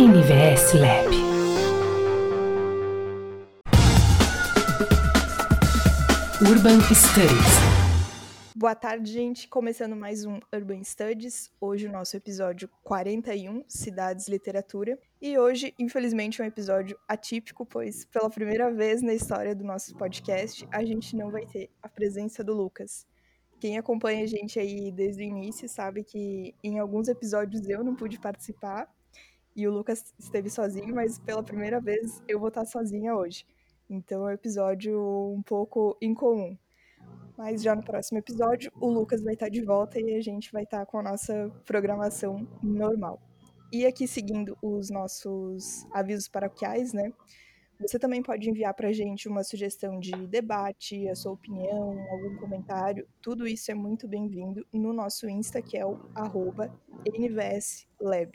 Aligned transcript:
NVS 0.00 0.72
Lab. 0.80 1.10
Urban 6.40 6.80
Studies. 6.94 8.56
Boa 8.56 8.74
tarde, 8.74 9.12
gente. 9.12 9.46
Começando 9.46 9.94
mais 9.94 10.24
um 10.24 10.40
Urban 10.54 10.82
Studies. 10.84 11.52
Hoje 11.60 11.86
o 11.86 11.92
nosso 11.92 12.16
episódio 12.16 12.66
41, 12.82 13.62
Cidades 13.68 14.26
Literatura. 14.26 14.98
E 15.20 15.38
hoje, 15.38 15.74
infelizmente, 15.78 16.40
um 16.40 16.46
episódio 16.46 16.98
atípico, 17.06 17.66
pois 17.66 18.06
pela 18.06 18.30
primeira 18.30 18.72
vez 18.72 19.02
na 19.02 19.12
história 19.12 19.54
do 19.54 19.64
nosso 19.64 19.94
podcast, 19.98 20.66
a 20.72 20.82
gente 20.82 21.14
não 21.14 21.30
vai 21.30 21.44
ter 21.44 21.68
a 21.82 21.90
presença 21.90 22.42
do 22.42 22.54
Lucas. 22.54 23.06
Quem 23.60 23.76
acompanha 23.76 24.24
a 24.24 24.26
gente 24.26 24.58
aí 24.58 24.90
desde 24.90 25.22
o 25.22 25.26
início 25.26 25.68
sabe 25.68 26.02
que 26.02 26.54
em 26.64 26.78
alguns 26.78 27.06
episódios 27.06 27.68
eu 27.68 27.84
não 27.84 27.94
pude 27.94 28.18
participar 28.18 28.88
e 29.54 29.66
o 29.66 29.72
Lucas 29.72 30.14
esteve 30.18 30.50
sozinho, 30.50 30.94
mas 30.94 31.18
pela 31.18 31.42
primeira 31.42 31.80
vez 31.80 32.22
eu 32.28 32.38
vou 32.38 32.48
estar 32.48 32.64
sozinha 32.64 33.14
hoje. 33.14 33.44
Então 33.88 34.28
é 34.28 34.32
um 34.32 34.34
episódio 34.34 34.98
um 35.36 35.42
pouco 35.42 35.96
incomum. 36.00 36.56
Mas 37.36 37.62
já 37.62 37.74
no 37.74 37.82
próximo 37.82 38.18
episódio, 38.18 38.70
o 38.80 38.88
Lucas 38.88 39.22
vai 39.22 39.34
estar 39.34 39.48
de 39.48 39.62
volta 39.62 39.98
e 39.98 40.14
a 40.14 40.20
gente 40.20 40.52
vai 40.52 40.64
estar 40.64 40.84
com 40.86 40.98
a 40.98 41.02
nossa 41.02 41.50
programação 41.64 42.46
normal. 42.62 43.20
E 43.72 43.86
aqui 43.86 44.06
seguindo 44.06 44.58
os 44.60 44.90
nossos 44.90 45.86
avisos 45.92 46.28
paroquiais, 46.28 46.92
né? 46.92 47.12
Você 47.80 47.98
também 47.98 48.22
pode 48.22 48.48
enviar 48.48 48.74
para 48.74 48.88
a 48.88 48.92
gente 48.92 49.26
uma 49.26 49.42
sugestão 49.42 49.98
de 49.98 50.10
debate, 50.26 51.08
a 51.08 51.14
sua 51.14 51.32
opinião, 51.32 51.98
algum 52.10 52.36
comentário. 52.36 53.08
Tudo 53.22 53.46
isso 53.46 53.70
é 53.70 53.74
muito 53.74 54.06
bem-vindo 54.06 54.66
no 54.70 54.92
nosso 54.92 55.26
Insta, 55.26 55.62
que 55.62 55.78
é 55.78 55.86
o 55.86 55.98
NVSLab. 57.06 58.32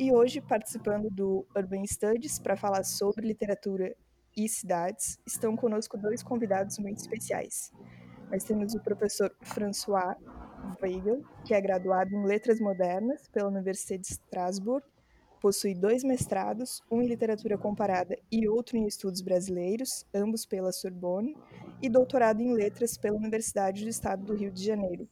E 0.00 0.14
hoje, 0.14 0.40
participando 0.40 1.10
do 1.10 1.46
Urban 1.54 1.84
Studies 1.86 2.38
para 2.38 2.56
falar 2.56 2.84
sobre 2.84 3.28
literatura 3.28 3.94
e 4.34 4.48
cidades, 4.48 5.18
estão 5.26 5.54
conosco 5.54 5.98
dois 5.98 6.22
convidados 6.22 6.78
muito 6.78 7.00
especiais. 7.00 7.70
Nós 8.30 8.42
temos 8.42 8.74
o 8.74 8.80
professor 8.80 9.30
François 9.42 10.16
Weigel, 10.82 11.22
que 11.44 11.52
é 11.52 11.60
graduado 11.60 12.14
em 12.14 12.24
Letras 12.24 12.58
Modernas 12.60 13.28
pela 13.28 13.50
Universidade 13.50 14.04
de 14.04 14.08
Strasbourg, 14.12 14.82
possui 15.38 15.74
dois 15.74 16.02
mestrados, 16.02 16.80
um 16.90 17.02
em 17.02 17.06
literatura 17.06 17.58
comparada 17.58 18.16
e 18.32 18.48
outro 18.48 18.78
em 18.78 18.86
estudos 18.86 19.20
brasileiros, 19.20 20.06
ambos 20.14 20.46
pela 20.46 20.72
Sorbonne, 20.72 21.36
e 21.82 21.90
doutorado 21.90 22.40
em 22.40 22.54
letras 22.54 22.96
pela 22.96 23.18
Universidade 23.18 23.84
do 23.84 23.90
Estado 23.90 24.24
do 24.24 24.34
Rio 24.34 24.50
de 24.50 24.64
Janeiro. 24.64 25.06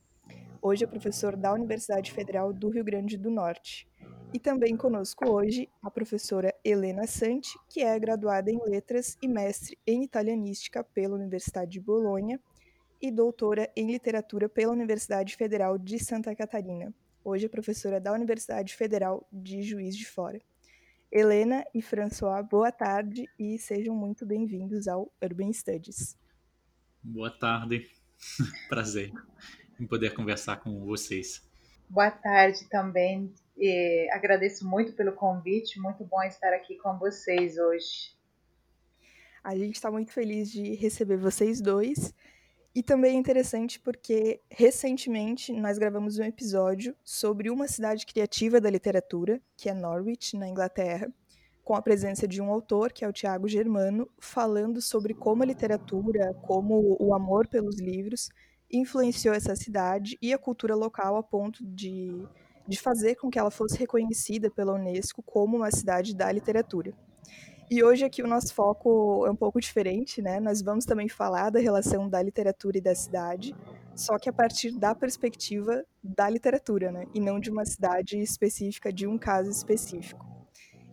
Hoje 0.60 0.82
é 0.82 0.88
professor 0.88 1.36
da 1.36 1.52
Universidade 1.52 2.10
Federal 2.10 2.52
do 2.52 2.68
Rio 2.68 2.82
Grande 2.82 3.16
do 3.16 3.30
Norte. 3.30 3.88
E 4.34 4.40
também 4.40 4.76
conosco 4.76 5.30
hoje 5.30 5.68
a 5.80 5.88
professora 5.88 6.52
Helena 6.64 7.06
Santi, 7.06 7.56
que 7.70 7.80
é 7.80 7.96
graduada 7.96 8.50
em 8.50 8.58
Letras 8.66 9.16
e 9.22 9.28
mestre 9.28 9.78
em 9.86 10.02
Italianística 10.02 10.82
pela 10.82 11.14
Universidade 11.14 11.70
de 11.70 11.80
Bolonha 11.80 12.40
e 13.00 13.08
doutora 13.08 13.70
em 13.76 13.86
Literatura 13.86 14.48
pela 14.48 14.72
Universidade 14.72 15.36
Federal 15.36 15.78
de 15.78 15.96
Santa 16.00 16.34
Catarina. 16.34 16.92
Hoje 17.24 17.46
é 17.46 17.48
professora 17.48 18.00
da 18.00 18.12
Universidade 18.12 18.74
Federal 18.74 19.26
de 19.32 19.62
Juiz 19.62 19.96
de 19.96 20.06
Fora. 20.06 20.40
Helena 21.10 21.64
e 21.72 21.80
François, 21.80 22.44
boa 22.44 22.72
tarde 22.72 23.26
e 23.38 23.58
sejam 23.58 23.94
muito 23.94 24.26
bem-vindos 24.26 24.88
ao 24.88 25.10
Urban 25.22 25.52
Studies. 25.52 26.18
Boa 27.00 27.30
tarde, 27.30 27.88
prazer 28.68 29.12
em 29.80 29.86
poder 29.86 30.14
conversar 30.14 30.56
com 30.56 30.84
vocês. 30.84 31.46
Boa 31.88 32.10
tarde 32.10 32.68
também, 32.68 33.32
e 33.56 34.08
agradeço 34.12 34.68
muito 34.68 34.92
pelo 34.92 35.12
convite, 35.12 35.80
muito 35.80 36.04
bom 36.04 36.22
estar 36.22 36.52
aqui 36.52 36.76
com 36.76 36.98
vocês 36.98 37.56
hoje. 37.56 38.16
A 39.42 39.56
gente 39.56 39.76
está 39.76 39.90
muito 39.90 40.12
feliz 40.12 40.50
de 40.50 40.74
receber 40.74 41.16
vocês 41.16 41.60
dois. 41.60 42.14
E 42.74 42.82
também 42.82 43.16
é 43.16 43.18
interessante 43.18 43.80
porque 43.80 44.40
recentemente 44.50 45.52
nós 45.52 45.78
gravamos 45.78 46.18
um 46.18 46.22
episódio 46.22 46.94
sobre 47.02 47.50
uma 47.50 47.66
cidade 47.66 48.06
criativa 48.06 48.60
da 48.60 48.70
literatura, 48.70 49.40
que 49.56 49.68
é 49.68 49.74
Norwich, 49.74 50.36
na 50.36 50.46
Inglaterra, 50.46 51.10
com 51.64 51.74
a 51.74 51.82
presença 51.82 52.28
de 52.28 52.40
um 52.40 52.50
autor, 52.52 52.92
que 52.92 53.04
é 53.04 53.08
o 53.08 53.12
Tiago 53.12 53.48
Germano, 53.48 54.08
falando 54.18 54.80
sobre 54.80 55.14
como 55.14 55.42
a 55.42 55.46
literatura, 55.46 56.34
como 56.46 56.96
o 57.00 57.14
amor 57.14 57.48
pelos 57.48 57.80
livros 57.80 58.28
influenciou 58.70 59.34
essa 59.34 59.56
cidade 59.56 60.18
e 60.20 60.32
a 60.32 60.38
cultura 60.38 60.74
local 60.74 61.16
a 61.16 61.22
ponto 61.22 61.64
de 61.64 62.26
de 62.68 62.78
fazer 62.78 63.14
com 63.14 63.30
que 63.30 63.38
ela 63.38 63.50
fosse 63.50 63.78
reconhecida 63.78 64.50
pela 64.50 64.74
Unesco 64.74 65.22
como 65.22 65.56
uma 65.56 65.70
cidade 65.70 66.14
da 66.14 66.30
literatura. 66.30 66.92
E 67.70 67.82
hoje 67.82 68.04
aqui 68.04 68.22
o 68.22 68.26
nosso 68.26 68.54
foco 68.54 69.26
é 69.26 69.30
um 69.30 69.36
pouco 69.36 69.60
diferente, 69.60 70.20
né? 70.20 70.38
Nós 70.38 70.62
vamos 70.62 70.84
também 70.84 71.08
falar 71.08 71.50
da 71.50 71.58
relação 71.58 72.08
da 72.08 72.22
literatura 72.22 72.78
e 72.78 72.80
da 72.80 72.94
cidade, 72.94 73.54
só 73.94 74.18
que 74.18 74.28
a 74.28 74.32
partir 74.32 74.70
da 74.72 74.94
perspectiva 74.94 75.84
da 76.02 76.28
literatura, 76.28 76.92
né? 76.92 77.06
E 77.14 77.20
não 77.20 77.40
de 77.40 77.50
uma 77.50 77.64
cidade 77.64 78.18
específica, 78.18 78.92
de 78.92 79.06
um 79.06 79.18
caso 79.18 79.50
específico. 79.50 80.26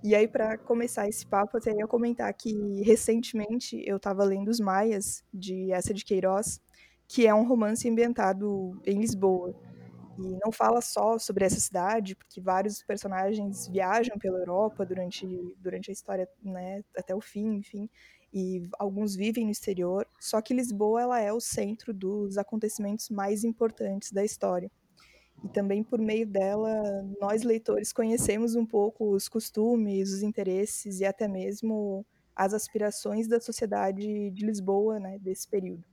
E 0.04 0.14
aí, 0.14 0.28
para 0.28 0.58
começar 0.58 1.08
esse 1.08 1.26
papo, 1.26 1.58
até 1.58 1.72
ia 1.72 1.88
comentar 1.88 2.34
que 2.34 2.82
recentemente 2.84 3.82
eu 3.86 3.98
estava 3.98 4.24
lendo 4.24 4.50
Os 4.50 4.60
Maias, 4.60 5.24
de 5.34 5.72
Essa 5.72 5.94
de 5.94 6.06
Queiroz, 6.06 6.62
que 7.08 7.28
é 7.28 7.34
um 7.34 7.48
romance 7.48 7.90
ambientado 7.90 8.80
em 8.86 9.00
Lisboa. 9.00 9.56
E 10.18 10.38
não 10.44 10.52
fala 10.52 10.82
só 10.82 11.18
sobre 11.20 11.44
essa 11.46 11.60
cidade, 11.60 12.16
porque 12.16 12.40
vários 12.40 12.82
personagens 12.84 13.68
viajam 13.68 14.18
pela 14.18 14.40
Europa 14.40 14.86
durante, 14.86 15.28
durante 15.60 15.90
a 15.90 15.94
história, 15.94 16.28
né, 16.42 16.84
até 16.98 17.14
o 17.14 17.20
fim, 17.20 17.56
enfim, 17.56 17.90
e 18.34 18.64
alguns 18.80 19.16
vivem 19.16 19.46
no 19.46 19.52
exterior. 19.52 20.08
Só 20.20 20.42
que 20.42 20.54
Lisboa 20.54 21.02
ela 21.02 21.22
é 21.22 21.34
o 21.34 21.42
centro 21.42 21.94
dos 21.94 22.38
acontecimentos 22.38 23.10
mais 23.10 23.44
importantes 23.44 24.12
da 24.12 24.24
história. 24.24 24.72
E 25.44 25.50
também 25.50 25.84
por 25.84 26.00
meio 26.00 26.26
dela, 26.26 26.82
nós 27.20 27.44
leitores 27.44 27.92
conhecemos 27.94 28.56
um 28.56 28.66
pouco 28.66 29.12
os 29.14 29.28
costumes, 29.28 30.12
os 30.12 30.24
interesses 30.24 31.02
e 31.02 31.06
até 31.06 31.28
mesmo 31.28 32.06
as 32.36 32.54
aspirações 32.54 33.28
da 33.28 33.40
sociedade 33.40 34.32
de 34.32 34.46
Lisboa, 34.46 35.00
né, 35.00 35.20
desse 35.20 35.48
período. 35.48 35.84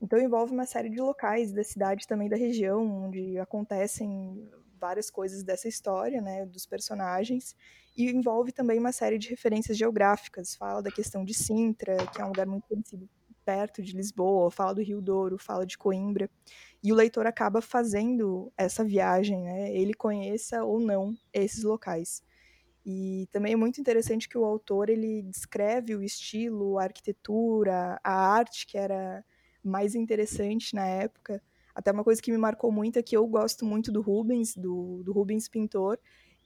Então 0.00 0.18
envolve 0.18 0.52
uma 0.52 0.66
série 0.66 0.88
de 0.88 1.00
locais 1.00 1.52
da 1.52 1.64
cidade 1.64 2.06
também 2.06 2.28
da 2.28 2.36
região, 2.36 3.04
onde 3.06 3.38
acontecem 3.38 4.48
várias 4.80 5.10
coisas 5.10 5.42
dessa 5.42 5.66
história, 5.68 6.20
né, 6.20 6.46
dos 6.46 6.64
personagens, 6.64 7.56
e 7.96 8.08
envolve 8.10 8.52
também 8.52 8.78
uma 8.78 8.92
série 8.92 9.18
de 9.18 9.28
referências 9.28 9.76
geográficas. 9.76 10.54
Fala 10.54 10.80
da 10.80 10.90
questão 10.90 11.24
de 11.24 11.34
Sintra, 11.34 11.96
que 12.14 12.20
é 12.20 12.24
um 12.24 12.28
lugar 12.28 12.46
muito 12.46 12.68
conhecido 12.68 13.08
perto 13.44 13.82
de 13.82 13.96
Lisboa, 13.96 14.50
fala 14.50 14.74
do 14.74 14.82
Rio 14.82 15.00
Douro, 15.00 15.36
fala 15.38 15.66
de 15.66 15.76
Coimbra, 15.76 16.30
e 16.82 16.92
o 16.92 16.94
leitor 16.94 17.26
acaba 17.26 17.60
fazendo 17.60 18.52
essa 18.56 18.84
viagem, 18.84 19.42
né, 19.42 19.74
ele 19.74 19.94
conheça 19.94 20.62
ou 20.64 20.78
não 20.78 21.14
esses 21.32 21.64
locais. 21.64 22.22
E 22.86 23.28
também 23.32 23.52
é 23.52 23.56
muito 23.56 23.80
interessante 23.80 24.28
que 24.28 24.38
o 24.38 24.44
autor 24.44 24.88
ele 24.90 25.22
descreve 25.22 25.94
o 25.96 26.02
estilo, 26.02 26.78
a 26.78 26.84
arquitetura, 26.84 28.00
a 28.04 28.12
arte 28.34 28.66
que 28.66 28.78
era 28.78 29.24
mais 29.68 29.94
interessante 29.94 30.74
na 30.74 30.86
época. 30.86 31.42
Até 31.74 31.92
uma 31.92 32.02
coisa 32.02 32.20
que 32.20 32.32
me 32.32 32.38
marcou 32.38 32.72
muito 32.72 32.98
é 32.98 33.02
que 33.02 33.16
eu 33.16 33.26
gosto 33.26 33.64
muito 33.64 33.92
do 33.92 34.00
Rubens, 34.00 34.56
do, 34.56 35.02
do 35.04 35.12
Rubens 35.12 35.48
pintor, 35.48 35.98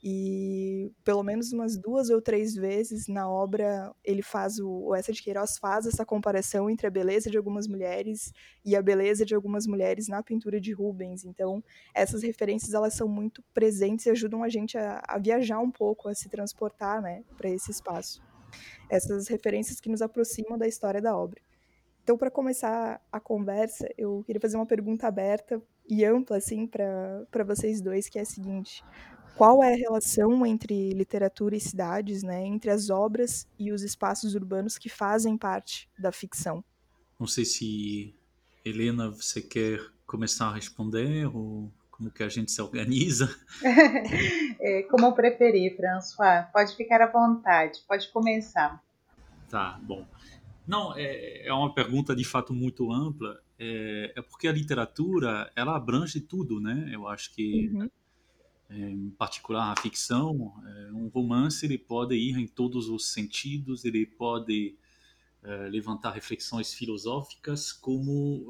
e 0.03 0.91
pelo 1.01 1.23
menos 1.23 1.53
umas 1.53 1.77
duas 1.77 2.09
ou 2.09 2.21
três 2.21 2.53
vezes 2.53 3.07
na 3.07 3.29
obra 3.29 3.95
ele 4.03 4.21
faz 4.21 4.59
o, 4.59 4.69
o 4.69 4.95
Essa 4.95 5.13
de 5.13 5.23
Queiroz 5.23 5.57
faz 5.57 5.85
essa 5.85 6.05
comparação 6.05 6.69
entre 6.69 6.85
a 6.85 6.89
beleza 6.89 7.31
de 7.31 7.37
algumas 7.37 7.69
mulheres 7.69 8.33
e 8.65 8.75
a 8.75 8.81
beleza 8.81 9.25
de 9.25 9.33
algumas 9.33 9.65
mulheres 9.65 10.09
na 10.09 10.21
pintura 10.21 10.59
de 10.59 10.73
Rubens. 10.73 11.23
Então 11.23 11.63
essas 11.95 12.21
referências 12.21 12.73
elas 12.73 12.93
são 12.95 13.07
muito 13.07 13.41
presentes 13.53 14.05
e 14.05 14.09
ajudam 14.09 14.43
a 14.43 14.49
gente 14.49 14.77
a, 14.77 15.01
a 15.07 15.17
viajar 15.17 15.59
um 15.59 15.71
pouco, 15.71 16.09
a 16.09 16.13
se 16.13 16.27
transportar, 16.27 17.01
né, 17.01 17.23
para 17.37 17.49
esse 17.49 17.71
espaço. 17.71 18.21
Essas 18.89 19.29
referências 19.29 19.79
que 19.79 19.89
nos 19.89 20.01
aproximam 20.01 20.57
da 20.57 20.67
história 20.67 21.01
da 21.01 21.17
obra. 21.17 21.41
Então, 22.03 22.17
para 22.17 22.29
começar 22.29 23.01
a 23.11 23.19
conversa, 23.19 23.87
eu 23.97 24.23
queria 24.25 24.41
fazer 24.41 24.57
uma 24.57 24.65
pergunta 24.65 25.07
aberta 25.07 25.61
e 25.89 26.03
ampla, 26.03 26.37
assim, 26.37 26.67
para 26.67 27.43
vocês 27.45 27.81
dois, 27.81 28.09
que 28.09 28.19
é 28.19 28.23
a 28.23 28.25
seguinte: 28.25 28.83
qual 29.37 29.63
é 29.63 29.73
a 29.73 29.77
relação 29.77 30.45
entre 30.45 30.93
literatura 30.93 31.55
e 31.55 31.61
cidades, 31.61 32.21
né, 32.21 32.45
entre 32.45 32.69
as 32.69 32.89
obras 32.89 33.47
e 33.57 33.71
os 33.71 33.81
espaços 33.83 34.35
urbanos 34.35 34.77
que 34.77 34.89
fazem 34.89 35.37
parte 35.37 35.89
da 35.97 36.11
ficção? 36.11 36.63
Não 37.17 37.27
sei 37.27 37.45
se 37.45 38.13
Helena, 38.65 39.09
você 39.09 39.41
quer 39.41 39.79
começar 40.05 40.47
a 40.47 40.53
responder 40.53 41.25
ou 41.33 41.71
como 41.89 42.11
que 42.11 42.21
a 42.21 42.29
gente 42.29 42.51
se 42.51 42.61
organiza? 42.61 43.33
é, 44.59 44.83
como 44.83 45.13
preferir, 45.13 45.75
François. 45.75 46.47
Pode 46.51 46.75
ficar 46.75 47.01
à 47.01 47.07
vontade, 47.07 47.79
pode 47.87 48.11
começar. 48.11 48.83
Tá, 49.49 49.79
bom. 49.81 50.05
Não, 50.65 50.95
é, 50.95 51.47
é 51.47 51.53
uma 51.53 51.73
pergunta 51.73 52.15
de 52.15 52.23
fato 52.23 52.53
muito 52.53 52.91
ampla. 52.91 53.41
É, 53.59 54.13
é, 54.15 54.21
porque 54.21 54.47
a 54.47 54.51
literatura 54.51 55.51
ela 55.55 55.75
abrange 55.75 56.19
tudo, 56.19 56.59
né? 56.59 56.89
Eu 56.91 57.07
acho 57.07 57.33
que 57.33 57.69
uhum. 57.69 57.89
em 58.69 59.09
particular 59.11 59.71
a 59.71 59.81
ficção, 59.81 60.53
um 60.93 61.07
romance 61.07 61.65
ele 61.65 61.77
pode 61.77 62.15
ir 62.15 62.37
em 62.37 62.47
todos 62.47 62.89
os 62.89 63.11
sentidos, 63.11 63.85
ele 63.85 64.05
pode 64.05 64.75
levantar 65.69 66.11
reflexões 66.11 66.73
filosóficas, 66.73 67.73
como, 67.73 68.47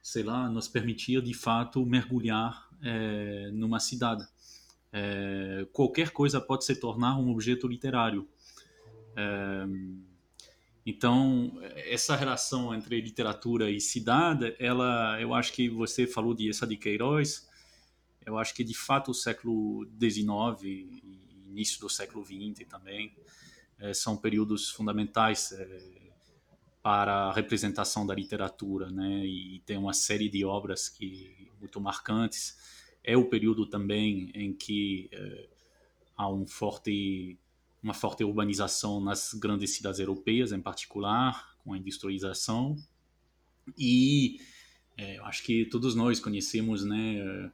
sei 0.00 0.22
lá, 0.22 0.48
nos 0.48 0.66
permitir 0.66 1.20
de 1.20 1.34
fato 1.34 1.84
mergulhar 1.84 2.70
numa 3.52 3.78
cidade. 3.78 4.26
qualquer 5.74 6.10
coisa 6.10 6.40
pode 6.40 6.64
se 6.64 6.74
tornar 6.80 7.18
um 7.18 7.30
objeto 7.30 7.68
literário. 7.68 8.26
Então, 10.86 11.58
essa 11.74 12.14
relação 12.14 12.72
entre 12.72 13.00
literatura 13.00 13.68
e 13.68 13.80
cidade, 13.80 14.54
ela, 14.58 15.20
eu 15.20 15.34
acho 15.34 15.52
que 15.52 15.68
você 15.68 16.06
falou 16.06 16.32
de 16.32 16.48
essa 16.48 16.66
de 16.66 16.76
Queiroz, 16.76 17.48
eu 18.24 18.38
acho 18.38 18.54
que 18.54 18.62
de 18.62 18.74
fato 18.74 19.10
o 19.10 19.14
século 19.14 19.84
XIX 20.00 21.26
início 21.56 21.80
do 21.80 21.88
século 21.88 22.22
XX 22.22 22.68
também 22.68 23.16
é, 23.78 23.94
são 23.94 24.14
períodos 24.14 24.70
fundamentais 24.70 25.52
é, 25.52 25.96
para 26.82 27.28
a 27.28 27.32
representação 27.32 28.06
da 28.06 28.14
literatura, 28.14 28.90
né? 28.90 29.24
E 29.24 29.60
tem 29.64 29.78
uma 29.78 29.94
série 29.94 30.28
de 30.28 30.44
obras 30.44 30.88
que 30.88 31.50
muito 31.58 31.80
marcantes. 31.80 32.56
É 33.02 33.16
o 33.16 33.24
período 33.24 33.66
também 33.66 34.30
em 34.34 34.52
que 34.52 35.08
é, 35.12 35.48
há 36.16 36.30
um 36.30 36.46
forte 36.46 37.38
uma 37.86 37.94
forte 37.94 38.24
urbanização 38.24 39.00
nas 39.00 39.32
grandes 39.32 39.70
cidades 39.70 40.00
europeias, 40.00 40.50
em 40.50 40.60
particular, 40.60 41.56
com 41.58 41.72
a 41.72 41.78
industrialização. 41.78 42.74
E 43.78 44.40
é, 44.96 45.18
eu 45.18 45.24
acho 45.24 45.44
que 45.44 45.64
todos 45.66 45.94
nós 45.94 46.18
conhecemos 46.18 46.84
né, 46.84 47.48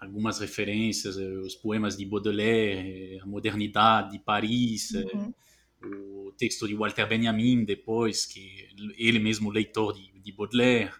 algumas 0.00 0.38
referências, 0.38 1.18
é, 1.18 1.26
os 1.38 1.56
poemas 1.56 1.96
de 1.96 2.06
Baudelaire, 2.06 3.18
a 3.18 3.26
modernidade 3.26 4.12
de 4.12 4.20
Paris, 4.20 4.92
uhum. 4.92 5.34
o 5.82 6.32
texto 6.38 6.68
de 6.68 6.76
Walter 6.76 7.08
Benjamin, 7.08 7.64
depois, 7.64 8.24
que 8.24 8.68
ele 8.96 9.18
mesmo 9.18 9.50
leitor 9.50 9.94
de, 9.94 10.16
de 10.20 10.30
Baudelaire. 10.30 10.92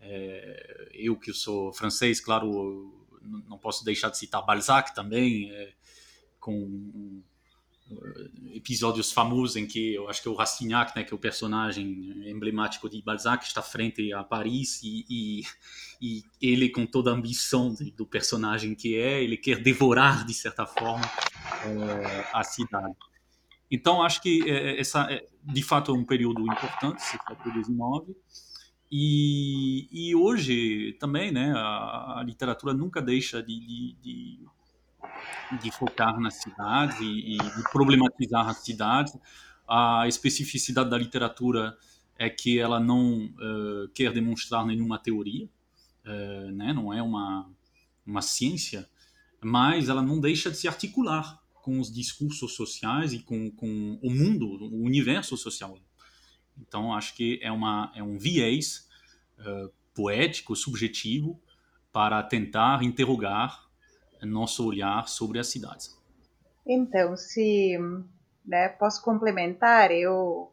É, 0.00 0.90
eu 0.92 1.14
que 1.14 1.32
sou 1.32 1.72
francês, 1.72 2.20
claro, 2.20 2.92
não 3.22 3.58
posso 3.58 3.84
deixar 3.84 4.08
de 4.08 4.18
citar 4.18 4.44
Balzac 4.44 4.92
também, 4.92 5.52
é, 5.52 5.72
com 6.40 7.11
episódios 8.54 9.12
famosos 9.12 9.56
em 9.56 9.66
que 9.66 9.94
eu 9.94 10.08
acho 10.08 10.22
que 10.22 10.28
é 10.28 10.30
o 10.30 10.34
Rastignac, 10.34 10.94
né, 10.96 11.04
que 11.04 11.12
é 11.12 11.16
o 11.16 11.18
personagem 11.18 12.28
emblemático 12.28 12.88
de 12.88 13.02
Balzac, 13.02 13.44
está 13.44 13.62
frente 13.62 14.12
a 14.12 14.22
Paris 14.22 14.80
e, 14.82 15.04
e, 15.08 15.42
e 16.00 16.24
ele, 16.40 16.68
com 16.68 16.86
toda 16.86 17.10
a 17.10 17.14
ambição 17.14 17.74
do 17.96 18.06
personagem 18.06 18.74
que 18.74 18.96
é, 18.96 19.22
ele 19.22 19.36
quer 19.36 19.62
devorar, 19.62 20.24
de 20.26 20.34
certa 20.34 20.66
forma, 20.66 21.04
é, 21.64 22.30
a 22.32 22.42
cidade. 22.44 22.94
Então, 23.70 24.02
acho 24.02 24.20
que 24.20 24.48
é, 24.48 24.78
essa, 24.78 25.10
é, 25.10 25.26
de 25.42 25.62
fato, 25.62 25.92
é 25.92 25.94
um 25.94 26.04
período 26.04 26.42
importante, 26.42 26.98
esse 26.98 27.12
século 27.12 27.64
XIX, 27.64 28.18
e, 28.94 29.88
e 29.90 30.14
hoje 30.14 30.92
também, 31.00 31.32
né, 31.32 31.54
a, 31.56 32.18
a 32.18 32.22
literatura 32.26 32.74
nunca 32.74 33.00
deixa 33.00 33.42
de, 33.42 33.58
de, 33.58 33.96
de 34.02 34.40
de 35.60 35.70
focar 35.70 36.18
nas 36.20 36.34
cidades 36.34 36.98
e, 37.00 37.36
e 37.36 37.62
problematizar 37.70 38.48
as 38.48 38.58
cidades. 38.58 39.16
A 39.68 40.06
especificidade 40.06 40.90
da 40.90 40.98
literatura 40.98 41.76
é 42.18 42.28
que 42.28 42.58
ela 42.58 42.78
não 42.78 43.26
uh, 43.26 43.88
quer 43.94 44.12
demonstrar 44.12 44.64
nenhuma 44.66 44.98
teoria, 44.98 45.46
uh, 45.46 46.50
né? 46.52 46.72
não 46.72 46.92
é 46.92 47.02
uma, 47.02 47.50
uma 48.06 48.22
ciência, 48.22 48.88
mas 49.40 49.88
ela 49.88 50.02
não 50.02 50.20
deixa 50.20 50.50
de 50.50 50.56
se 50.56 50.68
articular 50.68 51.40
com 51.54 51.78
os 51.78 51.92
discursos 51.92 52.54
sociais 52.54 53.12
e 53.12 53.20
com, 53.20 53.50
com 53.50 53.98
o 54.02 54.10
mundo, 54.10 54.46
o 54.46 54.82
universo 54.82 55.36
social. 55.36 55.78
Então, 56.58 56.92
acho 56.92 57.14
que 57.14 57.38
é, 57.42 57.50
uma, 57.50 57.90
é 57.94 58.02
um 58.02 58.18
viés 58.18 58.88
uh, 59.38 59.72
poético, 59.94 60.54
subjetivo, 60.54 61.40
para 61.92 62.22
tentar 62.22 62.82
interrogar 62.82 63.61
nosso 64.26 64.66
olhar 64.66 65.08
sobre 65.08 65.38
as 65.38 65.48
cidades. 65.48 65.96
Então, 66.66 67.16
se 67.16 67.78
né, 68.46 68.68
posso 68.68 69.02
complementar, 69.02 69.90
eu, 69.90 70.52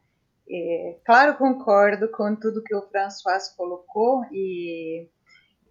é, 0.50 0.98
claro, 1.06 1.38
concordo 1.38 2.10
com 2.10 2.36
tudo 2.36 2.64
que 2.64 2.76
o 2.76 2.88
François 2.90 3.50
colocou 3.56 4.24
e 4.32 5.08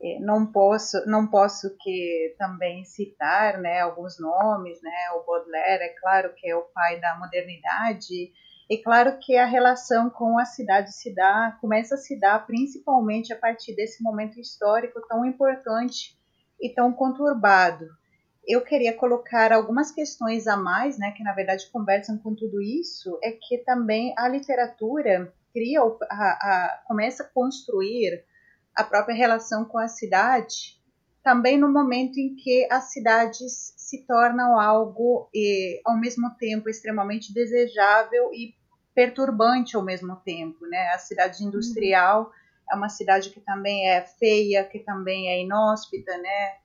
é, 0.00 0.20
não 0.20 0.46
posso 0.46 1.04
não 1.06 1.26
posso 1.26 1.76
que 1.80 2.34
também 2.38 2.84
citar 2.84 3.58
né, 3.58 3.80
alguns 3.80 4.18
nomes, 4.20 4.80
né, 4.82 5.10
o 5.16 5.24
Baudelaire, 5.26 5.82
é 5.82 5.94
claro 6.00 6.32
que 6.36 6.48
é 6.48 6.54
o 6.54 6.62
pai 6.72 7.00
da 7.00 7.18
modernidade, 7.18 8.32
e 8.70 8.78
claro 8.78 9.18
que 9.18 9.36
a 9.36 9.46
relação 9.46 10.10
com 10.10 10.38
a 10.38 10.44
cidade 10.44 10.92
se 10.94 11.14
dá, 11.14 11.56
começa 11.60 11.94
a 11.94 11.98
se 11.98 12.18
dar 12.20 12.46
principalmente 12.46 13.32
a 13.32 13.36
partir 13.36 13.74
desse 13.74 14.02
momento 14.02 14.38
histórico 14.38 15.00
tão 15.08 15.24
importante 15.24 16.17
e 16.60 16.70
tão 16.70 16.92
conturbado. 16.92 17.86
Eu 18.46 18.62
queria 18.62 18.94
colocar 18.94 19.52
algumas 19.52 19.90
questões 19.90 20.46
a 20.46 20.56
mais, 20.56 20.98
né, 20.98 21.10
que 21.12 21.22
na 21.22 21.34
verdade 21.34 21.70
conversam 21.70 22.16
com 22.16 22.34
tudo 22.34 22.62
isso, 22.62 23.18
é 23.22 23.32
que 23.32 23.58
também 23.58 24.14
a 24.16 24.26
literatura 24.28 25.32
cria, 25.52 25.80
a, 25.82 25.84
a, 26.10 26.82
começa 26.86 27.22
a 27.22 27.26
construir 27.26 28.24
a 28.74 28.84
própria 28.84 29.14
relação 29.14 29.64
com 29.64 29.78
a 29.78 29.88
cidade, 29.88 30.78
também 31.22 31.58
no 31.58 31.70
momento 31.70 32.18
em 32.18 32.36
que 32.36 32.66
as 32.70 32.92
cidades 32.92 33.74
se 33.76 34.06
tornam 34.06 34.58
algo, 34.58 35.28
e, 35.34 35.80
ao 35.84 35.98
mesmo 35.98 36.30
tempo, 36.38 36.68
extremamente 36.68 37.34
desejável 37.34 38.30
e 38.32 38.54
perturbante 38.94 39.76
ao 39.76 39.84
mesmo 39.84 40.16
tempo, 40.16 40.66
né? 40.66 40.88
A 40.88 40.98
cidade 40.98 41.44
industrial 41.44 42.24
uhum. 42.24 42.30
É 42.70 42.74
uma 42.74 42.88
cidade 42.88 43.30
que 43.30 43.40
também 43.40 43.88
é 43.88 44.02
feia, 44.02 44.64
que 44.64 44.80
também 44.80 45.28
é 45.28 45.40
inóspita, 45.40 46.16
né? 46.18 46.56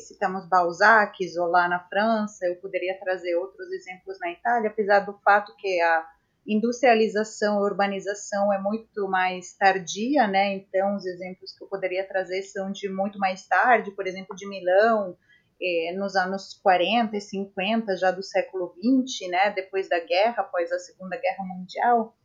citamos 0.00 0.48
Balzac, 0.48 1.16
Zola 1.28 1.68
na 1.68 1.78
França, 1.78 2.46
eu 2.46 2.56
poderia 2.56 2.98
trazer 2.98 3.36
outros 3.36 3.70
exemplos 3.70 4.18
na 4.18 4.32
Itália, 4.32 4.70
apesar 4.70 5.00
do 5.00 5.16
fato 5.24 5.54
que 5.56 5.80
a 5.80 6.06
industrialização, 6.46 7.58
a 7.58 7.62
urbanização 7.62 8.52
é 8.52 8.58
muito 8.58 9.06
mais 9.06 9.54
tardia, 9.54 10.26
né? 10.26 10.54
Então, 10.54 10.96
os 10.96 11.04
exemplos 11.04 11.52
que 11.52 11.62
eu 11.62 11.68
poderia 11.68 12.06
trazer 12.08 12.42
são 12.42 12.72
de 12.72 12.88
muito 12.88 13.18
mais 13.18 13.46
tarde, 13.46 13.90
por 13.90 14.06
exemplo, 14.06 14.34
de 14.34 14.48
Milão, 14.48 15.16
eh, 15.60 15.92
nos 15.92 16.16
anos 16.16 16.54
40 16.62 17.16
e 17.16 17.20
50 17.20 17.96
já 17.96 18.10
do 18.10 18.22
século 18.22 18.74
20, 18.80 19.28
né? 19.28 19.50
Depois 19.50 19.88
da 19.88 20.00
guerra, 20.00 20.42
após 20.42 20.72
a 20.72 20.78
Segunda 20.78 21.18
Guerra 21.18 21.44
Mundial. 21.44 22.16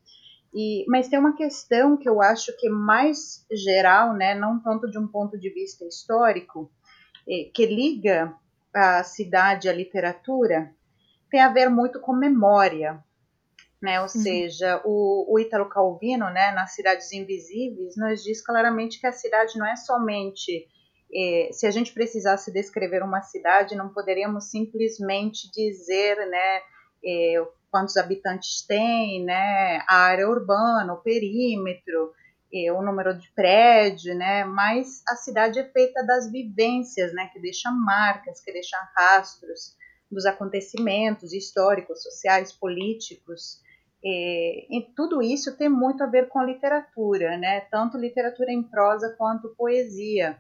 E, 0.54 0.86
mas 0.88 1.08
tem 1.08 1.18
uma 1.18 1.36
questão 1.36 1.98
que 1.98 2.08
eu 2.08 2.22
acho 2.22 2.56
que 2.58 2.68
é 2.68 2.70
mais 2.70 3.46
geral, 3.52 4.14
né? 4.14 4.36
Não 4.36 4.60
tanto 4.62 4.90
de 4.90 5.00
um 5.00 5.08
ponto 5.08 5.38
de 5.38 5.50
vista 5.50 5.86
histórico, 5.86 6.72
eh, 7.28 7.50
que 7.54 7.66
liga 7.66 8.36
a 8.74 9.04
cidade 9.04 9.70
à 9.70 9.74
literatura 9.74 10.74
tem 11.30 11.40
a 11.40 11.52
ver 11.52 11.70
muito 11.70 12.00
com 12.00 12.14
memória, 12.14 13.04
né? 13.82 14.00
Ou 14.00 14.04
uhum. 14.04 14.08
seja, 14.08 14.82
o, 14.86 15.34
o 15.34 15.40
Ítalo 15.40 15.68
Calvino, 15.68 16.30
né, 16.30 16.52
nas 16.52 16.76
Cidades 16.76 17.12
Invisíveis, 17.12 17.96
nos 17.98 18.24
diz 18.24 18.40
claramente 18.40 19.00
que 19.00 19.08
a 19.08 19.12
cidade 19.12 19.58
não 19.58 19.66
é 19.66 19.76
somente 19.76 20.68
eh, 21.14 21.50
se 21.52 21.68
a 21.68 21.72
gente 21.72 21.94
precisasse 21.94 22.52
descrever 22.52 23.04
uma 23.04 23.22
cidade, 23.22 23.76
não 23.76 23.90
poderíamos 23.90 24.50
simplesmente 24.50 25.50
dizer, 25.52 26.18
né, 26.28 26.62
eh, 27.06 27.48
quantos 27.74 27.98
habitantes 27.98 28.64
tem, 28.68 29.26
né, 29.26 29.80
a 29.88 29.96
área 29.96 30.30
urbana, 30.30 30.94
o 30.94 31.02
perímetro, 31.02 32.14
o 32.76 32.84
número 32.84 33.18
de 33.18 33.32
prédio, 33.32 34.16
né? 34.16 34.44
Mas 34.46 35.02
a 35.08 35.16
cidade 35.16 35.58
é 35.58 35.64
feita 35.64 36.06
das 36.06 36.32
vivências, 36.32 37.12
né? 37.12 37.28
Que 37.34 37.40
deixam 37.40 37.74
marcas, 37.76 38.42
que 38.42 38.54
deixam 38.54 38.80
rastros 38.96 39.76
dos 40.12 40.28
acontecimentos 40.28 41.34
históricos, 41.34 42.04
sociais, 42.04 42.52
políticos. 42.52 43.60
E, 44.04 44.68
e, 44.70 44.94
tudo 44.96 45.24
isso 45.24 45.58
tem 45.58 45.68
muito 45.68 46.04
a 46.04 46.08
ver 46.08 46.28
com 46.28 46.38
a 46.38 46.46
literatura, 46.46 47.38
né? 47.38 47.62
Tanto 47.72 47.98
literatura 47.98 48.52
em 48.52 48.62
prosa 48.62 49.16
quanto 49.18 49.56
poesia. 49.58 50.38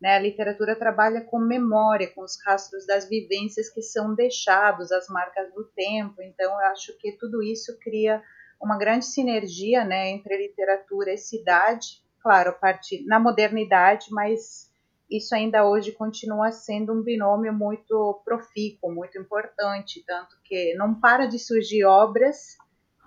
Né? 0.00 0.16
A 0.16 0.18
literatura 0.18 0.76
trabalha 0.76 1.22
com 1.22 1.38
memória, 1.38 2.12
com 2.14 2.22
os 2.22 2.36
rastros 2.44 2.86
das 2.86 3.08
vivências 3.08 3.68
que 3.68 3.82
são 3.82 4.14
deixados, 4.14 4.92
as 4.92 5.08
marcas 5.08 5.52
do 5.54 5.64
tempo. 5.64 6.20
Então, 6.22 6.52
eu 6.52 6.66
acho 6.66 6.96
que 6.98 7.12
tudo 7.12 7.42
isso 7.42 7.78
cria 7.78 8.22
uma 8.60 8.78
grande 8.78 9.06
sinergia 9.06 9.84
né, 9.84 10.10
entre 10.10 10.36
literatura 10.36 11.12
e 11.12 11.18
cidade, 11.18 12.02
claro, 12.22 12.50
a 12.50 12.54
partir 12.54 13.04
na 13.04 13.20
modernidade, 13.20 14.06
mas 14.10 14.70
isso 15.10 15.34
ainda 15.34 15.68
hoje 15.68 15.92
continua 15.92 16.50
sendo 16.50 16.92
um 16.92 17.02
binômio 17.02 17.52
muito 17.52 18.20
profícuo, 18.24 18.92
muito 18.92 19.18
importante, 19.18 20.02
tanto 20.06 20.36
que 20.42 20.74
não 20.74 20.98
para 20.98 21.26
de 21.26 21.38
surgir 21.38 21.84
obras 21.84 22.56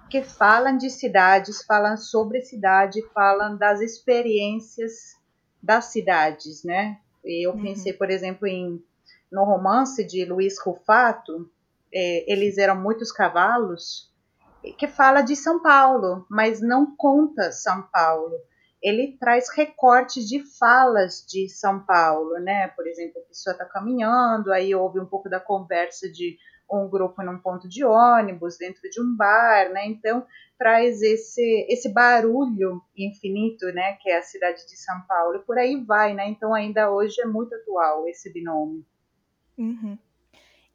que 0.10 0.24
falam 0.24 0.77
de 0.77 0.89
cidades, 0.89 1.63
falam 1.63 1.96
sobre 1.96 2.41
cidade, 2.41 3.01
falam 3.13 3.58
das 3.58 3.79
experiências 3.79 5.19
das 5.62 5.86
cidades, 5.86 6.63
né? 6.63 7.00
Eu 7.24 7.51
uhum. 7.51 7.62
pensei, 7.62 7.94
por 7.94 8.10
exemplo, 8.10 8.48
em 8.48 8.84
no 9.32 9.44
romance 9.44 10.04
de 10.04 10.25
Luiz 10.25 10.60
Rufato, 10.60 11.50
é, 11.94 12.32
eles 12.32 12.58
eram 12.58 12.75
muitos 12.75 13.12
cavalos, 13.12 14.12
que 14.78 14.88
fala 14.88 15.22
de 15.22 15.36
São 15.36 15.62
Paulo, 15.62 16.25
mas 16.30 16.62
não 16.62 16.96
conta 16.96 17.51
São 17.51 17.84
Paulo. 17.84 18.34
Ele 18.82 19.18
traz 19.20 19.50
recortes 19.56 20.28
de 20.28 20.44
falas 20.58 21.25
de 21.28 21.48
São 21.50 21.80
Paulo, 21.86 22.39
né? 22.39 22.68
Por 22.70 22.88
exemplo, 22.88 23.22
a 23.22 23.28
pessoa 23.28 23.54
está 23.54 23.66
caminhando, 23.66 24.51
aí 24.51 24.74
ouve 24.74 25.00
um 25.00 25.06
pouco 25.06 25.30
da 25.30 25.39
conversa 25.39 26.10
de 26.10 26.38
um 26.72 26.90
grupo 26.90 27.24
num 27.24 27.40
ponto 27.40 27.68
de 27.68 27.84
ônibus, 27.84 28.58
dentro 28.58 28.82
de 28.90 29.02
um 29.02 29.16
bar, 29.16 29.72
né? 29.72 29.88
Então 29.88 30.26
traz 30.58 31.02
esse 31.02 31.66
esse 31.70 31.92
barulho 31.94 32.82
infinito, 32.96 33.66
né? 33.68 33.94
Que 34.02 34.10
é 34.10 34.18
a 34.18 34.24
cidade 34.24 34.66
de 34.68 34.78
São 34.78 35.02
Paulo. 35.08 35.38
E 35.38 35.46
por 35.46 35.58
aí 35.58 35.84
vai, 35.84 36.14
né? 36.14 36.28
Então 36.30 36.54
ainda 36.54 36.92
hoje 36.92 37.22
é 37.22 37.26
muito 37.26 37.56
atual 37.56 38.08
esse 38.08 38.32
binômio. 38.32 38.86
Uhum. 39.58 39.98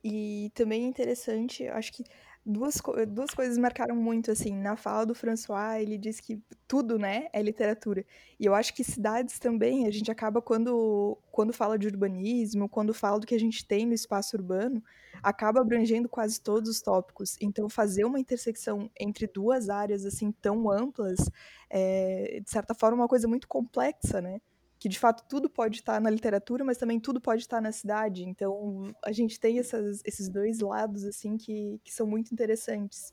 E 0.03 0.51
também 0.55 0.85
é 0.85 0.89
interessante, 0.89 1.67
acho 1.69 1.91
que 1.91 2.05
duas, 2.45 2.81
duas 3.09 3.31
coisas 3.31 3.57
marcaram 3.57 3.97
muito, 3.97 4.31
assim, 4.31 4.55
na 4.55 4.77
fala 4.77 5.07
do 5.07 5.15
François, 5.15 5.81
ele 5.81 5.97
diz 5.97 6.21
que 6.21 6.43
tudo, 6.69 6.99
né, 6.99 7.29
é 7.33 7.43
literatura. 7.43 8.05
E 8.39 8.45
eu 8.45 8.55
acho 8.55 8.75
que 8.75 8.85
cidades 8.85 9.39
também, 9.39 9.87
a 9.87 9.91
gente 9.91 10.11
acaba 10.11 10.43
quando, 10.43 11.19
quando 11.31 11.53
fala 11.53 11.79
de 11.79 11.87
urbanismo, 11.87 12.69
quando 12.69 12.93
fala 12.93 13.19
do 13.19 13.27
que 13.27 13.35
a 13.35 13.41
gente 13.41 13.67
tem 13.67 13.87
no 13.87 13.95
espaço 13.95 14.37
urbano, 14.37 14.83
acaba 15.23 15.61
abrangendo 15.61 16.09
quase 16.09 16.41
todos 16.41 16.69
os 16.69 16.83
tópicos. 16.83 17.37
Então, 17.41 17.69
fazer 17.69 18.05
uma 18.05 18.21
intersecção 18.21 18.91
entre 18.99 19.27
duas 19.27 19.69
áreas, 19.71 20.05
assim, 20.05 20.31
tão 20.33 20.71
amplas, 20.71 21.31
é, 21.71 22.41
de 22.45 22.51
certa 22.51 22.75
forma, 22.75 22.99
uma 23.03 23.09
coisa 23.09 23.27
muito 23.27 23.49
complexa, 23.49 24.21
né? 24.21 24.41
Que 24.79 24.89
de 24.89 24.99
fato 24.99 25.25
tudo 25.29 25.49
pode 25.49 25.77
estar 25.77 26.01
na 26.01 26.11
literatura, 26.11 26.65
mas 26.65 26.79
também 26.79 27.01
tudo 27.01 27.21
pode 27.21 27.43
estar 27.43 27.61
na 27.61 27.73
cidade. 27.73 28.25
Então 28.25 28.95
a 29.05 29.13
gente 29.13 29.39
tem 29.41 29.59
essas, 29.59 30.03
esses 30.05 30.29
dois 30.29 30.61
lados 30.61 31.05
assim 31.05 31.37
que, 31.37 31.81
que 31.85 31.93
são 31.93 32.07
muito 32.07 32.33
interessantes. 32.33 33.13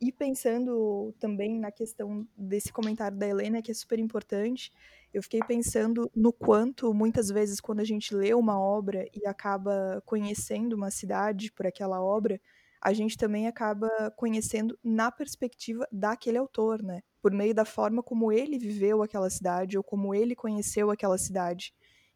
E 0.00 0.10
pensando 0.10 1.14
também 1.20 1.60
na 1.60 1.70
questão 1.70 2.26
desse 2.36 2.72
comentário 2.72 3.16
da 3.16 3.28
Helena, 3.28 3.62
que 3.62 3.70
é 3.70 3.74
super 3.74 4.00
importante, 4.00 4.72
eu 5.14 5.22
fiquei 5.22 5.38
pensando 5.46 6.10
no 6.12 6.32
quanto, 6.32 6.92
muitas 6.92 7.28
vezes, 7.28 7.60
quando 7.60 7.78
a 7.78 7.84
gente 7.84 8.12
lê 8.12 8.34
uma 8.34 8.58
obra 8.58 9.06
e 9.14 9.24
acaba 9.26 10.02
conhecendo 10.04 10.72
uma 10.72 10.90
cidade 10.90 11.52
por 11.52 11.68
aquela 11.68 12.02
obra, 12.02 12.40
a 12.82 12.92
gente 12.92 13.16
também 13.16 13.46
acaba 13.46 13.88
conhecendo 14.16 14.76
na 14.82 15.08
perspectiva 15.12 15.86
daquele 15.92 16.36
autor, 16.36 16.82
né? 16.82 17.00
Por 17.22 17.30
meio 17.30 17.54
da 17.54 17.64
forma 17.64 18.02
como 18.02 18.32
ele 18.32 18.58
viveu 18.58 19.04
aquela 19.04 19.30
cidade 19.30 19.78
ou 19.78 19.84
como 19.84 20.12
ele 20.12 20.34
conheceu 20.34 20.90
aquela 20.90 21.16
cidade. 21.16 21.72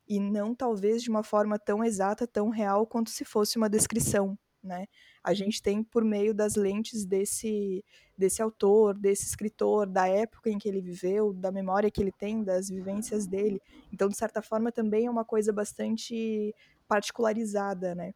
E 0.09 0.19
não 0.19 0.57
talvez 0.57 1.05
de 1.05 1.09
uma 1.09 1.23
forma 1.23 1.57
tão 1.57 1.85
exata, 1.85 2.27
tão 2.27 2.49
real 2.49 2.85
quanto 2.85 3.11
se 3.11 3.25
fosse 3.25 3.57
uma 3.57 3.71
descrição, 3.71 4.37
né? 4.61 4.87
A 5.23 5.33
gente 5.33 5.63
tem 5.63 5.85
por 5.85 6.05
meio 6.05 6.35
das 6.35 6.57
lentes 6.57 7.05
desse 7.07 7.85
desse 8.19 8.43
autor, 8.43 8.99
desse 8.99 9.25
escritor, 9.27 9.87
da 9.87 10.09
época 10.09 10.51
em 10.51 10.59
que 10.59 10.69
ele 10.69 10.81
viveu, 10.81 11.33
da 11.33 11.53
memória 11.53 11.91
que 11.91 12.03
ele 12.03 12.13
tem, 12.13 12.43
das 12.43 12.69
vivências 12.69 13.27
dele. 13.27 13.61
Então, 13.93 14.09
de 14.09 14.17
certa 14.17 14.43
forma, 14.43 14.73
também 14.73 15.07
é 15.07 15.11
uma 15.11 15.25
coisa 15.25 15.53
bastante 15.53 16.53
particularizada, 16.89 17.95
né? 17.95 18.15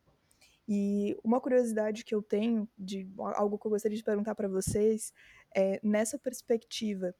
E 0.72 1.18
uma 1.24 1.40
curiosidade 1.40 2.04
que 2.04 2.14
eu 2.14 2.22
tenho, 2.22 2.68
de 2.78 3.04
algo 3.34 3.58
que 3.58 3.66
eu 3.66 3.72
gostaria 3.72 3.96
de 3.96 4.04
perguntar 4.04 4.36
para 4.36 4.46
vocês, 4.46 5.12
é 5.52 5.80
nessa 5.82 6.16
perspectiva, 6.16 7.12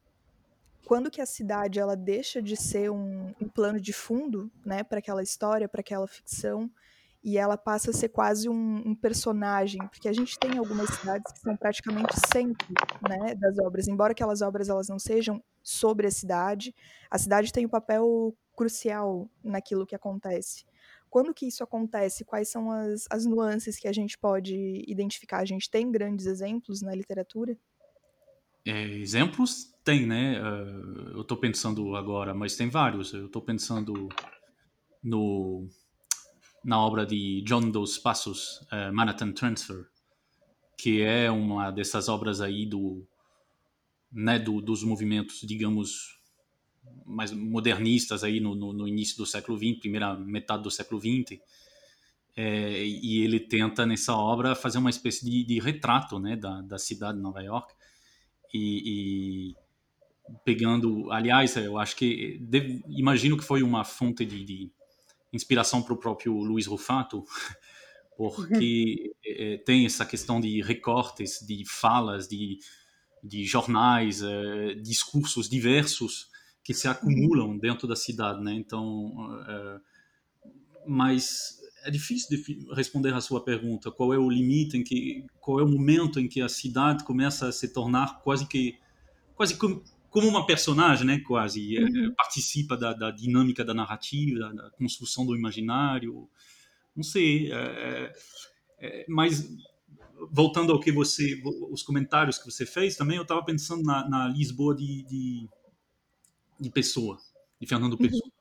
quando 0.85 1.11
que 1.11 1.19
a 1.19 1.25
cidade 1.25 1.77
ela 1.77 1.97
deixa 1.97 2.41
de 2.41 2.55
ser 2.55 2.89
um, 2.89 3.33
um 3.41 3.49
plano 3.49 3.77
de 3.77 3.91
fundo, 3.91 4.49
né, 4.65 4.83
para 4.83 4.99
aquela 4.99 5.21
história, 5.21 5.67
para 5.67 5.81
aquela 5.81 6.07
ficção, 6.07 6.71
e 7.21 7.37
ela 7.37 7.57
passa 7.57 7.91
a 7.91 7.93
ser 7.93 8.07
quase 8.07 8.47
um, 8.47 8.83
um, 8.85 8.95
personagem, 8.95 9.85
porque 9.89 10.07
a 10.07 10.13
gente 10.13 10.39
tem 10.39 10.57
algumas 10.57 10.89
cidades 10.89 11.33
que 11.33 11.39
são 11.39 11.57
praticamente 11.57 12.13
sempre, 12.31 12.73
né, 13.07 13.35
das 13.35 13.59
obras, 13.59 13.85
embora 13.85 14.13
aquelas 14.13 14.41
obras 14.41 14.69
elas 14.69 14.87
não 14.87 14.97
sejam 14.97 15.43
sobre 15.61 16.07
a 16.07 16.11
cidade, 16.11 16.73
a 17.09 17.17
cidade 17.17 17.51
tem 17.51 17.65
um 17.65 17.69
papel 17.69 18.33
crucial 18.55 19.29
naquilo 19.43 19.85
que 19.85 19.93
acontece. 19.93 20.63
Quando 21.11 21.33
que 21.33 21.45
isso 21.45 21.61
acontece? 21.61 22.23
Quais 22.23 22.49
são 22.49 22.71
as, 22.71 23.05
as 23.11 23.25
nuances 23.25 23.77
que 23.77 23.85
a 23.85 23.91
gente 23.91 24.17
pode 24.17 24.55
identificar? 24.87 25.39
A 25.39 25.45
gente 25.45 25.69
tem 25.69 25.91
grandes 25.91 26.25
exemplos 26.25 26.81
na 26.81 26.95
literatura? 26.95 27.59
É, 28.65 28.83
exemplos 28.97 29.75
tem, 29.83 30.07
né? 30.07 30.41
Uh, 30.41 31.09
eu 31.15 31.21
estou 31.21 31.35
pensando 31.35 31.97
agora, 31.97 32.33
mas 32.33 32.55
tem 32.55 32.69
vários. 32.69 33.11
Eu 33.11 33.25
estou 33.25 33.41
pensando 33.41 34.07
no 35.03 35.67
na 36.63 36.79
obra 36.79 37.05
de 37.05 37.41
John 37.41 37.69
dos 37.69 37.97
Passos, 37.97 38.61
uh, 38.71 38.93
Manhattan 38.93 39.33
Transfer, 39.33 39.87
que 40.77 41.01
é 41.01 41.29
uma 41.29 41.71
dessas 41.71 42.07
obras 42.07 42.39
aí 42.39 42.65
do, 42.65 43.05
né, 44.11 44.39
do, 44.39 44.61
dos 44.61 44.83
movimentos, 44.83 45.41
digamos, 45.41 46.20
mais 47.11 47.31
modernistas 47.31 48.23
aí 48.23 48.39
no, 48.39 48.55
no, 48.55 48.73
no, 48.73 48.87
início 48.87 49.17
do 49.17 49.25
século 49.25 49.57
XX, 49.57 49.79
primeira 49.79 50.15
metade 50.15 50.63
do 50.63 50.71
século 50.71 50.99
XX, 50.99 51.39
é, 52.35 52.85
e 52.85 53.23
ele 53.23 53.39
tenta 53.39 53.85
nessa 53.85 54.15
obra 54.15 54.55
fazer 54.55 54.77
uma 54.77 54.89
espécie 54.89 55.25
de, 55.25 55.43
de 55.43 55.59
retrato 55.59 56.19
né, 56.19 56.35
da, 56.35 56.61
da, 56.61 56.77
cidade 56.77 57.17
de 57.17 57.23
Nova 57.23 57.41
York. 57.41 57.73
E, 58.53 59.51
e 59.51 59.55
pegando, 60.45 61.11
aliás, 61.11 61.55
eu 61.57 61.77
acho 61.77 61.95
que 61.95 62.41
imagino 62.87 63.37
que 63.37 63.43
foi 63.43 63.61
uma 63.63 63.83
fonte 63.83 64.25
de, 64.25 64.43
de 64.45 64.71
inspiração 65.33 65.81
para 65.81 65.93
o 65.93 65.97
próprio 65.97 66.33
Luiz 66.33 66.65
Rufato, 66.67 67.23
porque 68.15 69.13
é, 69.25 69.57
tem 69.57 69.85
essa 69.85 70.05
questão 70.05 70.39
de 70.39 70.61
recortes, 70.61 71.45
de 71.45 71.63
falas, 71.67 72.27
de, 72.27 72.59
de 73.21 73.43
jornais, 73.43 74.21
é, 74.21 74.73
discursos 74.75 75.49
diversos 75.49 76.30
que 76.63 76.73
se 76.73 76.87
acumulam 76.87 77.57
dentro 77.57 77.87
da 77.87 77.95
cidade, 77.95 78.43
né? 78.43 78.53
Então, 78.53 79.11
é, 79.47 79.79
mas 80.85 81.59
é 81.83 81.89
difícil 81.89 82.29
de 82.29 82.73
responder 82.75 83.13
a 83.13 83.21
sua 83.21 83.43
pergunta. 83.43 83.91
Qual 83.91 84.13
é 84.13 84.17
o 84.17 84.29
limite 84.29 84.77
em 84.77 84.83
que, 84.83 85.25
qual 85.39 85.59
é 85.59 85.63
o 85.63 85.67
momento 85.67 86.19
em 86.19 86.27
que 86.27 86.41
a 86.41 86.49
cidade 86.49 87.03
começa 87.03 87.47
a 87.47 87.51
se 87.51 87.73
tornar 87.73 88.21
quase 88.21 88.47
que, 88.47 88.77
quase 89.35 89.57
como, 89.57 89.83
como 90.09 90.27
uma 90.27 90.45
personagem, 90.45 91.05
né? 91.05 91.19
Quase 91.19 91.77
é, 91.77 91.81
uhum. 91.81 92.13
participa 92.15 92.77
da, 92.77 92.93
da, 92.93 93.11
dinâmica 93.11 93.63
da 93.63 93.73
narrativa, 93.73 94.53
da 94.53 94.69
construção 94.71 95.25
do 95.25 95.35
imaginário. 95.35 96.29
Não 96.95 97.03
sei, 97.03 97.51
é, 97.51 98.13
é, 98.79 99.05
mas 99.07 99.49
voltando 100.29 100.71
ao 100.71 100.79
que 100.79 100.91
você, 100.91 101.41
os 101.71 101.81
comentários 101.81 102.37
que 102.37 102.45
você 102.45 102.65
fez 102.65 102.95
também, 102.95 103.17
eu 103.17 103.23
estava 103.23 103.43
pensando 103.43 103.83
na, 103.83 104.07
na 104.07 104.27
Lisboa 104.27 104.75
de, 104.75 105.03
de 105.03 105.49
de 106.61 106.69
Pessoa, 106.69 107.17
de 107.59 107.67
Fernando 107.67 107.93
uhum. 107.93 107.97
Pessoa. 107.97 108.31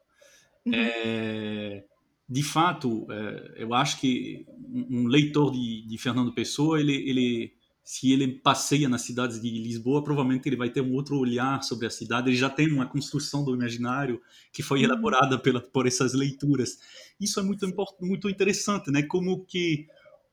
Uhum. 0.66 0.72
É, 0.74 1.84
de 2.28 2.42
fato, 2.42 3.06
é, 3.10 3.54
eu 3.56 3.74
acho 3.74 3.98
que 3.98 4.46
um 4.90 5.06
leitor 5.06 5.50
de, 5.50 5.86
de 5.86 5.98
Fernando 5.98 6.32
Pessoa, 6.32 6.78
ele, 6.78 6.94
ele, 6.94 7.52
se 7.82 8.12
ele 8.12 8.28
passeia 8.28 8.88
nas 8.88 9.02
cidades 9.02 9.40
de 9.40 9.50
Lisboa, 9.50 10.04
provavelmente 10.04 10.48
ele 10.48 10.56
vai 10.56 10.70
ter 10.70 10.80
um 10.80 10.92
outro 10.92 11.18
olhar 11.18 11.62
sobre 11.62 11.86
a 11.86 11.90
cidade. 11.90 12.28
Ele 12.28 12.36
já 12.36 12.50
tem 12.50 12.70
uma 12.70 12.86
construção 12.86 13.44
do 13.44 13.54
imaginário 13.54 14.20
que 14.52 14.62
foi 14.62 14.80
uhum. 14.80 14.84
elaborada 14.84 15.38
pela, 15.38 15.60
por 15.60 15.86
essas 15.86 16.12
leituras. 16.12 16.78
Isso 17.18 17.40
é 17.40 17.42
muito, 17.42 17.66
muito 18.00 18.28
interessante, 18.28 18.90
né? 18.90 19.02
Como 19.02 19.44
que 19.44 19.88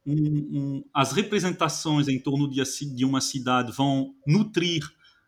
um, 0.06 0.13
um, 0.13 0.84
as 0.94 1.12
representações 1.12 2.08
em 2.08 2.20
torno 2.20 2.50
de, 2.50 2.62
de 2.96 3.06
uma 3.06 3.22
cidade 3.22 3.72
vão 3.72 4.13
nutrir 4.25 4.88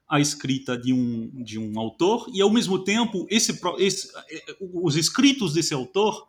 a 0.10 0.20
escrita 0.20 0.76
de 0.76 0.92
um, 0.92 1.30
de 1.44 1.60
um 1.60 1.80
autor 1.80 2.28
e, 2.34 2.42
ao 2.42 2.50
mesmo 2.50 2.84
tempo, 2.84 3.28
esse, 3.30 3.60
esse, 3.78 4.12
os 4.60 4.96
escritos 4.96 5.54
desse 5.54 5.72
autor 5.72 6.28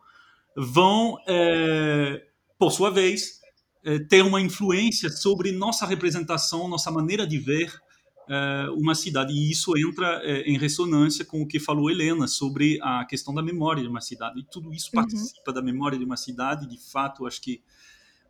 vão, 0.55 1.17
é, 1.27 2.23
por 2.59 2.71
sua 2.71 2.91
vez, 2.91 3.39
é, 3.83 3.97
ter 3.97 4.23
uma 4.23 4.39
influência 4.39 5.09
sobre 5.09 5.51
nossa 5.51 5.87
representação, 5.87 6.67
nossa 6.67 6.91
maneira 6.91 7.25
de 7.25 7.39
ver 7.39 7.73
é, 8.29 8.69
uma 8.77 8.93
cidade. 8.93 9.33
E 9.33 9.49
isso 9.49 9.75
entra 9.75 10.21
em 10.45 10.59
ressonância 10.59 11.25
com 11.25 11.41
o 11.41 11.47
que 11.47 11.59
falou 11.59 11.89
Helena 11.89 12.27
sobre 12.27 12.77
a 12.83 13.03
questão 13.05 13.33
da 13.33 13.41
memória 13.41 13.81
de 13.81 13.89
uma 13.89 14.01
cidade. 14.01 14.41
E 14.41 14.43
tudo 14.43 14.71
isso 14.71 14.91
uhum. 14.93 15.01
participa 15.01 15.51
da 15.51 15.61
memória 15.61 15.97
de 15.97 16.05
uma 16.05 16.17
cidade. 16.17 16.67
De 16.67 16.77
fato, 16.77 17.25
acho 17.25 17.41
que 17.41 17.63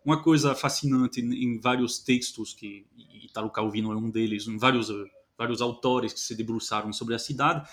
uma 0.05 0.23
coisa 0.23 0.55
fascinante 0.55 1.19
em 1.19 1.59
vários 1.59 1.99
textos, 1.99 2.53
que 2.53 2.85
Italo 3.21 3.49
Calvino 3.49 3.91
é 3.91 3.95
um 3.97 4.09
deles, 4.09 4.47
em 4.47 4.57
vários 4.57 4.89
vários 5.41 5.59
autores 5.59 6.13
que 6.13 6.19
se 6.19 6.35
debruçaram 6.35 6.93
sobre 6.93 7.15
a 7.15 7.19
cidade, 7.19 7.67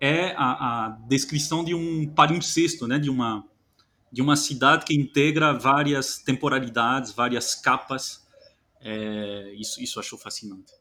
é 0.00 0.32
a, 0.36 0.86
a 0.86 0.88
descrição 1.06 1.62
de 1.64 1.72
um 1.72 2.12
palimpsesto, 2.12 2.88
né, 2.88 2.98
de 2.98 3.08
uma 3.08 3.44
de 4.10 4.20
uma 4.20 4.36
cidade 4.36 4.84
que 4.84 4.94
integra 4.94 5.54
várias 5.54 6.18
temporalidades, 6.18 7.12
várias 7.12 7.54
capas. 7.54 8.26
É, 8.78 9.54
isso 9.54 9.80
isso 9.80 10.00
achou 10.00 10.18
fascinante. 10.18 10.72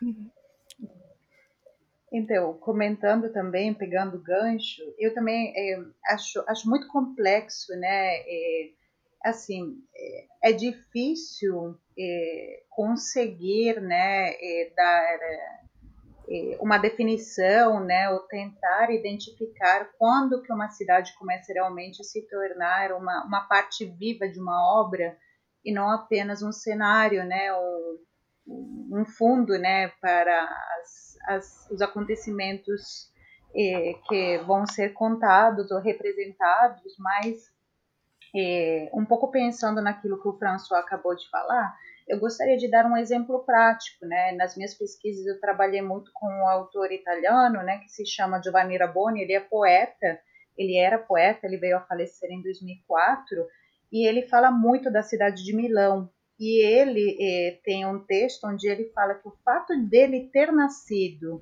Então, 2.14 2.52
comentando 2.58 3.32
também, 3.32 3.72
pegando 3.72 4.20
gancho, 4.20 4.82
eu 4.98 5.14
também 5.14 5.50
é, 5.56 5.82
acho, 6.12 6.44
acho 6.46 6.68
muito 6.68 6.86
complexo, 6.88 7.72
né? 7.72 8.16
É, 8.16 8.70
assim, 9.24 9.76
é, 9.94 10.50
é 10.50 10.52
difícil 10.52 11.78
é, 11.98 12.62
conseguir, 12.70 13.80
né, 13.80 14.30
é, 14.32 14.72
dar 14.74 15.18
é, 16.28 16.58
uma 16.60 16.78
definição, 16.78 17.80
né, 17.80 18.08
ou 18.10 18.20
tentar 18.20 18.90
identificar 18.90 19.90
quando 19.98 20.42
que 20.42 20.52
uma 20.52 20.70
cidade 20.70 21.14
começa 21.18 21.52
realmente 21.52 22.00
a 22.00 22.04
se 22.04 22.22
tornar 22.28 22.92
uma, 22.92 23.24
uma 23.24 23.42
parte 23.42 23.84
viva 23.84 24.28
de 24.28 24.40
uma 24.40 24.80
obra 24.80 25.16
e 25.64 25.72
não 25.72 25.90
apenas 25.90 26.42
um 26.42 26.52
cenário, 26.52 27.24
né, 27.24 27.52
um, 27.52 27.98
um 28.92 29.04
fundo, 29.04 29.58
né, 29.58 29.88
para 30.00 30.44
as, 30.80 31.16
as, 31.28 31.70
os 31.70 31.80
acontecimentos 31.80 33.10
eh, 33.54 33.94
que 34.08 34.38
vão 34.38 34.66
ser 34.66 34.94
contados 34.94 35.70
ou 35.70 35.78
representados, 35.78 36.96
mas 36.98 37.52
eh, 38.34 38.88
um 38.92 39.04
pouco 39.04 39.30
pensando 39.30 39.82
naquilo 39.82 40.20
que 40.20 40.28
o 40.28 40.38
François 40.38 40.80
acabou 40.80 41.14
de 41.14 41.28
falar, 41.28 41.74
eu 42.08 42.18
gostaria 42.18 42.56
de 42.56 42.68
dar 42.68 42.86
um 42.86 42.96
exemplo 42.96 43.44
prático, 43.44 44.04
né? 44.06 44.32
Nas 44.32 44.56
minhas 44.56 44.74
pesquisas 44.74 45.26
eu 45.26 45.40
trabalhei 45.40 45.82
muito 45.82 46.10
com 46.14 46.26
um 46.26 46.48
autor 46.48 46.90
italiano, 46.90 47.62
né, 47.62 47.78
que 47.78 47.88
se 47.88 48.04
chama 48.04 48.42
Giovanni 48.42 48.76
Raboni, 48.76 49.22
ele 49.22 49.34
é 49.34 49.40
poeta, 49.40 50.18
ele 50.56 50.76
era 50.76 50.98
poeta, 50.98 51.46
ele 51.46 51.56
veio 51.56 51.76
a 51.76 51.80
falecer 51.80 52.30
em 52.30 52.42
2004, 52.42 53.46
e 53.90 54.06
ele 54.06 54.22
fala 54.22 54.50
muito 54.50 54.90
da 54.90 55.02
cidade 55.02 55.44
de 55.44 55.54
Milão, 55.54 56.10
e 56.38 56.64
ele 56.64 57.16
eh, 57.20 57.60
tem 57.64 57.86
um 57.86 58.00
texto 58.00 58.44
onde 58.46 58.68
ele 58.68 58.90
fala 58.94 59.14
que 59.14 59.28
o 59.28 59.36
fato 59.44 59.78
dele 59.88 60.28
ter 60.32 60.50
nascido 60.50 61.40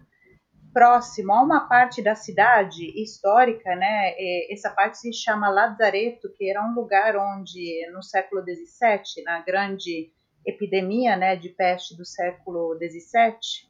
próximo 0.72 1.32
a 1.32 1.42
uma 1.42 1.68
parte 1.68 2.02
da 2.02 2.14
cidade 2.14 2.84
histórica, 3.02 3.74
né? 3.74 4.14
Eh, 4.16 4.52
essa 4.52 4.70
parte 4.70 4.98
se 4.98 5.12
chama 5.12 5.50
Lazareto, 5.50 6.32
que 6.36 6.48
era 6.48 6.64
um 6.64 6.74
lugar 6.74 7.16
onde 7.16 7.86
no 7.92 8.02
século 8.02 8.42
XVII, 8.42 9.24
na 9.24 9.40
grande 9.40 10.12
epidemia, 10.46 11.16
né, 11.16 11.36
de 11.36 11.50
peste 11.50 11.96
do 11.96 12.04
século 12.04 12.76
XVII, 12.76 13.68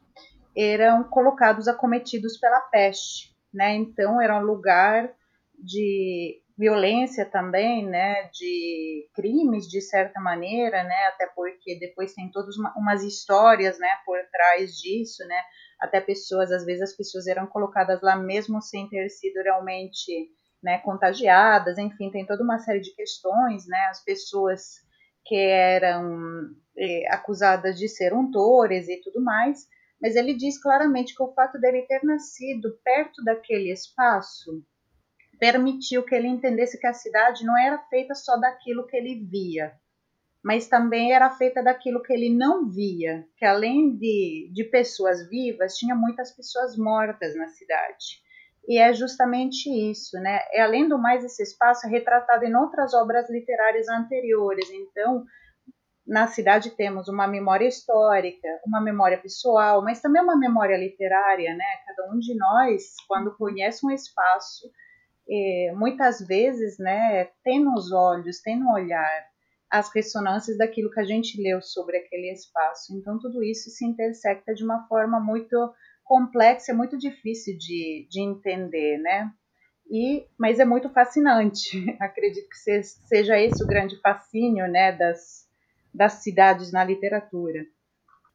eram 0.56 1.04
colocados 1.04 1.68
acometidos 1.68 2.38
pela 2.38 2.60
peste, 2.60 3.34
né? 3.52 3.74
Então 3.74 4.20
era 4.20 4.38
um 4.38 4.42
lugar 4.42 5.12
de 5.58 6.40
violência 6.60 7.24
também, 7.24 7.86
né, 7.86 8.28
de 8.34 9.08
crimes 9.14 9.66
de 9.66 9.80
certa 9.80 10.20
maneira, 10.20 10.84
né, 10.84 11.06
até 11.06 11.26
porque 11.34 11.78
depois 11.78 12.12
tem 12.12 12.30
todas 12.30 12.58
uma, 12.58 12.74
umas 12.76 13.02
histórias, 13.02 13.78
né, 13.78 13.88
por 14.04 14.18
trás 14.30 14.76
disso, 14.76 15.26
né, 15.26 15.40
até 15.80 16.00
pessoas, 16.00 16.52
às 16.52 16.64
vezes 16.64 16.82
as 16.82 16.96
pessoas 16.96 17.26
eram 17.26 17.46
colocadas 17.46 18.02
lá 18.02 18.16
mesmo 18.16 18.60
sem 18.60 18.88
ter 18.88 19.08
sido 19.08 19.42
realmente, 19.42 20.30
né, 20.62 20.78
contagiadas, 20.78 21.78
enfim, 21.78 22.10
tem 22.10 22.26
toda 22.26 22.42
uma 22.42 22.58
série 22.58 22.80
de 22.80 22.94
questões, 22.94 23.66
né, 23.66 23.86
as 23.90 24.04
pessoas 24.04 24.74
que 25.24 25.36
eram 25.36 26.50
é, 26.76 27.12
acusadas 27.12 27.78
de 27.78 27.88
ser 27.88 28.12
untores 28.12 28.88
e 28.88 29.00
tudo 29.00 29.22
mais, 29.22 29.66
mas 30.00 30.16
ele 30.16 30.34
diz 30.34 30.60
claramente 30.60 31.14
que 31.14 31.22
o 31.22 31.32
fato 31.32 31.58
dele 31.58 31.82
ter 31.82 32.02
nascido 32.04 32.78
perto 32.82 33.22
daquele 33.22 33.72
espaço 33.72 34.64
permitiu 35.38 36.04
que 36.04 36.14
ele 36.14 36.28
entendesse 36.28 36.78
que 36.78 36.86
a 36.86 36.92
cidade 36.92 37.44
não 37.44 37.56
era 37.58 37.78
feita 37.88 38.14
só 38.14 38.36
daquilo 38.36 38.86
que 38.86 38.96
ele 38.96 39.24
via, 39.24 39.72
mas 40.42 40.66
também 40.68 41.12
era 41.12 41.30
feita 41.30 41.62
daquilo 41.62 42.02
que 42.02 42.12
ele 42.12 42.34
não 42.34 42.68
via, 42.70 43.26
que 43.36 43.44
além 43.44 43.96
de, 43.96 44.50
de 44.52 44.64
pessoas 44.64 45.28
vivas, 45.28 45.76
tinha 45.76 45.94
muitas 45.94 46.34
pessoas 46.34 46.76
mortas 46.76 47.36
na 47.36 47.48
cidade. 47.48 48.22
E 48.66 48.78
é 48.78 48.92
justamente 48.92 49.68
isso, 49.68 50.18
né? 50.18 50.40
E, 50.52 50.60
além 50.60 50.88
do 50.88 50.98
mais, 50.98 51.24
esse 51.24 51.42
espaço 51.42 51.86
é 51.86 51.90
retratado 51.90 52.44
em 52.44 52.54
outras 52.54 52.94
obras 52.94 53.28
literárias 53.28 53.88
anteriores. 53.88 54.70
Então, 54.70 55.24
na 56.06 56.26
cidade 56.26 56.70
temos 56.70 57.08
uma 57.08 57.26
memória 57.26 57.66
histórica, 57.66 58.48
uma 58.66 58.80
memória 58.80 59.18
pessoal, 59.18 59.82
mas 59.82 60.00
também 60.00 60.22
uma 60.22 60.36
memória 60.36 60.76
literária, 60.76 61.54
né? 61.54 61.64
Cada 61.86 62.12
um 62.12 62.18
de 62.18 62.34
nós, 62.36 62.94
quando 63.08 63.36
conhece 63.36 63.84
um 63.84 63.90
espaço, 63.90 64.70
é, 65.28 65.72
muitas 65.74 66.20
vezes, 66.26 66.78
né, 66.78 67.26
tem 67.44 67.62
nos 67.62 67.92
olhos, 67.92 68.40
tem 68.40 68.58
no 68.58 68.72
olhar 68.72 69.29
as 69.70 69.92
ressonâncias 69.94 70.58
daquilo 70.58 70.90
que 70.90 71.00
a 71.00 71.04
gente 71.04 71.40
leu 71.40 71.62
sobre 71.62 71.96
aquele 71.98 72.32
espaço. 72.32 72.96
Então, 72.96 73.18
tudo 73.18 73.42
isso 73.42 73.70
se 73.70 73.86
intersecta 73.86 74.52
de 74.52 74.64
uma 74.64 74.86
forma 74.88 75.20
muito 75.20 75.56
complexa, 76.04 76.74
muito 76.74 76.98
difícil 76.98 77.56
de, 77.56 78.06
de 78.10 78.20
entender, 78.20 78.98
né? 78.98 79.32
E, 79.88 80.26
mas 80.38 80.58
é 80.58 80.64
muito 80.64 80.88
fascinante. 80.90 81.84
Acredito 82.00 82.48
que 82.48 82.82
seja 82.82 83.38
esse 83.38 83.62
o 83.62 83.66
grande 83.66 84.00
fascínio, 84.00 84.66
né, 84.68 84.92
das, 84.92 85.48
das 85.94 86.14
cidades 86.14 86.72
na 86.72 86.84
literatura. 86.84 87.64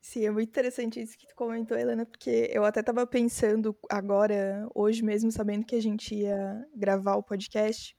Sim, 0.01 0.27
é 0.27 0.31
muito 0.31 0.49
interessante 0.49 1.01
isso 1.01 1.17
que 1.17 1.27
tu 1.27 1.33
comentou, 1.35 1.75
Helena, 1.75 2.05
porque 2.05 2.49
eu 2.53 2.63
até 2.63 2.79
estava 2.79 3.07
pensando 3.07 3.75
agora, 3.89 4.69
hoje 4.75 5.03
mesmo, 5.03 5.31
sabendo 5.31 5.65
que 5.65 5.75
a 5.75 5.81
gente 5.81 6.13
ia 6.13 6.63
gravar 6.75 7.15
o 7.15 7.23
podcast, 7.23 7.97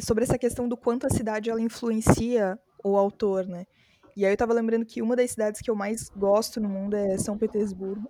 sobre 0.00 0.24
essa 0.24 0.38
questão 0.38 0.68
do 0.68 0.76
quanto 0.76 1.06
a 1.06 1.10
cidade 1.10 1.50
ela 1.50 1.60
influencia 1.60 2.58
o 2.82 2.96
autor, 2.96 3.46
né? 3.46 3.66
E 4.16 4.24
aí 4.24 4.30
eu 4.30 4.34
estava 4.34 4.52
lembrando 4.52 4.84
que 4.84 5.02
uma 5.02 5.16
das 5.16 5.30
cidades 5.30 5.60
que 5.60 5.70
eu 5.70 5.74
mais 5.74 6.08
gosto 6.10 6.60
no 6.60 6.68
mundo 6.68 6.94
é 6.94 7.18
São 7.18 7.36
Petersburgo. 7.36 8.08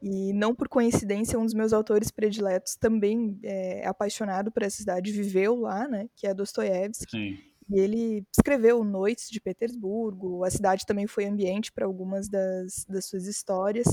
E 0.00 0.32
não 0.32 0.54
por 0.54 0.68
coincidência, 0.68 1.38
um 1.38 1.44
dos 1.44 1.54
meus 1.54 1.72
autores 1.72 2.10
prediletos 2.10 2.74
também 2.74 3.38
é 3.42 3.86
apaixonado 3.86 4.50
por 4.50 4.62
essa 4.62 4.76
cidade, 4.76 5.12
viveu 5.12 5.56
lá, 5.60 5.86
né? 5.86 6.08
Que 6.16 6.26
é 6.26 6.34
Dostoiévski. 6.34 7.10
Sim. 7.10 7.38
E 7.70 7.80
ele 7.80 8.26
escreveu 8.36 8.82
Noites 8.84 9.30
de 9.30 9.40
Petersburgo, 9.40 10.44
a 10.44 10.50
cidade 10.50 10.84
também 10.84 11.06
foi 11.06 11.24
ambiente 11.24 11.72
para 11.72 11.86
algumas 11.86 12.28
das, 12.28 12.84
das 12.88 13.06
suas 13.06 13.26
histórias. 13.26 13.86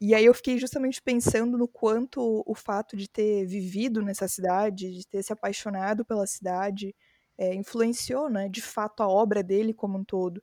E 0.00 0.14
aí 0.14 0.24
eu 0.26 0.34
fiquei 0.34 0.58
justamente 0.58 1.00
pensando 1.00 1.56
no 1.56 1.66
quanto 1.66 2.42
o 2.46 2.54
fato 2.54 2.96
de 2.96 3.08
ter 3.08 3.46
vivido 3.46 4.02
nessa 4.02 4.28
cidade, 4.28 4.90
de 4.92 5.06
ter 5.06 5.22
se 5.22 5.32
apaixonado 5.32 6.04
pela 6.04 6.26
cidade, 6.26 6.94
é, 7.38 7.54
influenciou, 7.54 8.28
né, 8.28 8.48
de 8.48 8.60
fato, 8.60 9.02
a 9.02 9.08
obra 9.08 9.42
dele 9.42 9.72
como 9.72 9.98
um 9.98 10.04
todo. 10.04 10.42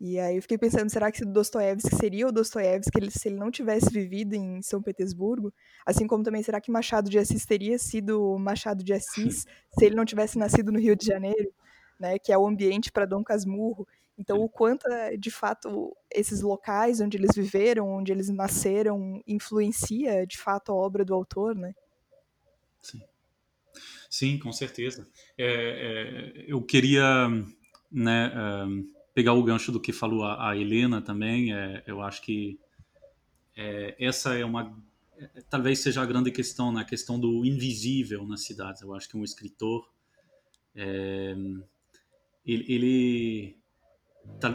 E 0.00 0.18
aí 0.18 0.36
eu 0.36 0.42
fiquei 0.42 0.58
pensando, 0.58 0.90
será 0.90 1.12
que 1.12 1.24
Dostoiévski 1.24 1.94
seria 1.96 2.26
o 2.26 2.32
Dostoiévski 2.32 3.10
se 3.10 3.28
ele 3.28 3.36
não 3.36 3.50
tivesse 3.50 3.90
vivido 3.90 4.34
em 4.34 4.60
São 4.62 4.82
Petersburgo? 4.82 5.52
Assim 5.86 6.06
como 6.06 6.24
também, 6.24 6.42
será 6.42 6.60
que 6.60 6.72
Machado 6.72 7.08
de 7.10 7.18
Assis 7.18 7.46
teria 7.46 7.78
sido 7.78 8.36
Machado 8.38 8.82
de 8.84 8.92
Assis 8.92 9.46
se 9.78 9.84
ele 9.84 9.94
não 9.94 10.04
tivesse 10.04 10.38
nascido 10.38 10.72
no 10.72 10.78
Rio 10.78 10.96
de 10.96 11.06
Janeiro? 11.06 11.52
né, 12.02 12.18
que 12.18 12.32
é 12.32 12.36
o 12.36 12.46
ambiente 12.46 12.90
para 12.90 13.06
Dom 13.06 13.22
Casmurro. 13.22 13.86
Então, 14.22 14.40
o 14.40 14.48
quanto, 14.48 14.86
eh, 14.86 15.16
de 15.16 15.32
fato, 15.32 15.96
esses 16.08 16.42
locais 16.42 17.00
onde 17.00 17.16
eles 17.16 17.34
viveram, 17.34 17.88
onde 17.88 18.12
eles 18.12 18.28
nasceram, 18.28 19.20
influencia, 19.26 20.24
de 20.24 20.38
fato, 20.38 20.70
a 20.70 20.74
obra 20.76 21.04
do 21.04 21.12
autor, 21.12 21.56
né? 21.56 21.74
Sim, 22.80 23.02
Sim 24.08 24.38
com 24.38 24.52
certeza. 24.52 25.08
É, 25.36 26.34
é, 26.38 26.44
eu 26.46 26.62
queria 26.62 27.28
né, 27.90 28.32
um, 28.64 28.88
pegar 29.12 29.32
o 29.32 29.42
gancho 29.42 29.72
do 29.72 29.80
que 29.80 29.92
falou 29.92 30.22
a, 30.22 30.50
a 30.50 30.56
Helena 30.56 31.02
também. 31.02 31.52
É, 31.52 31.82
eu 31.84 32.00
acho 32.00 32.22
que 32.22 32.60
é, 33.56 33.96
essa 33.98 34.34
é 34.34 34.44
uma 34.44 34.72
é, 35.18 35.42
talvez 35.50 35.80
seja 35.80 36.00
a 36.00 36.06
grande 36.06 36.30
questão 36.30 36.70
na 36.70 36.80
né, 36.80 36.86
questão 36.88 37.18
do 37.18 37.44
invisível 37.44 38.24
nas 38.24 38.44
cidades. 38.44 38.82
Eu 38.82 38.94
acho 38.94 39.08
que 39.08 39.16
um 39.16 39.24
escritor 39.24 39.90
é, 40.76 41.34
ele, 42.46 42.64
ele 42.68 43.61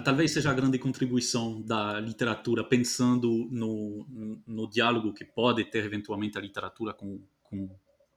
talvez 0.03 0.31
seja 0.31 0.51
a 0.51 0.53
grande 0.53 0.77
contribuição 0.77 1.61
da 1.61 1.99
literatura, 1.99 2.63
pensando 2.63 3.47
no, 3.51 4.41
no 4.45 4.69
diálogo 4.69 5.13
que 5.13 5.25
pode 5.25 5.63
ter 5.65 5.83
eventualmente 5.83 6.37
a 6.37 6.41
literatura 6.41 6.93
com, 6.93 7.21
com 7.43 7.69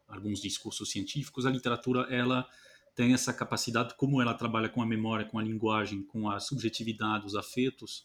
alguns 0.08 0.40
discursos 0.40 0.90
científicos. 0.90 1.46
A 1.46 1.50
literatura 1.50 2.06
ela 2.10 2.46
tem 2.94 3.14
essa 3.14 3.32
capacidade, 3.32 3.94
como 3.96 4.20
ela 4.20 4.34
trabalha 4.34 4.68
com 4.68 4.82
a 4.82 4.86
memória, 4.86 5.24
com 5.24 5.38
a 5.38 5.42
linguagem, 5.42 6.02
com 6.02 6.28
a 6.28 6.40
subjetividade, 6.40 7.26
os 7.26 7.34
afetos, 7.34 8.04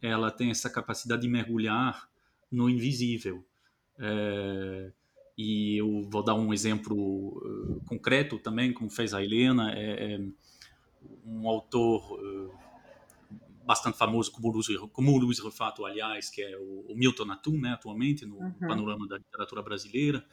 ela 0.00 0.30
tem 0.30 0.50
essa 0.50 0.68
capacidade 0.68 1.22
de 1.22 1.28
mergulhar 1.28 2.08
no 2.50 2.68
invisível. 2.68 3.44
É, 3.98 4.92
e 5.36 5.80
eu 5.80 6.02
vou 6.10 6.22
dar 6.22 6.34
um 6.34 6.52
exemplo 6.52 6.96
uh, 6.96 7.80
concreto 7.86 8.38
também, 8.38 8.72
como 8.72 8.90
fez 8.90 9.14
a 9.14 9.22
Helena. 9.22 9.72
É, 9.72 10.14
é, 10.14 10.20
um 11.24 11.48
autor 11.48 12.20
uh, 12.20 12.50
bastante 13.64 13.96
famoso 13.96 14.30
como 14.32 14.48
o 14.48 14.52
Luiz, 14.52 14.66
como 14.92 15.18
Luiz 15.18 15.38
Refato, 15.38 15.84
aliás, 15.84 16.30
que 16.30 16.42
é 16.42 16.56
o, 16.58 16.86
o 16.88 16.94
Milton 16.96 17.30
Atum, 17.30 17.58
né, 17.58 17.70
atualmente 17.70 18.26
no 18.26 18.36
uhum. 18.36 18.52
panorama 18.60 19.06
da 19.06 19.18
literatura 19.18 19.62
brasileira, 19.62 20.24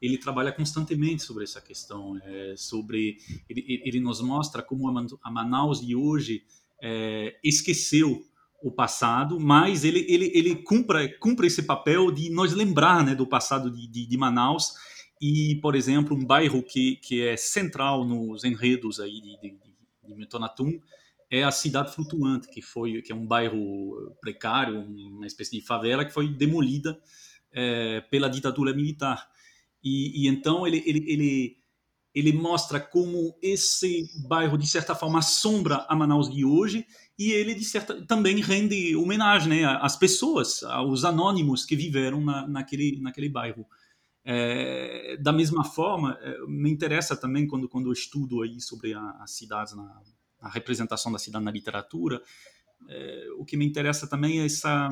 ele 0.00 0.16
trabalha 0.16 0.52
constantemente 0.52 1.22
sobre 1.22 1.44
essa 1.44 1.60
questão, 1.60 2.18
é, 2.22 2.54
sobre 2.56 3.18
ele, 3.48 3.82
ele, 3.84 4.00
nos 4.00 4.20
mostra 4.20 4.62
como 4.62 4.88
a 4.88 5.30
Manaus 5.30 5.84
de 5.84 5.96
hoje 5.96 6.44
é, 6.80 7.36
esqueceu 7.42 8.24
o 8.62 8.70
passado, 8.70 9.38
mas 9.38 9.84
ele, 9.84 10.04
ele, 10.08 10.30
ele 10.34 10.56
cumpre, 10.56 11.16
cumpre 11.18 11.46
esse 11.46 11.62
papel 11.62 12.10
de 12.10 12.30
nos 12.30 12.52
lembrar 12.52 13.04
né, 13.04 13.14
do 13.14 13.26
passado 13.26 13.70
de, 13.70 13.88
de, 13.88 14.06
de 14.06 14.16
Manaus 14.16 14.74
e, 15.20 15.56
por 15.60 15.74
exemplo, 15.74 16.16
um 16.16 16.24
bairro 16.24 16.62
que, 16.62 16.96
que 16.96 17.22
é 17.22 17.36
central 17.36 18.04
nos 18.04 18.44
enredos 18.44 19.00
aí 19.00 19.20
de, 19.20 19.40
de, 19.40 19.67
de 20.08 20.14
Metonatum 20.14 20.80
é 21.30 21.44
a 21.44 21.50
Cidade 21.50 21.94
Flutuante, 21.94 22.48
que 22.48 22.62
foi 22.62 23.02
que 23.02 23.12
é 23.12 23.14
um 23.14 23.26
bairro 23.26 24.16
precário, 24.20 24.80
uma 24.80 25.26
espécie 25.26 25.52
de 25.52 25.60
favela 25.60 26.04
que 26.04 26.12
foi 26.12 26.28
demolida 26.28 26.98
é, 27.52 28.00
pela 28.10 28.28
ditadura 28.28 28.72
militar. 28.72 29.28
E, 29.82 30.24
e 30.24 30.28
então 30.28 30.66
ele, 30.66 30.82
ele, 30.86 31.04
ele, 31.06 31.58
ele 32.14 32.32
mostra 32.32 32.80
como 32.80 33.36
esse 33.42 34.08
bairro, 34.26 34.56
de 34.56 34.66
certa 34.66 34.94
forma, 34.94 35.18
assombra 35.18 35.84
a 35.88 35.94
Manaus 35.94 36.30
de 36.30 36.44
hoje 36.44 36.86
e 37.18 37.32
ele, 37.32 37.54
de 37.54 37.64
certa, 37.64 38.00
também 38.06 38.40
rende 38.40 38.96
homenagem 38.96 39.48
né, 39.48 39.64
às 39.80 39.96
pessoas, 39.96 40.62
aos 40.62 41.04
anônimos 41.04 41.64
que 41.64 41.76
viveram 41.76 42.20
na, 42.20 42.46
naquele, 42.48 42.98
naquele 43.00 43.28
bairro. 43.28 43.66
É, 44.30 45.16
da 45.16 45.32
mesma 45.32 45.64
forma, 45.64 46.18
é, 46.20 46.38
me 46.46 46.70
interessa 46.70 47.16
também 47.16 47.46
quando, 47.46 47.66
quando 47.66 47.86
eu 47.86 47.92
estudo 47.94 48.42
aí 48.42 48.60
sobre 48.60 48.92
as 48.92 49.30
cidades, 49.30 49.74
na, 49.74 50.02
a 50.38 50.50
representação 50.50 51.10
da 51.10 51.18
cidade 51.18 51.46
na 51.46 51.50
literatura, 51.50 52.20
é, 52.90 53.26
o 53.38 53.44
que 53.46 53.56
me 53.56 53.64
interessa 53.64 54.06
também 54.06 54.40
é 54.40 54.44
essa, 54.44 54.90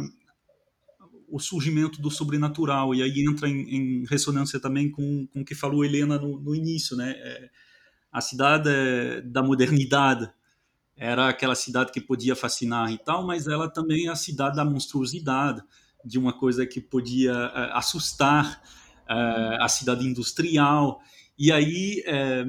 o 1.28 1.38
surgimento 1.38 2.00
do 2.00 2.10
sobrenatural, 2.10 2.94
e 2.94 3.02
aí 3.02 3.20
entra 3.28 3.46
em, 3.46 3.74
em 3.74 4.06
ressonância 4.06 4.58
também 4.58 4.90
com, 4.90 5.26
com 5.26 5.42
o 5.42 5.44
que 5.44 5.54
falou 5.54 5.84
Helena 5.84 6.18
no, 6.18 6.40
no 6.40 6.54
início, 6.54 6.96
né? 6.96 7.10
É, 7.10 7.50
a 8.10 8.22
cidade 8.22 8.70
é 8.70 9.20
da 9.20 9.42
modernidade 9.42 10.32
era 10.96 11.28
aquela 11.28 11.54
cidade 11.54 11.92
que 11.92 12.00
podia 12.00 12.34
fascinar 12.34 12.90
e 12.90 12.96
tal, 12.96 13.26
mas 13.26 13.46
ela 13.46 13.68
também 13.68 14.06
é 14.06 14.10
a 14.10 14.16
cidade 14.16 14.56
da 14.56 14.64
monstruosidade, 14.64 15.62
de 16.02 16.18
uma 16.18 16.32
coisa 16.32 16.66
que 16.66 16.80
podia 16.80 17.34
uh, 17.34 17.76
assustar, 17.76 18.62
uh, 19.08 19.62
a 19.62 19.68
cidade 19.68 20.06
industrial. 20.06 21.00
E 21.38 21.52
aí 21.52 22.02
é, 22.06 22.44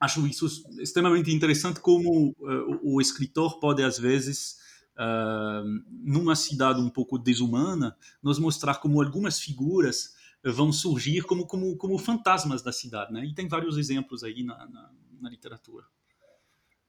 acho 0.00 0.26
isso 0.26 0.46
extremamente 0.80 1.32
interessante 1.32 1.80
como 1.80 2.30
uh, 2.30 2.80
o 2.82 3.00
escritor 3.00 3.58
pode 3.60 3.82
às 3.82 3.98
vezes 3.98 4.58
uh, 4.96 5.64
numa 5.90 6.36
cidade 6.36 6.80
um 6.80 6.90
pouco 6.90 7.18
desumana 7.18 7.96
nos 8.22 8.38
mostrar 8.38 8.76
como 8.76 9.02
algumas 9.02 9.40
figuras 9.40 10.16
vão 10.44 10.72
surgir 10.72 11.22
como 11.22 11.46
como 11.46 11.76
como 11.76 11.98
fantasmas 11.98 12.62
da 12.62 12.72
cidade, 12.72 13.12
né? 13.12 13.24
E 13.24 13.34
tem 13.34 13.48
vários 13.48 13.76
exemplos 13.76 14.22
aí 14.22 14.44
na, 14.44 14.56
na, 14.68 14.90
na 15.20 15.30
literatura. 15.30 15.84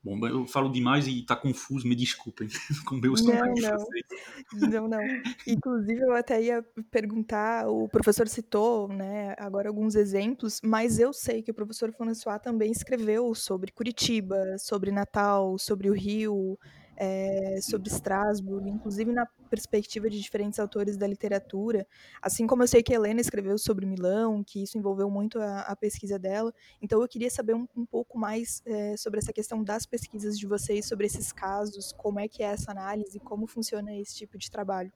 Bom, 0.02 0.26
eu 0.28 0.46
falo 0.48 0.72
demais 0.72 1.08
e 1.08 1.20
está 1.20 1.36
confuso, 1.36 1.86
me 1.86 1.96
desculpem. 1.96 2.48
Com 2.88 2.96
meus 2.96 3.22
não, 3.22 3.34
não. 3.34 4.70
não, 4.70 4.88
não. 4.88 5.02
Inclusive, 5.46 6.02
eu 6.02 6.14
até 6.14 6.42
ia 6.42 6.64
perguntar, 6.90 7.68
o 7.68 7.88
professor 7.90 8.28
citou, 8.30 8.88
né, 8.88 9.36
agora 9.38 9.68
alguns 9.68 9.96
exemplos, 9.96 10.62
mas 10.64 11.00
eu 11.00 11.12
sei 11.12 11.42
que 11.42 11.52
o 11.52 11.54
professor 11.54 11.92
François 11.92 12.40
também 12.40 12.72
escreveu 12.72 13.36
sobre 13.36 13.74
Curitiba, 13.74 14.58
sobre 14.58 14.90
Natal, 14.90 15.58
sobre 15.58 15.90
o 15.90 15.94
Rio, 15.94 16.58
é, 17.00 17.62
sobre 17.62 17.90
Strasbourg, 17.90 18.70
inclusive 18.70 19.12
na 19.14 19.26
perspectiva 19.50 20.10
de 20.10 20.20
diferentes 20.20 20.60
autores 20.60 20.98
da 20.98 21.08
literatura. 21.08 21.88
Assim 22.22 22.46
como 22.46 22.62
eu 22.62 22.68
sei 22.68 22.84
que 22.84 22.94
a 22.94 22.98
Helena 22.98 23.22
escreveu 23.22 23.58
sobre 23.58 23.86
Milão, 23.86 24.44
que 24.44 24.62
isso 24.62 24.78
envolveu 24.78 25.10
muito 25.10 25.40
a, 25.40 25.62
a 25.62 25.76
pesquisa 25.76 26.20
dela. 26.20 26.54
Então 26.82 27.02
eu 27.02 27.08
queria 27.08 27.30
saber 27.30 27.56
um, 27.56 27.66
um 27.76 27.86
pouco 27.86 28.20
mais 28.20 28.62
é, 28.66 28.98
sobre 28.98 29.20
essa 29.20 29.32
questão 29.32 29.64
das 29.64 29.86
pesquisas 29.86 30.38
de 30.38 30.46
vocês, 30.46 30.86
sobre 30.86 31.06
esses 31.08 31.32
casos, 31.32 31.94
como 31.94 32.20
é 32.20 32.28
que 32.28 32.44
é 32.44 32.48
essa 32.48 32.72
análise, 32.72 33.18
como 33.20 33.48
funciona 33.48 33.96
esse 33.96 34.16
tipo 34.16 34.38
de 34.38 34.52
trabalho. 34.52 34.92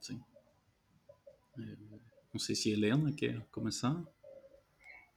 Sim. 0.00 0.20
É, 1.58 1.76
não 2.32 2.38
sei 2.38 2.54
se 2.54 2.70
a 2.70 2.72
Helena 2.72 3.12
quer 3.12 3.44
começar. 3.50 4.00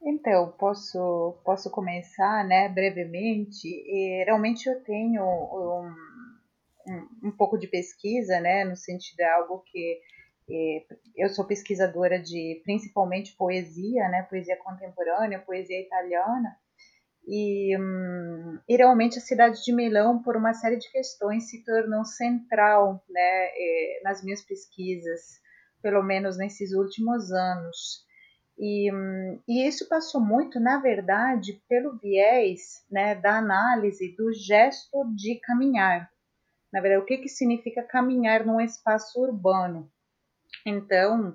Então, 0.04 0.52
posso, 0.58 1.40
posso 1.44 1.70
começar, 1.70 2.44
né, 2.46 2.68
brevemente. 2.68 3.66
E, 3.66 4.22
realmente 4.24 4.68
eu 4.68 4.82
tenho 4.84 5.24
um, 5.24 5.94
um, 6.86 7.28
um, 7.28 7.32
pouco 7.32 7.56
de 7.58 7.66
pesquisa, 7.66 8.38
né, 8.38 8.64
no 8.64 8.76
sentido 8.76 9.16
de 9.16 9.24
algo 9.24 9.62
que 9.66 10.00
é, 10.50 10.84
eu 11.16 11.30
sou 11.30 11.46
pesquisadora 11.46 12.20
de 12.20 12.60
principalmente 12.64 13.34
poesia, 13.34 14.06
né, 14.10 14.26
poesia 14.28 14.58
contemporânea, 14.58 15.38
poesia 15.38 15.80
italiana, 15.80 16.54
e, 17.26 17.74
hum, 17.78 18.58
e, 18.68 18.76
realmente 18.76 19.18
a 19.18 19.22
cidade 19.22 19.62
de 19.64 19.72
Milão, 19.72 20.22
por 20.22 20.36
uma 20.36 20.52
série 20.52 20.76
de 20.76 20.90
questões, 20.90 21.48
se 21.48 21.64
tornou 21.64 22.04
central 22.04 23.02
né, 23.08 23.46
é, 23.54 24.00
nas 24.04 24.22
minhas 24.22 24.42
pesquisas, 24.42 25.40
pelo 25.80 26.02
menos 26.02 26.36
nesses 26.36 26.72
últimos 26.74 27.32
anos. 27.32 28.04
E, 28.58 28.90
e, 29.48 29.66
isso 29.66 29.88
passou 29.88 30.20
muito, 30.20 30.60
na 30.60 30.78
verdade, 30.78 31.60
pelo 31.68 31.98
viés 31.98 32.84
né, 32.90 33.14
da 33.14 33.38
análise 33.38 34.14
do 34.16 34.32
gesto 34.32 35.04
de 35.14 35.40
caminhar. 35.40 36.08
Na 36.72 36.80
verdade, 36.80 37.02
o 37.02 37.06
que, 37.06 37.18
que 37.18 37.28
significa 37.28 37.82
caminhar 37.82 38.44
num 38.46 38.60
espaço 38.60 39.20
urbano? 39.20 39.90
Então, 40.66 41.34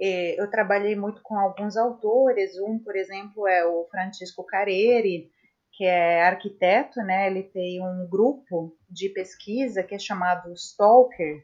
eh, 0.00 0.40
eu 0.40 0.50
trabalhei 0.50 0.96
muito 0.96 1.22
com 1.22 1.38
alguns 1.38 1.76
autores. 1.76 2.58
Um, 2.58 2.78
por 2.78 2.96
exemplo, 2.96 3.46
é 3.46 3.66
o 3.66 3.86
Francisco 3.90 4.44
Careri, 4.44 5.30
que 5.72 5.84
é 5.84 6.22
arquiteto, 6.22 7.00
né? 7.00 7.26
Ele 7.26 7.42
tem 7.42 7.82
um 7.82 8.08
grupo 8.08 8.76
de 8.88 9.08
pesquisa 9.10 9.82
que 9.82 9.94
é 9.94 9.98
chamado 9.98 10.52
Stalker, 10.54 11.42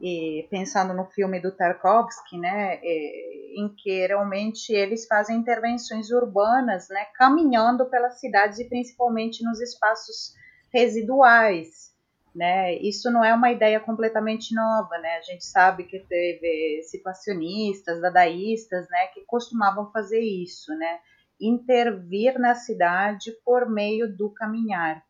e 0.00 0.46
pensando 0.50 0.92
no 0.92 1.06
filme 1.06 1.40
do 1.40 1.50
Tarkovsky, 1.50 2.38
né, 2.38 2.78
é, 2.82 3.60
em 3.60 3.74
que 3.74 4.06
realmente 4.06 4.72
eles 4.72 5.06
fazem 5.06 5.38
intervenções 5.38 6.10
urbanas, 6.10 6.88
né, 6.90 7.06
caminhando 7.14 7.86
pelas 7.86 8.20
cidades 8.20 8.58
e 8.58 8.68
principalmente 8.68 9.42
nos 9.42 9.60
espaços 9.60 10.34
residuais, 10.72 11.94
né? 12.34 12.74
Isso 12.74 13.10
não 13.10 13.24
é 13.24 13.32
uma 13.32 13.50
ideia 13.50 13.80
completamente 13.80 14.54
nova, 14.54 14.98
né? 14.98 15.16
A 15.16 15.22
gente 15.22 15.46
sabe 15.46 15.84
que 15.84 15.98
teve 16.00 16.82
situacionistas, 16.82 18.02
dadaístas, 18.02 18.86
né, 18.90 19.06
que 19.14 19.24
costumavam 19.24 19.90
fazer 19.90 20.20
isso, 20.20 20.70
né? 20.76 20.98
Intervir 21.40 22.38
na 22.38 22.54
cidade 22.54 23.32
por 23.42 23.70
meio 23.70 24.14
do 24.14 24.28
caminhar. 24.28 25.02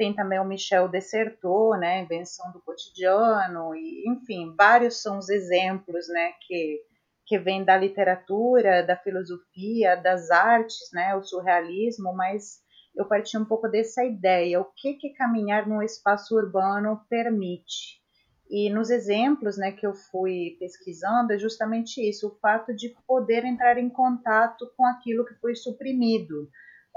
Tem 0.00 0.14
também 0.14 0.40
o 0.40 0.46
Michel 0.46 0.88
Dessertot, 0.88 1.78
né, 1.78 2.00
Invenção 2.00 2.50
do 2.52 2.60
Cotidiano, 2.62 3.74
e, 3.74 4.08
enfim, 4.08 4.54
vários 4.56 5.02
são 5.02 5.18
os 5.18 5.28
exemplos, 5.28 6.08
né, 6.08 6.32
que, 6.40 6.80
que 7.26 7.38
vêm 7.38 7.62
da 7.62 7.76
literatura, 7.76 8.82
da 8.82 8.96
filosofia, 8.96 9.96
das 9.96 10.30
artes, 10.30 10.90
né, 10.94 11.14
o 11.14 11.22
surrealismo, 11.22 12.14
mas 12.14 12.62
eu 12.96 13.04
parti 13.04 13.36
um 13.36 13.44
pouco 13.44 13.68
dessa 13.68 14.02
ideia, 14.02 14.58
o 14.58 14.72
que 14.74 14.94
que 14.94 15.10
caminhar 15.10 15.68
num 15.68 15.82
espaço 15.82 16.34
urbano 16.34 16.98
permite. 17.10 18.00
E 18.48 18.70
nos 18.70 18.88
exemplos 18.88 19.58
né, 19.58 19.70
que 19.70 19.86
eu 19.86 19.92
fui 19.92 20.56
pesquisando 20.58 21.34
é 21.34 21.38
justamente 21.38 22.00
isso, 22.00 22.28
o 22.28 22.38
fato 22.38 22.74
de 22.74 22.96
poder 23.06 23.44
entrar 23.44 23.76
em 23.76 23.90
contato 23.90 24.66
com 24.78 24.86
aquilo 24.86 25.26
que 25.26 25.34
foi 25.34 25.54
suprimido, 25.54 26.48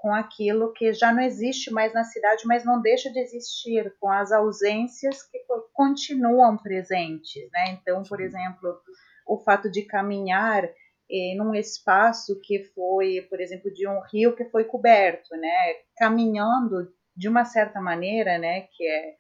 com 0.04 0.14
aquilo 0.14 0.74
que 0.74 0.92
já 0.92 1.14
não 1.14 1.24
existe 1.24 1.72
mais 1.72 1.94
na 1.94 2.04
cidade, 2.04 2.44
mas 2.46 2.66
não 2.66 2.82
deixa 2.82 3.10
de 3.10 3.20
existir, 3.20 3.96
com 4.02 4.10
as 4.10 4.34
ausências 4.34 5.24
que 5.24 5.40
continuam 5.72 6.58
presentes. 6.58 7.50
Né? 7.54 7.80
Então, 7.80 8.04
por 8.04 8.20
exemplo, 8.20 8.78
o 9.26 9.38
fato 9.38 9.72
de 9.72 9.84
caminhar 9.84 10.70
em 11.10 11.40
um 11.40 11.56
espaço 11.56 12.38
que 12.42 12.66
foi, 12.76 13.26
por 13.30 13.40
exemplo, 13.40 13.74
de 13.74 13.88
um 13.88 14.02
rio 14.12 14.36
que 14.36 14.44
foi 14.44 14.66
coberto, 14.66 15.38
né? 15.38 15.74
caminhando 15.96 16.94
de 17.16 17.30
uma 17.30 17.46
certa 17.46 17.80
maneira, 17.80 18.38
né? 18.38 18.68
que 18.74 18.86
é, 18.86 19.14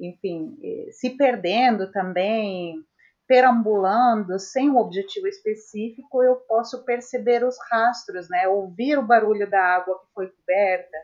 enfim, 0.00 0.56
eh, 0.64 0.90
se 0.92 1.10
perdendo 1.10 1.92
também 1.92 2.82
perambulando 3.26 4.38
sem 4.38 4.70
um 4.70 4.78
objetivo 4.78 5.26
específico, 5.26 6.22
eu 6.22 6.36
posso 6.36 6.84
perceber 6.84 7.44
os 7.44 7.56
rastros, 7.70 8.28
né? 8.28 8.48
Ouvir 8.48 8.98
o 8.98 9.06
barulho 9.06 9.48
da 9.48 9.60
água 9.60 9.98
que 10.00 10.12
foi 10.12 10.28
coberta, 10.28 10.96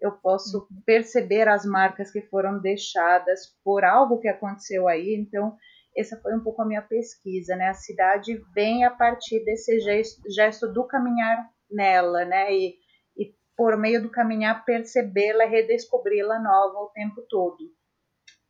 eu 0.00 0.12
posso 0.12 0.58
uhum. 0.58 0.82
perceber 0.84 1.48
as 1.48 1.64
marcas 1.64 2.10
que 2.10 2.22
foram 2.22 2.60
deixadas 2.60 3.40
por 3.64 3.84
algo 3.84 4.20
que 4.20 4.28
aconteceu 4.28 4.86
aí. 4.88 5.14
Então, 5.14 5.56
essa 5.96 6.20
foi 6.20 6.34
um 6.34 6.42
pouco 6.42 6.62
a 6.62 6.66
minha 6.66 6.82
pesquisa, 6.82 7.56
né? 7.56 7.68
A 7.68 7.74
cidade 7.74 8.42
vem 8.54 8.84
a 8.84 8.90
partir 8.90 9.44
desse 9.44 9.80
gesto, 9.80 10.20
gesto 10.30 10.72
do 10.72 10.86
caminhar 10.86 11.48
nela, 11.70 12.24
né? 12.24 12.52
E, 12.52 12.76
e 13.16 13.34
por 13.56 13.76
meio 13.76 14.02
do 14.02 14.10
caminhar 14.10 14.64
percebê-la, 14.64 15.44
redescobri-la 15.46 16.38
nova 16.38 16.78
o 16.80 16.90
tempo 16.90 17.22
todo. 17.28 17.56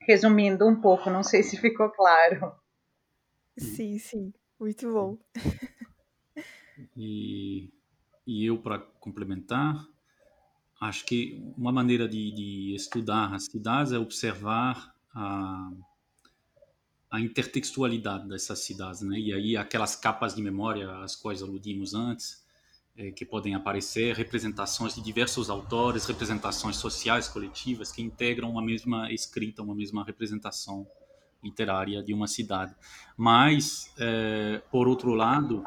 Resumindo 0.03 0.67
um 0.67 0.81
pouco, 0.81 1.11
não 1.11 1.23
sei 1.23 1.43
se 1.43 1.57
ficou 1.57 1.91
claro. 1.91 2.53
Sim, 3.57 3.99
sim. 3.99 4.33
Muito 4.59 4.91
bom. 4.91 5.19
E, 6.97 7.71
e 8.27 8.45
eu, 8.45 8.59
para 8.59 8.79
complementar, 8.79 9.87
acho 10.81 11.07
que 11.07 11.43
uma 11.57 11.73
maneira 11.73 12.09
de, 12.09 12.31
de, 12.33 12.75
estudar 12.75 13.35
as 13.35 13.47
cidades 13.47 13.93
é 13.93 13.99
observar 13.99 14.95
a, 15.15 15.73
a 17.11 17.21
intertextualidade 17.21 18.29
dessas 18.29 18.61
cidades, 18.61 19.01
né? 19.01 19.19
E 19.19 19.33
aí 19.33 19.57
aquelas 19.57 19.97
capas 19.97 20.35
de 20.35 20.43
memória 20.43 20.91
às 21.03 21.17
quais 21.17 21.43
aludimos 21.43 21.95
antes, 21.95 22.45
é, 22.97 23.11
que 23.11 23.25
podem 23.25 23.55
aparecer, 23.55 24.15
representações 24.15 24.95
de 24.95 25.03
diversos 25.03 25.49
autores, 25.51 26.07
representações 26.07 26.77
sociais 26.77 27.29
coletivas 27.29 27.93
que 27.93 28.03
integram 28.03 28.51
uma 28.51 28.63
mesma 28.63 29.13
escrita, 29.13 29.63
uma 29.63 29.75
mesma 29.75 30.05
representação 30.05 30.87
literária 31.47 32.03
de 32.03 32.13
uma 32.13 32.27
cidade. 32.27 32.75
Mas, 33.17 33.93
é, 33.99 34.63
por 34.71 34.87
outro 34.87 35.15
lado, 35.15 35.65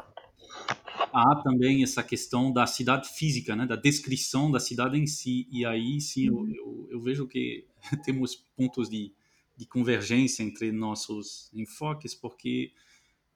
há 1.12 1.36
também 1.42 1.82
essa 1.82 2.02
questão 2.02 2.52
da 2.52 2.66
cidade 2.66 3.08
física, 3.08 3.56
né, 3.56 3.66
da 3.66 3.76
descrição 3.76 4.50
da 4.50 4.60
cidade 4.60 4.98
em 4.98 5.06
si. 5.06 5.48
E 5.50 5.64
aí 5.64 6.00
sim 6.00 6.26
eu, 6.28 6.48
eu, 6.48 6.88
eu 6.92 7.00
vejo 7.00 7.26
que 7.26 7.66
temos 8.04 8.34
pontos 8.56 8.88
de, 8.88 9.12
de 9.56 9.66
convergência 9.66 10.42
entre 10.42 10.70
nossos 10.72 11.50
enfoques, 11.52 12.14
porque 12.14 12.72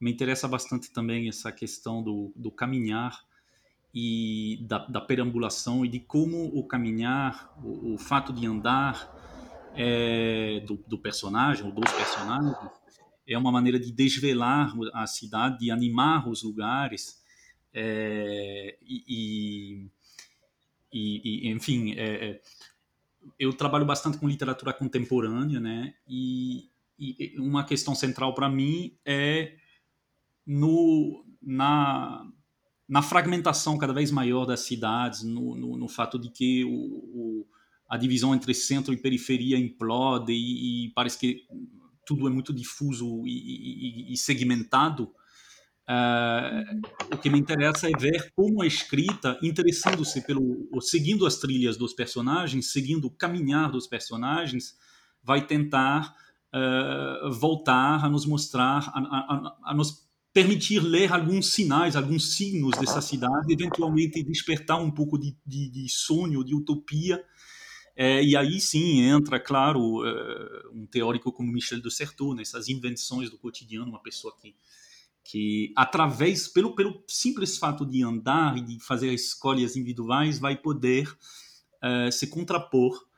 me 0.01 0.13
interessa 0.13 0.47
bastante 0.47 0.93
também 0.93 1.29
essa 1.29 1.51
questão 1.51 2.03
do, 2.03 2.33
do 2.37 2.51
caminhar 2.51 3.25
e 3.95 4.59
da, 4.69 4.79
da, 4.87 5.01
perambulação 5.01 5.85
e 5.85 5.89
de 5.89 6.01
como 6.01 6.47
o 6.47 6.67
caminhar, 6.67 7.55
o, 7.63 7.95
o 7.95 7.99
fato 7.99 8.33
de 8.33 8.45
andar 8.45 9.24
é, 9.75 10.61
do, 10.67 10.77
do, 10.87 10.99
personagem 10.99 11.65
ou 11.65 11.73
dos 11.73 11.91
personagens 11.93 12.57
é 13.27 13.37
uma 13.37 13.51
maneira 13.51 13.79
de 13.79 13.91
desvelar 13.91 14.73
a 14.93 15.07
cidade, 15.07 15.59
de 15.61 15.71
animar 15.71 16.29
os 16.29 16.43
lugares 16.43 17.23
é, 17.73 18.77
e, 18.83 19.89
e, 20.93 21.49
e, 21.49 21.51
enfim, 21.51 21.93
é, 21.93 22.31
é, 22.31 22.41
eu 23.39 23.53
trabalho 23.53 23.85
bastante 23.85 24.19
com 24.19 24.29
literatura 24.29 24.73
contemporânea, 24.73 25.59
né? 25.59 25.95
E, 26.07 26.71
e 26.99 27.35
uma 27.39 27.65
questão 27.65 27.95
central 27.95 28.35
para 28.35 28.49
mim 28.49 28.97
é 29.05 29.57
no, 30.47 31.25
na, 31.43 32.25
na 32.89 33.03
fragmentação 33.03 33.77
cada 33.77 33.93
vez 33.93 34.11
maior 34.11 34.45
das 34.45 34.61
cidades, 34.61 35.25
no, 35.25 35.57
no, 35.57 35.77
no 35.77 35.89
fato 35.89 36.19
de 36.19 36.31
que 36.31 36.65
o, 36.65 36.71
o, 36.71 37.47
a 37.89 37.97
divisão 37.97 38.35
entre 38.35 38.55
centro 38.55 38.93
e 38.93 38.97
periferia 38.97 39.59
implode 39.59 40.33
e, 40.33 40.87
e 40.87 40.93
parece 40.95 41.19
que 41.19 41.43
tudo 42.07 42.27
é 42.29 42.31
muito 42.31 42.53
difuso 42.53 43.23
e, 43.27 44.13
e 44.13 44.17
segmentado. 44.17 45.13
Uh, 45.87 46.81
o 47.15 47.19
que 47.19 47.29
me 47.29 47.39
interessa 47.39 47.89
é 47.89 47.93
ver 47.99 48.33
como 48.35 48.63
a 48.63 48.67
escrita, 48.67 49.39
interessando-se 49.43 50.23
pelo, 50.23 50.67
seguindo 50.81 51.27
as 51.27 51.37
trilhas 51.37 51.77
dos 51.77 51.93
personagens, 51.93 52.73
seguindo 52.73 53.07
o 53.07 53.11
caminhar 53.11 53.71
dos 53.71 53.87
personagens, 53.87 54.77
vai 55.23 55.47
tentar 55.47 56.15
uh, 56.55 57.31
voltar 57.33 58.03
a 58.03 58.09
nos 58.09 58.25
mostrar, 58.25 58.91
a, 58.95 58.99
a, 58.99 59.57
a, 59.71 59.75
nos 59.75 60.05
permitir 60.33 60.81
ler 60.81 61.13
alguns 61.13 61.53
sinais, 61.53 61.97
alguns 61.97 62.35
signos 62.37 62.79
dessa 62.79 63.03
cidade, 63.03 63.53
eventualmente 63.53 64.23
despertar 64.23 64.81
um 64.81 64.91
pouco 64.91 65.19
de, 65.19 65.37
de, 65.47 65.71
de 65.71 65.89
sonho, 65.89 66.43
de 66.43 66.55
utopia. 66.55 67.23
É, 67.97 68.23
e 68.23 68.37
aí 68.37 68.61
sim 68.61 69.01
entra, 69.03 69.39
claro, 69.39 70.03
uh, 70.03 70.71
um 70.73 70.87
teórico 70.87 71.33
como 71.33 71.53
Michel 71.53 71.81
de 71.81 71.91
Certeau, 71.91 72.35
nessas 72.35 72.69
invenções 72.69 73.31
do 73.31 73.39
cotidiano, 73.39 73.91
uma 73.91 74.03
pessoa 74.03 74.35
que 74.41 74.55
que 75.27 75.73
através 75.75 76.47
pelo 76.47 76.75
pelo 76.75 77.03
simples 77.09 77.57
fato 77.57 77.87
de 77.87 78.05
andar 78.05 78.59
e 78.59 78.61
de 78.61 78.79
fazer 78.79 79.11
escolhas 79.15 79.75
individuais 79.75 80.39
vai 80.39 80.55
poder 80.55 81.09
uh, 81.09 82.13
se 82.13 82.27
contrapor 82.27 83.09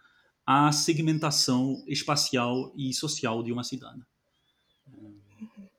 à 0.47 0.71
segmentação 0.71 1.83
espacial 1.89 2.73
e 2.77 2.95
social 2.95 3.43
de 3.43 3.51
uma 3.51 3.65
cidade. 3.65 4.01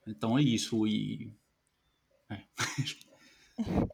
Então 0.05 0.37
é 0.37 0.41
isso 0.41 0.85
e 0.85 1.31
é. 2.29 2.41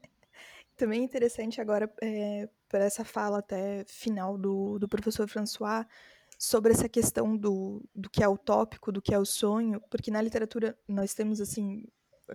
também 0.76 1.02
é 1.02 1.04
interessante 1.04 1.62
agora 1.62 1.94
é, 2.02 2.50
para 2.74 2.86
essa 2.86 3.06
fala 3.06 3.38
até 3.38 3.84
final 3.86 4.36
do, 4.36 4.80
do 4.80 4.88
professor 4.88 5.28
François 5.28 5.86
sobre 6.40 6.74
essa 6.74 6.90
questão 6.90 7.38
do, 7.38 7.88
do 7.94 8.10
que 8.10 8.24
é 8.24 8.28
utópico, 8.28 8.92
do 8.92 9.00
que 9.00 9.14
é 9.14 9.20
o 9.20 9.26
sonho, 9.26 9.80
porque 9.92 10.10
na 10.10 10.20
literatura 10.20 10.76
nós 10.88 11.14
temos 11.14 11.40
assim 11.40 11.86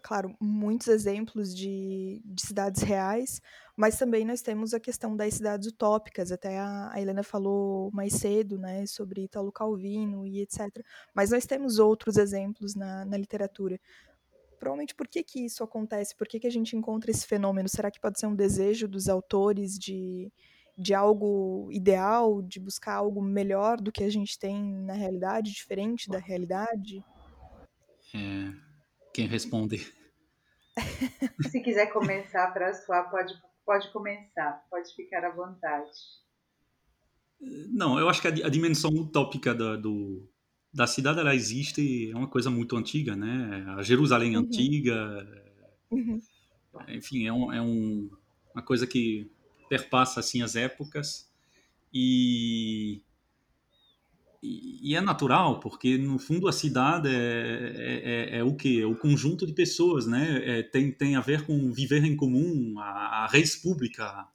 claro, 0.01 0.37
muitos 0.41 0.87
exemplos 0.87 1.53
de, 1.53 2.23
de, 2.25 2.47
cidades 2.47 2.83
reais, 2.83 3.41
mas 3.77 3.99
também 3.99 4.25
nós 4.25 4.41
temos 4.41 4.73
a 4.73 4.79
questão 4.79 5.17
das 5.17 5.35
cidades 5.35 5.67
utópicas. 5.67 6.31
Até 6.31 6.57
a, 6.59 6.93
a, 6.93 7.01
Helena 7.01 7.25
falou 7.25 7.91
mais 7.93 8.13
cedo, 8.13 8.59
né, 8.59 8.87
sobre 8.87 9.25
Italo 9.25 9.51
Calvino 9.51 10.25
e 10.25 10.41
etc. 10.41 10.85
Mas 11.13 11.31
nós 11.31 11.47
temos 11.47 11.81
outros 11.81 12.17
exemplos 12.17 12.77
na, 12.77 13.05
na 13.05 13.17
literatura. 13.17 13.81
Provavelmente, 14.59 14.95
por 14.95 15.07
que, 15.07 15.23
que 15.23 15.45
isso 15.45 15.63
acontece? 15.63 16.15
Por 16.17 16.27
que, 16.27 16.41
que 16.41 16.47
a 16.47 16.51
gente 16.51 16.77
encontra 16.77 17.11
esse 17.11 17.27
fenômeno? 17.27 17.69
Será 17.69 17.91
que 17.91 18.01
pode 18.01 18.19
ser 18.19 18.27
um 18.27 18.35
desejo 18.35 18.89
dos 18.89 19.09
autores 19.09 19.79
de, 19.79 20.33
de 20.77 20.95
algo 20.95 21.69
ideal, 21.71 22.43
de 22.43 22.59
buscar 22.59 22.95
algo 22.95 23.23
melhor 23.23 23.81
do 23.81 23.93
que 23.93 24.05
a 24.05 24.11
gente 24.11 24.39
tem 24.39 24.63
na 24.63 24.95
realidade, 24.95 25.53
diferente 25.53 26.09
da 26.09 26.19
realidade? 26.19 27.05
É, 28.15 28.53
quem 29.15 29.27
responde. 29.27 29.93
Se 31.51 31.61
quiser 31.61 31.87
começar 31.93 32.53
para 32.53 32.75
sua, 32.75 33.05
pode, 33.05 33.35
pode 33.65 33.93
começar, 33.93 34.65
pode 34.71 34.95
ficar 34.95 35.25
à 35.25 35.31
vontade. 35.31 35.91
Não, 37.41 37.99
eu 37.99 38.09
acho 38.09 38.21
que 38.21 38.29
a, 38.29 38.47
a 38.47 38.51
dimensão 38.51 38.91
utópica 38.91 39.55
da, 39.55 39.77
do, 39.77 40.29
da 40.73 40.87
cidade 40.87 41.21
ela 41.21 41.35
existe, 41.35 42.11
é 42.11 42.17
uma 42.17 42.29
coisa 42.29 42.51
muito 42.51 42.77
antiga, 42.77 43.17
né? 43.17 43.65
A 43.77 43.83
Jerusalém 43.83 44.37
uhum. 44.37 44.43
antiga, 44.43 45.27
uhum. 45.91 46.21
enfim, 46.89 47.27
é, 47.27 47.33
um, 47.33 47.53
é 47.53 47.61
um, 47.61 48.11
uma 48.55 48.63
coisa 48.63 48.87
que 48.87 49.31
perpassa 49.69 50.21
assim 50.21 50.43
as 50.43 50.57
épocas 50.57 51.31
e 51.93 53.03
e, 54.41 54.95
é 54.95 55.01
natural, 55.01 55.59
porque 55.59 55.99
no 55.99 56.19
fundo 56.19 56.47
a 56.47 56.53
cidade 56.53 57.09
é, 57.09 57.13
é, 57.13 58.37
é, 58.37 58.39
é 58.39 58.45
o 58.45 58.55
que? 58.55 58.81
É 58.81 58.87
o 58.87 58.95
conjunto 58.95 59.45
de 59.45 59.53
pessoas, 59.53 60.07
né? 60.07 60.41
É, 60.45 60.63
tem, 60.63 60.93
tem 60.93 61.17
a 61.17 61.21
ver 61.21 61.45
com 61.45 61.73
viver 61.73 62.05
em 62.05 62.15
comum, 62.17 62.79
a, 62.79 63.25
a 63.25 63.27
res 63.27 63.57
pública, 63.57 64.27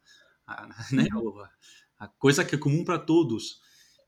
a, 0.46 0.68
né? 0.92 1.08
Uhum. 1.14 1.40
a, 1.40 1.50
a 2.00 2.08
coisa 2.08 2.44
que 2.44 2.56
é 2.56 2.58
comum 2.58 2.84
para 2.84 3.00
todos. 3.00 3.62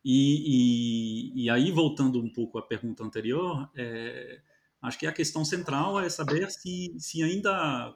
E, 0.08 1.34
e, 1.34 1.46
e, 1.46 1.50
aí, 1.50 1.72
voltando 1.72 2.22
um 2.22 2.32
pouco 2.32 2.60
à 2.60 2.62
pergunta 2.62 3.04
anterior, 3.04 3.68
é, 3.76 4.40
acho 4.80 5.00
que 5.00 5.08
a 5.08 5.12
questão 5.12 5.44
central 5.44 6.00
é 6.00 6.08
saber 6.10 6.52
se, 6.52 6.96
se 7.00 7.24
ainda 7.24 7.92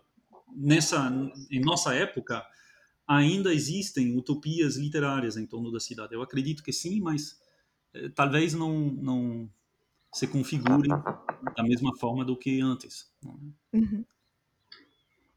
nessa, 0.56 1.12
em 1.52 1.62
nossa 1.62 1.94
época, 1.94 2.44
ainda 3.08 3.54
existem 3.54 4.18
utopias 4.18 4.76
literárias 4.76 5.38
em 5.38 5.46
torno 5.46 5.72
da 5.72 5.80
cidade. 5.80 6.14
Eu 6.14 6.22
acredito 6.22 6.64
que 6.64 6.74
sim, 6.74 7.00
mas 7.00 7.40
eh, 7.94 8.10
talvez 8.10 8.54
não, 8.54 8.72
não 8.92 9.50
se 10.14 10.28
configurem 10.28 10.90
da 11.56 11.64
mesma 11.64 11.96
forma 11.98 12.26
do 12.26 12.38
que 12.38 12.62
antes. 12.62 13.12
É? 13.24 13.78
Uhum. 13.78 14.06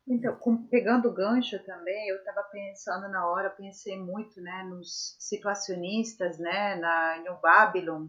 Então, 0.07 0.37
com, 0.37 0.67
pegando 0.67 1.09
o 1.09 1.15
gancho 1.15 1.63
também, 1.65 2.09
eu 2.09 2.17
estava 2.17 2.43
pensando 2.45 3.09
na 3.09 3.29
hora, 3.29 3.51
pensei 3.51 3.97
muito 3.97 4.41
né, 4.41 4.65
nos 4.65 5.17
situacionistas, 5.19 6.39
né, 6.39 6.75
na 6.77 7.19
New 7.23 7.37
Babylon, 7.41 8.09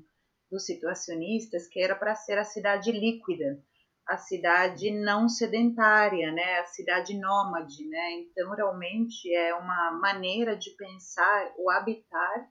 dos 0.49 0.65
situacionistas, 0.65 1.67
que 1.67 1.79
era 1.79 1.95
para 1.95 2.15
ser 2.15 2.37
a 2.37 2.43
cidade 2.43 2.91
líquida, 2.91 3.61
a 4.07 4.17
cidade 4.17 4.91
não 4.91 5.29
sedentária, 5.29 6.31
né, 6.31 6.59
a 6.59 6.65
cidade 6.65 7.17
nômade. 7.17 7.87
Né? 7.87 8.11
Então, 8.13 8.51
realmente 8.51 9.33
é 9.33 9.53
uma 9.53 9.91
maneira 9.91 10.55
de 10.55 10.71
pensar 10.71 11.53
o 11.57 11.69
habitar 11.69 12.49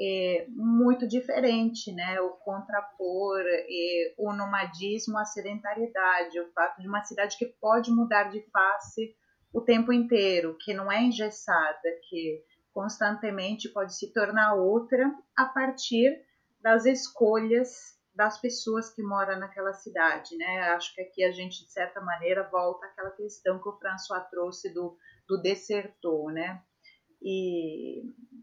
é, 0.00 0.46
muito 0.48 1.06
diferente, 1.06 1.92
né? 1.92 2.20
O 2.20 2.30
contrapor 2.30 3.42
é, 3.46 4.14
o 4.16 4.32
nomadismo 4.32 5.18
à 5.18 5.24
sedentariedade, 5.24 6.40
o 6.40 6.50
fato 6.52 6.80
de 6.80 6.88
uma 6.88 7.04
cidade 7.04 7.36
que 7.36 7.46
pode 7.60 7.90
mudar 7.90 8.30
de 8.30 8.40
face 8.50 9.14
o 9.52 9.60
tempo 9.60 9.92
inteiro, 9.92 10.56
que 10.60 10.72
não 10.72 10.90
é 10.90 11.02
engessada, 11.02 11.90
que 12.08 12.42
constantemente 12.72 13.68
pode 13.68 13.94
se 13.94 14.12
tornar 14.12 14.54
outra 14.54 15.12
a 15.36 15.44
partir 15.44 16.24
das 16.62 16.86
escolhas 16.86 17.98
das 18.14 18.38
pessoas 18.38 18.92
que 18.92 19.02
moram 19.02 19.38
naquela 19.38 19.72
cidade, 19.72 20.36
né? 20.36 20.60
Acho 20.70 20.94
que 20.94 21.00
aqui 21.00 21.24
a 21.24 21.30
gente, 21.30 21.64
de 21.64 21.72
certa 21.72 22.00
maneira, 22.00 22.48
volta 22.50 22.86
àquela 22.86 23.10
questão 23.10 23.60
que 23.60 23.68
o 23.68 23.78
François 23.78 24.20
trouxe 24.30 24.72
do, 24.72 24.96
do 25.28 25.40
desertor, 25.40 26.32
né? 26.32 26.62
E 27.22 28.02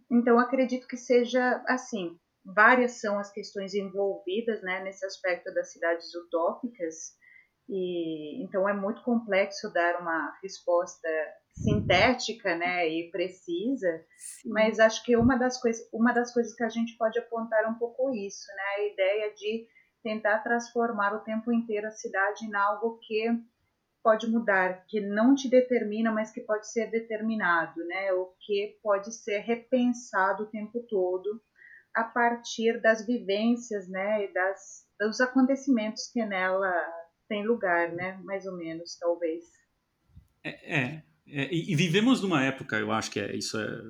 então 0.09 0.39
acredito 0.39 0.87
que 0.87 0.97
seja 0.97 1.63
assim, 1.67 2.17
várias 2.45 3.01
são 3.01 3.19
as 3.19 3.31
questões 3.31 3.73
envolvidas, 3.73 4.61
né, 4.61 4.83
nesse 4.83 5.05
aspecto 5.05 5.53
das 5.53 5.71
cidades 5.71 6.13
utópicas. 6.15 7.17
E 7.69 8.41
então 8.43 8.67
é 8.67 8.73
muito 8.73 9.03
complexo 9.03 9.71
dar 9.73 9.99
uma 10.01 10.37
resposta 10.41 11.09
sintética, 11.53 12.55
né, 12.55 12.87
e 12.87 13.11
precisa, 13.11 14.05
Sim. 14.17 14.49
mas 14.49 14.79
acho 14.79 15.03
que 15.03 15.17
uma 15.17 15.35
das 15.35 15.59
coisas, 15.59 15.89
uma 15.91 16.13
das 16.13 16.33
coisas 16.33 16.53
que 16.53 16.63
a 16.63 16.69
gente 16.69 16.95
pode 16.97 17.17
apontar 17.19 17.63
é 17.63 17.67
um 17.67 17.77
pouco 17.77 18.13
isso, 18.13 18.47
né, 18.55 18.63
a 18.77 18.93
ideia 18.93 19.33
de 19.33 19.67
tentar 20.03 20.39
transformar 20.39 21.13
o 21.15 21.23
tempo 21.23 21.51
inteiro 21.51 21.87
a 21.87 21.91
cidade 21.91 22.45
em 22.45 22.55
algo 22.55 22.99
que 23.01 23.25
pode 24.07 24.25
mudar, 24.25 24.85
que 24.87 25.01
não 25.01 25.35
te 25.35 25.49
determina, 25.49 26.13
mas 26.13 26.31
que 26.31 26.39
pode 26.39 26.71
ser 26.71 26.89
determinado, 26.89 27.83
né, 27.83 28.13
o 28.13 28.33
que 28.39 28.79
pode 28.81 29.13
ser 29.13 29.39
repensado 29.39 30.43
o 30.43 30.45
tempo 30.45 30.79
todo 30.89 31.41
a 31.93 32.05
partir 32.05 32.81
das 32.81 33.05
vivências, 33.05 33.85
né, 33.89 34.23
e 34.23 34.33
das 34.33 34.87
dos 34.97 35.19
acontecimentos 35.19 36.09
que 36.09 36.25
nela 36.25 36.73
tem 37.27 37.45
lugar, 37.45 37.91
né, 37.91 38.17
mais 38.23 38.45
ou 38.45 38.55
menos, 38.55 38.97
talvez. 38.97 39.43
É, 40.41 40.79
é, 40.79 41.03
é, 41.27 41.53
e, 41.53 41.75
vivemos 41.75 42.21
numa 42.21 42.41
época, 42.45 42.79
eu 42.79 42.93
acho 42.93 43.11
que 43.11 43.19
é, 43.19 43.35
isso 43.35 43.59
é, 43.59 43.81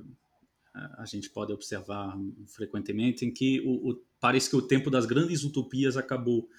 a 0.97 1.05
gente 1.05 1.29
pode 1.29 1.53
observar 1.53 2.17
frequentemente, 2.55 3.23
em 3.23 3.31
que 3.31 3.61
o, 3.61 3.91
o, 3.91 4.03
parece 4.19 4.49
que 4.49 4.55
o 4.55 4.67
tempo 4.67 4.89
das 4.89 5.05
grandes 5.05 5.43
utopias 5.43 5.95
acabou, 5.95 6.49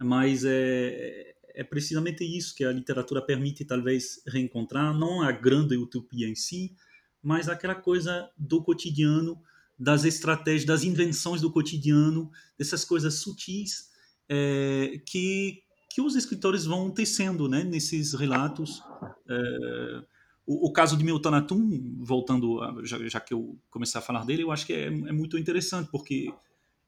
mas 0.00 0.46
é, 0.46 1.34
é 1.54 1.64
precisamente 1.64 2.24
isso 2.24 2.54
que 2.54 2.64
a 2.64 2.72
literatura 2.72 3.22
permite 3.22 3.64
talvez 3.64 4.22
reencontrar, 4.26 4.96
não 4.96 5.22
a 5.22 5.32
grande 5.32 5.76
utopia 5.76 6.28
em 6.28 6.34
si, 6.34 6.74
mas 7.22 7.48
aquela 7.48 7.74
coisa 7.74 8.30
do 8.36 8.62
cotidiano, 8.62 9.40
das 9.78 10.04
estratégias, 10.04 10.64
das 10.64 10.84
invenções 10.84 11.40
do 11.40 11.50
cotidiano, 11.50 12.30
dessas 12.58 12.84
coisas 12.84 13.14
sutis 13.14 13.90
é, 14.28 15.00
que 15.06 15.62
que 15.94 16.00
os 16.00 16.16
escritores 16.16 16.64
vão 16.64 16.90
tecendo 16.90 17.46
né, 17.48 17.62
nesses 17.64 18.14
relatos. 18.14 18.82
É, 19.28 20.02
o, 20.46 20.68
o, 20.68 20.72
caso 20.72 20.96
de 20.96 21.04
Milton 21.04 21.34
Atum, 21.34 21.98
voltando, 22.00 22.62
a, 22.62 22.82
já, 22.82 22.98
já, 23.08 23.20
que 23.20 23.34
eu 23.34 23.58
comecei 23.70 23.98
a 23.98 24.02
falar 24.02 24.24
dele, 24.24 24.42
eu 24.42 24.50
acho 24.50 24.64
que 24.64 24.72
é, 24.72 24.86
é, 24.86 25.12
muito 25.12 25.36
interessante, 25.36 25.90
porque 25.90 26.32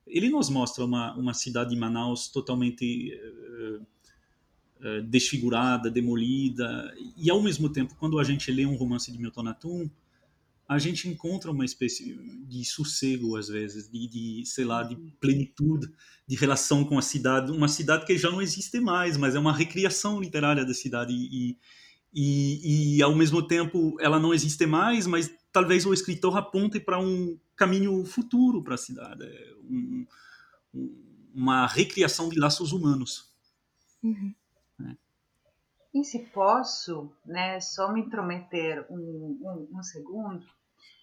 ele 0.07 0.31
nos 0.31 0.48
mostra 0.48 0.85
uma, 0.85 1.14
uma 1.16 1.35
cidade 1.35 1.70
de 1.70 1.77
Manaus 1.77 2.29
totalmente 2.29 3.12
é, 4.85 5.01
desfigurada, 5.01 5.90
demolida, 5.90 6.94
e 7.16 7.31
ao 7.31 7.42
mesmo 7.42 7.70
tempo, 7.70 7.97
quando 7.99 8.18
a 8.18 8.25
gente 8.25 8.53
lê 8.53 8.66
um 8.66 8.77
romance 8.77 9.11
de 9.11 9.18
Milton 9.18 9.49
Atum, 9.49 9.90
a 10.68 10.79
gente 10.79 11.09
encontra 11.09 11.51
uma 11.51 11.64
espécie 11.64 12.14
de 12.47 12.64
sossego 12.64 13.37
às 13.37 13.49
vezes, 13.49 13.90
de, 13.90 14.07
de, 14.07 14.42
sei 14.44 14.64
lá, 14.64 14.83
de 14.83 14.97
plenitude, 15.18 15.90
de 16.27 16.37
relação 16.37 16.85
com 16.85 16.99
a 16.99 17.03
cidade, 17.03 17.51
uma 17.51 17.68
cidade 17.68 18.05
que 18.05 18.16
já 18.18 18.31
não 18.31 18.42
existe 18.42 18.79
mais, 18.79 19.16
mas 19.16 19.35
é 19.35 19.38
uma 19.38 19.53
recriação 19.53 20.20
literária 20.20 20.64
da 20.64 20.75
cidade 20.75 21.12
e, 21.12 21.59
e, 22.12 22.97
e 22.97 23.03
ao 23.03 23.14
mesmo 23.14 23.42
tempo 23.42 23.97
ela 24.01 24.18
não 24.18 24.35
existe 24.35 24.66
mais, 24.66 25.07
mas 25.07 25.31
talvez 25.51 25.87
o 25.87 25.94
escritor 25.94 26.37
aponte 26.37 26.79
para 26.79 26.99
um 26.99 27.38
caminho 27.57 28.05
futuro 28.05 28.62
para 28.62 28.75
a 28.75 28.79
cidade, 28.79 29.25
é 29.25 29.55
um, 29.62 30.07
uma 31.35 31.66
recriação 31.66 32.29
de 32.29 32.38
laços 32.38 32.73
humanos. 32.73 33.33
Uhum. 34.03 34.35
E 35.94 36.02
se 36.02 36.18
posso, 36.30 37.09
né, 37.24 37.61
só 37.61 37.92
me 37.92 38.00
intrometer 38.00 38.85
um, 38.90 39.38
um, 39.40 39.78
um 39.78 39.83
segundo, 39.83 40.44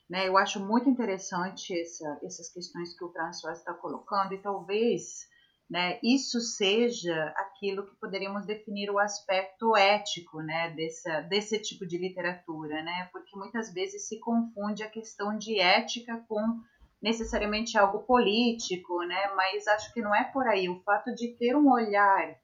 né, 0.09 0.27
eu 0.27 0.37
acho 0.37 0.59
muito 0.59 0.89
interessante 0.89 1.73
essa, 1.79 2.19
essas 2.21 2.51
questões 2.51 2.93
que 2.97 3.05
o 3.05 3.11
François 3.13 3.57
está 3.57 3.73
colocando 3.73 4.33
e 4.33 4.41
talvez 4.41 5.25
né, 5.69 5.97
isso 6.03 6.41
seja 6.41 7.33
aquilo 7.37 7.87
que 7.87 7.95
poderíamos 7.95 8.45
definir 8.45 8.91
o 8.91 8.99
aspecto 8.99 9.77
ético 9.77 10.41
né, 10.41 10.71
dessa, 10.71 11.21
desse 11.21 11.57
tipo 11.59 11.87
de 11.87 11.97
literatura, 11.97 12.83
né, 12.83 13.07
porque 13.13 13.33
muitas 13.37 13.73
vezes 13.73 14.09
se 14.09 14.19
confunde 14.19 14.83
a 14.83 14.89
questão 14.89 15.37
de 15.37 15.57
ética 15.57 16.21
com 16.27 16.59
necessariamente 17.01 17.77
algo 17.77 17.99
político, 17.99 19.01
né, 19.03 19.31
mas 19.37 19.65
acho 19.69 19.93
que 19.93 20.01
não 20.01 20.13
é 20.13 20.25
por 20.25 20.45
aí. 20.45 20.67
O 20.67 20.81
fato 20.83 21.15
de 21.15 21.29
ter 21.37 21.55
um 21.55 21.71
olhar 21.71 22.37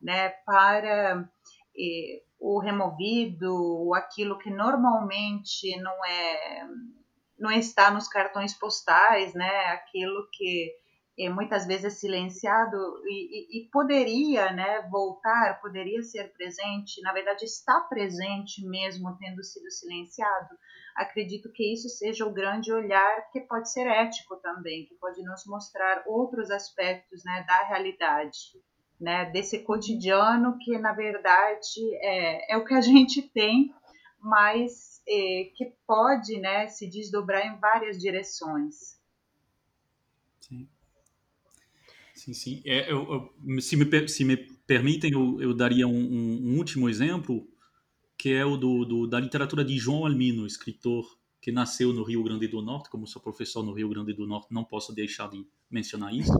né, 0.00 0.30
para 0.46 1.28
o 2.38 2.58
removido, 2.58 3.92
aquilo 3.94 4.38
que 4.38 4.50
normalmente 4.50 5.76
não 5.80 6.04
é 6.04 6.66
não 7.38 7.50
está 7.50 7.90
nos 7.90 8.06
cartões 8.06 8.52
postais, 8.52 9.32
né? 9.34 9.66
Aquilo 9.68 10.28
que 10.30 10.70
é, 11.18 11.30
muitas 11.30 11.66
vezes 11.66 11.86
é 11.86 11.90
silenciado 11.90 12.76
e, 13.06 13.58
e, 13.58 13.66
e, 13.66 13.70
poderia, 13.70 14.52
né? 14.52 14.86
Voltar, 14.90 15.58
poderia 15.60 16.02
ser 16.02 16.32
presente. 16.34 17.00
Na 17.02 17.12
verdade, 17.12 17.44
está 17.44 17.80
presente 17.80 18.62
mesmo 18.66 19.16
tendo 19.18 19.42
sido 19.42 19.70
silenciado. 19.70 20.54
Acredito 20.94 21.50
que 21.52 21.72
isso 21.72 21.88
seja 21.88 22.26
o 22.26 22.32
grande 22.32 22.70
olhar 22.72 23.30
que 23.30 23.40
pode 23.40 23.72
ser 23.72 23.86
ético 23.86 24.36
também, 24.36 24.84
que 24.84 24.94
pode 24.96 25.22
nos 25.22 25.44
mostrar 25.46 26.04
outros 26.06 26.50
aspectos, 26.50 27.24
né? 27.24 27.42
Da 27.48 27.64
realidade 27.64 28.38
né, 29.00 29.30
desse 29.30 29.60
cotidiano 29.60 30.58
que, 30.58 30.78
na 30.78 30.92
verdade, 30.92 31.80
é, 32.02 32.54
é 32.54 32.56
o 32.56 32.64
que 32.64 32.74
a 32.74 32.80
gente 32.82 33.22
tem, 33.22 33.74
mas 34.20 35.02
é, 35.08 35.50
que 35.56 35.72
pode 35.86 36.38
né, 36.38 36.68
se 36.68 36.86
desdobrar 36.88 37.46
em 37.46 37.58
várias 37.58 37.98
direções. 37.98 39.00
Sim, 42.20 42.34
sim. 42.34 42.62
É, 42.66 42.92
eu, 42.92 43.32
eu, 43.46 43.62
se, 43.62 43.76
me, 43.76 44.08
se 44.08 44.24
me 44.26 44.36
permitem, 44.36 45.10
eu, 45.10 45.40
eu 45.40 45.54
daria 45.54 45.88
um, 45.88 46.52
um, 46.52 46.58
último 46.58 46.86
exemplo, 46.86 47.48
que 48.18 48.30
é 48.30 48.44
o 48.44 48.58
do, 48.58 48.84
do, 48.84 49.06
da 49.06 49.18
literatura 49.18 49.64
de 49.64 49.78
João 49.78 50.04
Almino, 50.04 50.46
escritor 50.46 51.18
que 51.40 51.50
nasceu 51.50 51.94
no 51.94 52.02
Rio 52.02 52.22
Grande 52.22 52.46
do 52.46 52.60
Norte, 52.60 52.90
como 52.90 53.06
sou 53.06 53.22
professor 53.22 53.62
no 53.62 53.72
Rio 53.72 53.88
Grande 53.88 54.12
do 54.12 54.26
Norte, 54.26 54.52
não 54.52 54.62
posso 54.62 54.94
deixar 54.94 55.30
de 55.30 55.46
mencionar 55.70 56.14
isso. 56.14 56.34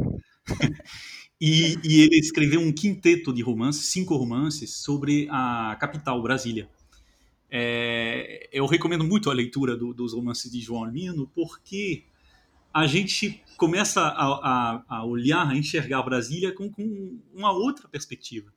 e, 1.41 1.79
e, 1.85 2.01
ele 2.01 2.19
escreveu 2.19 2.61
um 2.61 2.73
quinteto 2.73 3.33
de 3.33 3.43
romances, 3.43 3.87
cinco 3.87 4.17
romances, 4.17 4.77
sobre 4.77 5.29
a 5.31 5.77
capital, 5.81 6.23
Brasília. 6.23 6.69
É, 7.51 8.49
eu 8.53 8.67
recomendo 8.67 9.05
muito 9.05 9.31
a 9.31 9.35
leitura 9.35 9.77
do, 9.77 9.93
dos 9.93 10.13
romances 10.13 10.51
de 10.51 10.61
João 10.61 10.85
Almino, 10.85 11.31
porque 11.35 12.05
a 12.73 12.87
gente 12.87 13.43
começa 13.57 14.01
a, 14.01 14.27
a, 14.27 14.85
a 14.89 15.05
olhar, 15.05 15.49
a 15.49 15.57
enxergar 15.57 16.03
Brasília 16.03 16.53
com, 16.55 16.71
com 16.71 17.19
uma 17.35 17.51
outra 17.51 17.89
perspectiva. 17.89 18.53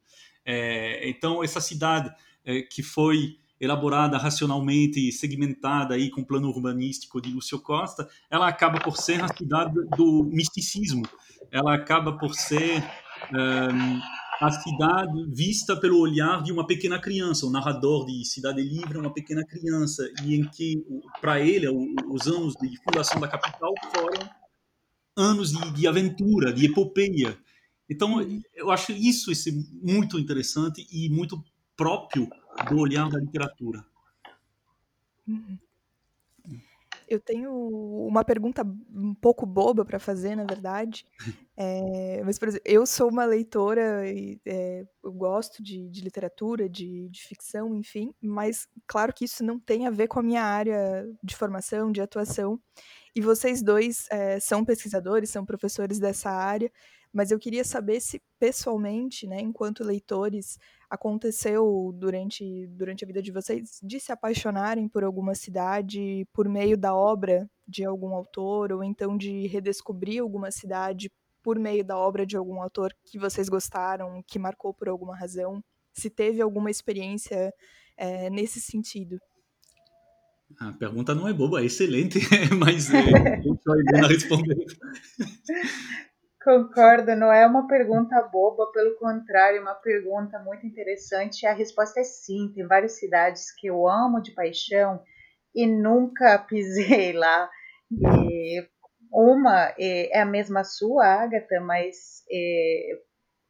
É, 0.45 1.10
então, 1.10 1.43
essa 1.43 1.60
cidade 1.60 2.13
é, 2.45 2.62
que 2.62 2.84
foi 2.84 3.38
elaborada 3.63 4.17
racionalmente 4.17 5.12
segmentada 5.12 5.95
aí 5.95 6.10
com 6.10 6.23
plano 6.23 6.49
urbanístico 6.49 7.21
de 7.21 7.32
Lúcio 7.32 7.60
Costa, 7.60 8.08
ela 8.30 8.47
acaba 8.47 8.80
por 8.80 8.97
ser 8.97 9.23
a 9.23 9.28
cidade 9.28 9.73
do 9.95 10.23
misticismo, 10.26 11.04
ela 11.49 11.73
acaba 11.73 12.17
por 12.17 12.34
ser 12.34 12.84
um, 13.32 14.02
a 14.41 14.52
cidade 14.52 15.26
vista 15.32 15.76
pelo 15.76 15.99
olhar 15.99 16.43
de 16.43 16.52
uma 16.52 16.67
pequena 16.67 16.99
criança. 16.99 17.45
O 17.45 17.52
narrador 17.52 18.06
de 18.06 18.26
Cidade 18.26 18.62
Livre 18.62 18.97
é 18.97 18.99
uma 18.99 19.13
pequena 19.13 19.45
criança 19.45 20.04
e 20.23 20.36
em 20.36 20.43
que, 20.43 20.84
para 21.21 21.39
ele, 21.39 21.67
os 22.10 22.28
anos 22.28 22.54
de 22.56 22.76
fundação 22.84 23.21
da 23.21 23.28
capital 23.28 23.73
foram 23.95 24.30
anos 25.15 25.52
de, 25.52 25.71
de 25.71 25.88
aventura, 25.88 26.52
de 26.52 26.65
epopeia. 26.65 27.38
Então, 27.89 28.26
eu 28.56 28.71
acho 28.71 28.91
isso, 28.91 29.32
isso 29.32 29.49
muito 29.82 30.19
interessante 30.19 30.86
e 30.91 31.10
muito 31.10 31.41
próprio 31.83 32.29
do 32.69 32.79
olhar 32.79 33.09
da 33.09 33.19
literatura. 33.19 33.85
Eu 37.09 37.19
tenho 37.19 37.51
uma 38.07 38.23
pergunta 38.23 38.63
um 38.95 39.13
pouco 39.13 39.45
boba 39.45 39.83
para 39.83 39.99
fazer, 39.99 40.35
na 40.35 40.45
verdade. 40.45 41.05
É, 41.55 42.23
mas, 42.25 42.39
por 42.39 42.47
exemplo, 42.47 42.65
eu 42.65 42.83
sou 42.83 43.11
uma 43.11 43.25
leitora 43.25 44.11
e 44.11 44.41
é, 44.43 44.87
eu 45.03 45.11
gosto 45.13 45.61
de, 45.61 45.87
de 45.87 46.01
literatura, 46.01 46.67
de, 46.67 47.07
de, 47.09 47.21
ficção, 47.21 47.75
enfim, 47.75 48.11
mas 48.19 48.67
claro 48.87 49.13
que 49.13 49.25
isso 49.25 49.43
não 49.43 49.59
tem 49.59 49.85
a 49.85 49.91
ver 49.91 50.07
com 50.07 50.19
a 50.19 50.23
minha 50.23 50.41
área 50.41 51.07
de 51.23 51.35
formação, 51.35 51.91
de 51.91 52.01
atuação. 52.01 52.59
E 53.15 53.21
vocês 53.21 53.61
dois 53.61 54.07
é, 54.09 54.39
são 54.39 54.65
pesquisadores, 54.65 55.29
são 55.29 55.45
professores 55.45 55.99
dessa 55.99 56.31
área, 56.31 56.71
mas 57.13 57.29
eu 57.29 57.37
queria 57.37 57.63
saber 57.63 58.01
se 58.01 58.19
pessoalmente, 58.39 59.27
né, 59.27 59.39
enquanto 59.39 59.83
leitores, 59.83 60.57
aconteceu 60.93 61.91
durante, 61.95 62.67
durante 62.67 63.03
a 63.03 63.07
vida 63.07 63.19
de 63.19 63.31
vocês 63.31 63.79
de 63.81 63.99
se 63.99 64.11
apaixonarem 64.11 64.87
por 64.87 65.03
alguma 65.03 65.33
cidade 65.33 66.23
por 66.31 66.47
meio 66.47 66.77
da 66.77 66.95
obra 66.95 67.49
de 67.67 67.83
algum 67.83 68.13
autor, 68.13 68.71
ou 68.71 68.83
então 68.83 69.17
de 69.17 69.47
redescobrir 69.47 70.21
alguma 70.21 70.51
cidade 70.51 71.11
por 71.41 71.57
meio 71.57 71.83
da 71.83 71.97
obra 71.97 72.27
de 72.27 72.37
algum 72.37 72.61
autor 72.61 72.93
que 73.03 73.17
vocês 73.17 73.49
gostaram, 73.49 74.23
que 74.27 74.37
marcou 74.37 74.71
por 74.71 74.87
alguma 74.87 75.17
razão? 75.17 75.63
Se 75.91 76.11
teve 76.11 76.39
alguma 76.39 76.69
experiência 76.69 77.51
é, 77.97 78.29
nesse 78.29 78.61
sentido. 78.61 79.19
A 80.59 80.73
pergunta 80.73 81.15
não 81.15 81.27
é 81.27 81.33
boba, 81.33 81.61
é 81.61 81.65
excelente, 81.65 82.19
mas 82.59 82.93
é, 82.93 83.41
eu 83.43 84.03
a 84.03 84.07
responder. 84.07 84.57
Concordo, 86.43 87.15
não 87.15 87.31
é 87.31 87.47
uma 87.47 87.67
pergunta 87.67 88.21
boba, 88.23 88.69
pelo 88.73 88.97
contrário, 88.97 89.59
é 89.59 89.61
uma 89.61 89.75
pergunta 89.75 90.37
muito 90.39 90.67
interessante. 90.67 91.47
A 91.47 91.53
resposta 91.53 92.01
é 92.01 92.03
sim. 92.03 92.51
Tem 92.53 92.67
várias 92.67 92.99
cidades 92.99 93.53
que 93.55 93.67
eu 93.67 93.87
amo 93.87 94.21
de 94.21 94.33
paixão 94.33 95.01
e 95.55 95.65
nunca 95.65 96.37
pisei 96.47 97.13
lá. 97.13 97.49
E 97.89 98.67
uma 99.09 99.73
é, 99.79 100.17
é 100.17 100.21
a 100.21 100.25
mesma 100.25 100.65
sua, 100.65 101.05
Agatha, 101.05 101.61
mas 101.61 102.23
é, 102.29 102.99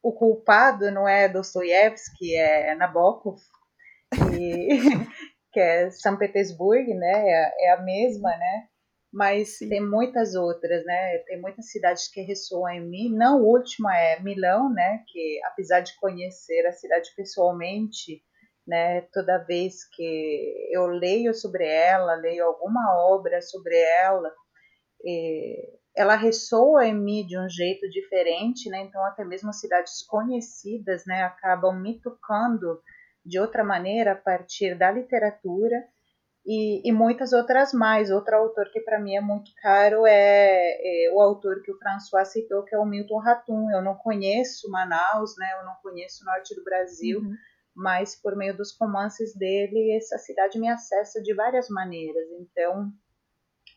o 0.00 0.12
culpado 0.12 0.90
não 0.92 1.08
é 1.08 1.28
Dostoiévski, 1.28 2.36
é 2.36 2.74
Nabokov, 2.76 3.40
e, 4.38 4.68
que 5.52 5.58
é 5.58 5.90
São 5.90 6.16
Petersburgo, 6.16 6.94
né? 6.94 7.28
É, 7.28 7.66
é 7.66 7.72
a 7.72 7.82
mesma, 7.82 8.30
né? 8.36 8.68
Mas 9.14 9.58
tem 9.58 9.80
muitas 9.80 10.34
outras, 10.34 10.84
né? 10.84 11.18
Tem 11.18 11.40
muitas 11.40 11.70
cidades 11.70 12.08
que 12.08 12.20
ressoam 12.20 12.68
em 12.68 12.80
mim. 12.80 13.16
Não, 13.16 13.40
última 13.44 13.96
é 13.96 14.18
Milão, 14.18 14.68
né? 14.74 15.04
Que 15.06 15.40
apesar 15.44 15.80
de 15.80 15.96
conhecer 16.00 16.66
a 16.66 16.72
cidade 16.72 17.10
pessoalmente, 17.16 18.20
né? 18.66 19.02
Toda 19.12 19.38
vez 19.38 19.88
que 19.88 20.68
eu 20.72 20.86
leio 20.86 21.32
sobre 21.32 21.64
ela, 21.64 22.16
leio 22.16 22.44
alguma 22.44 22.98
obra 23.06 23.40
sobre 23.40 23.76
ela, 24.02 24.32
ela 25.96 26.16
ressoa 26.16 26.84
em 26.84 26.94
mim 26.94 27.24
de 27.24 27.38
um 27.38 27.48
jeito 27.48 27.88
diferente, 27.88 28.68
né? 28.68 28.80
Então 28.80 29.00
até 29.06 29.24
mesmo 29.24 29.52
cidades 29.52 30.02
conhecidas, 30.02 31.06
né? 31.06 31.22
Acabam 31.22 31.80
me 31.80 32.00
tocando 32.00 32.82
de 33.24 33.38
outra 33.38 33.62
maneira 33.62 34.12
a 34.12 34.16
partir 34.16 34.76
da 34.76 34.90
literatura 34.90 35.76
e, 36.46 36.86
e, 36.86 36.92
muitas 36.92 37.32
outras 37.32 37.72
mais. 37.72 38.10
Outro 38.10 38.36
autor 38.36 38.70
que 38.70 38.80
para 38.80 39.00
mim 39.00 39.16
é 39.16 39.20
muito 39.20 39.50
caro 39.62 40.06
é, 40.06 41.06
é, 41.06 41.10
o 41.12 41.20
autor 41.20 41.62
que 41.62 41.72
o 41.72 41.78
François 41.78 42.26
citou, 42.26 42.62
que 42.64 42.74
é 42.74 42.78
o 42.78 42.84
Milton 42.84 43.18
Ratum. 43.18 43.70
Eu 43.70 43.80
não 43.80 43.94
conheço 43.94 44.70
Manaus, 44.70 45.36
né? 45.38 45.48
Eu 45.58 45.64
não 45.64 45.74
conheço 45.82 46.22
o 46.22 46.26
norte 46.26 46.54
do 46.54 46.62
Brasil, 46.62 47.20
uhum. 47.20 47.34
mas 47.74 48.14
por 48.20 48.36
meio 48.36 48.56
dos 48.56 48.76
romances 48.78 49.34
dele, 49.34 49.96
essa 49.96 50.18
cidade 50.18 50.58
me 50.58 50.68
acessa 50.68 51.22
de 51.22 51.32
várias 51.34 51.68
maneiras. 51.70 52.28
Então, 52.38 52.92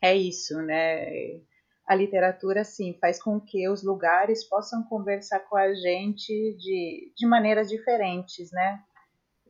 é 0.02 0.14
isso, 0.14 0.60
né? 0.60 1.40
A 1.86 1.94
literatura, 1.94 2.64
sim, 2.64 2.98
faz 3.00 3.22
com 3.22 3.40
que 3.40 3.66
os 3.66 3.82
lugares 3.82 4.46
possam 4.46 4.82
conversar 4.82 5.40
com 5.40 5.56
a 5.56 5.72
gente 5.72 6.54
de, 6.58 7.12
de 7.16 7.26
maneiras 7.26 7.70
diferentes, 7.70 8.52
né? 8.52 8.82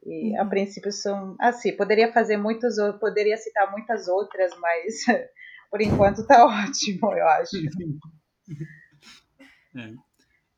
E 0.04 0.30
uhum. 0.32 0.40
a 0.40 0.44
princípio 0.44 0.92
são 0.92 1.36
assim, 1.40 1.76
poderia 1.76 2.12
fazer 2.12 2.36
muitas, 2.36 2.76
poderia 2.98 3.36
citar 3.36 3.70
muitas 3.70 4.08
outras, 4.08 4.52
mas 4.58 4.94
por 5.70 5.80
enquanto 5.80 6.20
está 6.20 6.44
ótimo, 6.46 7.12
eu 7.12 7.28
acho. 7.28 7.56
É. 9.76 9.92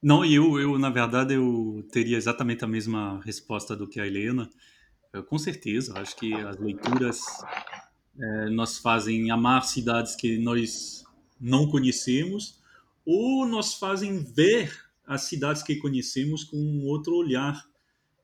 Não, 0.03 0.25
eu, 0.25 0.59
eu, 0.59 0.79
na 0.79 0.89
verdade, 0.89 1.35
eu 1.35 1.87
teria 1.93 2.17
exatamente 2.17 2.65
a 2.65 2.69
mesma 2.69 3.21
resposta 3.23 3.77
do 3.77 3.87
que 3.87 4.01
a 4.01 4.07
Helena. 4.07 4.49
Eu, 5.13 5.23
com 5.25 5.37
certeza, 5.37 5.99
acho 5.99 6.17
que 6.17 6.33
as 6.33 6.57
leituras 6.57 7.21
é, 8.19 8.51
nos 8.51 8.79
fazem 8.79 9.31
amar 9.31 9.65
cidades 9.65 10.17
que 10.17 10.39
nós 10.39 11.05
não 11.39 11.69
conhecemos 11.69 12.61
ou 13.05 13.47
nos 13.47 13.75
fazem 13.75 14.19
ver 14.19 14.73
as 15.07 15.23
cidades 15.23 15.63
que 15.63 15.77
conhecemos 15.77 16.45
com 16.45 16.57
um 16.57 16.87
outro 16.87 17.15
olhar 17.15 17.63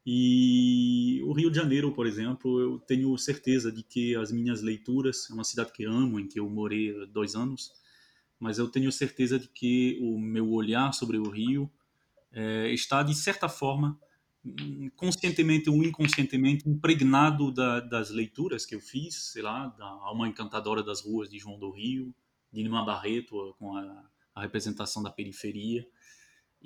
e 0.09 1.21
o 1.25 1.33
Rio 1.33 1.51
de 1.51 1.57
Janeiro, 1.57 1.91
por 1.91 2.07
exemplo, 2.07 2.61
eu 2.61 2.79
tenho 2.79 3.19
certeza 3.19 3.73
de 3.73 3.83
que 3.83 4.15
as 4.15 4.31
minhas 4.31 4.63
leituras, 4.63 5.29
é 5.29 5.35
uma 5.35 5.43
cidade 5.43 5.73
que 5.73 5.85
amo, 5.85 6.21
em 6.21 6.29
que 6.29 6.39
eu 6.39 6.49
morei 6.49 6.95
dois 7.09 7.35
anos, 7.35 7.73
mas 8.39 8.57
eu 8.57 8.69
tenho 8.69 8.93
certeza 8.93 9.37
de 9.37 9.49
que 9.49 9.99
o 10.01 10.17
meu 10.17 10.49
olhar 10.53 10.95
sobre 10.95 11.19
o 11.19 11.29
Rio 11.29 11.69
é, 12.31 12.71
está, 12.73 13.03
de 13.03 13.17
certa 13.17 13.49
forma, 13.49 13.99
conscientemente 14.95 15.69
ou 15.69 15.83
inconscientemente, 15.83 16.69
impregnado 16.69 17.51
da, 17.51 17.81
das 17.81 18.11
leituras 18.11 18.65
que 18.65 18.77
eu 18.77 18.81
fiz, 18.81 19.33
sei 19.33 19.43
lá, 19.43 19.67
da 19.77 19.87
Alma 19.87 20.29
Encantadora 20.29 20.85
das 20.85 21.01
Ruas 21.01 21.29
de 21.29 21.37
João 21.41 21.59
do 21.59 21.73
Rio, 21.73 22.15
de 22.53 22.63
Nima 22.63 22.85
Barreto, 22.85 23.57
com 23.59 23.77
a, 23.77 24.05
a 24.37 24.43
representação 24.43 25.03
da 25.03 25.11
periferia, 25.11 25.85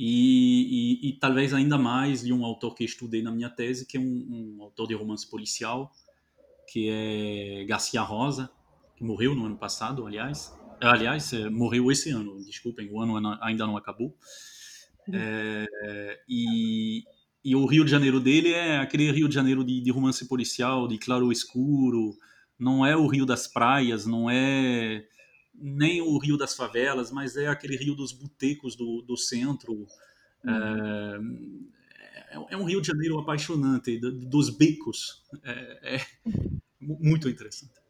e, 0.03 0.98
e, 1.03 1.09
e, 1.11 1.12
talvez 1.12 1.53
ainda 1.53 1.76
mais 1.76 2.22
de 2.22 2.32
um 2.32 2.42
autor 2.42 2.74
que 2.74 2.82
estudei 2.82 3.20
na 3.20 3.30
minha 3.30 3.51
tese, 3.51 3.84
que 3.84 3.98
é 3.98 4.01
um, 4.01 4.57
um, 4.57 4.62
autor 4.62 4.88
de 4.88 4.94
romance 4.94 5.28
policial, 5.28 5.92
que 6.66 6.88
é 6.88 7.66
Garcia 7.66 8.01
Rosa, 8.01 8.51
que 8.96 9.05
morreu 9.05 9.34
no 9.34 9.44
ano 9.44 9.59
passado, 9.59 10.07
aliás. 10.07 10.57
Aliás, 10.80 11.30
é, 11.34 11.51
morreu 11.51 11.92
esse 11.92 12.09
ano, 12.09 12.42
desculpem, 12.42 12.90
o 12.90 12.98
ano 12.98 13.36
ainda 13.42 13.66
não 13.66 13.76
acabou. 13.76 14.16
Uhum. 15.07 15.14
É, 15.14 16.18
e, 16.26 17.05
e, 17.44 17.55
o 17.55 17.66
Rio 17.66 17.84
de 17.84 17.90
Janeiro 17.90 18.18
dele 18.18 18.55
é 18.55 18.78
aquele 18.78 19.12
Rio 19.12 19.28
de 19.28 19.34
Janeiro 19.34 19.62
de, 19.62 19.82
de 19.82 19.90
romance 19.90 20.26
policial, 20.26 20.88
de 20.88 20.96
claro 20.96 21.30
escuro, 21.30 22.16
não 22.59 22.86
é 22.86 22.96
o 22.96 23.07
Rio 23.07 23.26
das 23.26 23.46
praias, 23.46 24.07
não 24.07 24.30
é 24.30 25.05
nem 25.61 26.00
o 26.00 26.16
Rio 26.18 26.36
das 26.36 26.54
Favelas, 26.54 27.11
mas 27.11 27.36
é 27.36 27.46
aquele 27.46 27.76
Rio 27.76 27.94
dos 27.94 28.12
botecos 28.12 28.74
do, 28.74 29.02
do 29.02 29.16
centro. 29.16 29.86
Uhum. 30.44 31.68
É, 32.30 32.54
é, 32.54 32.56
um 32.56 32.64
Rio 32.64 32.80
de 32.80 32.86
Janeiro 32.86 33.18
apaixonante, 33.18 33.98
dos 33.98 34.48
becos. 34.50 35.22
É, 35.44 35.96
é 35.96 36.00
muito 36.80 37.28
interessante. 37.28 37.80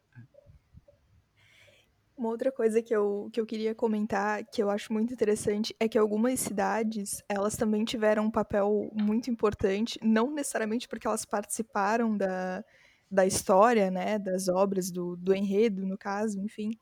Uma 2.17 2.29
outra 2.29 2.51
coisa 2.51 2.83
que 2.83 2.95
eu, 2.95 3.29
que 3.33 3.41
eu 3.41 3.45
queria 3.47 3.73
comentar, 3.73 4.45
que 4.45 4.61
eu 4.61 4.69
acho 4.69 4.93
muito 4.93 5.11
interessante, 5.11 5.75
é 5.79 5.87
que 5.87 5.97
algumas 5.97 6.39
cidades, 6.39 7.23
elas 7.27 7.55
também 7.55 7.83
tiveram 7.83 8.25
um 8.25 8.31
papel 8.31 8.91
muito 8.93 9.31
importante, 9.31 9.99
não 10.03 10.31
necessariamente 10.31 10.87
porque 10.87 11.07
elas 11.07 11.25
participaram 11.25 12.15
da, 12.15 12.63
da 13.09 13.25
história, 13.25 13.89
né, 13.89 14.19
das 14.19 14.47
obras, 14.47 14.91
do, 14.91 15.15
do 15.15 15.33
enredo, 15.33 15.83
no 15.83 15.97
caso, 15.97 16.39
enfim, 16.39 16.77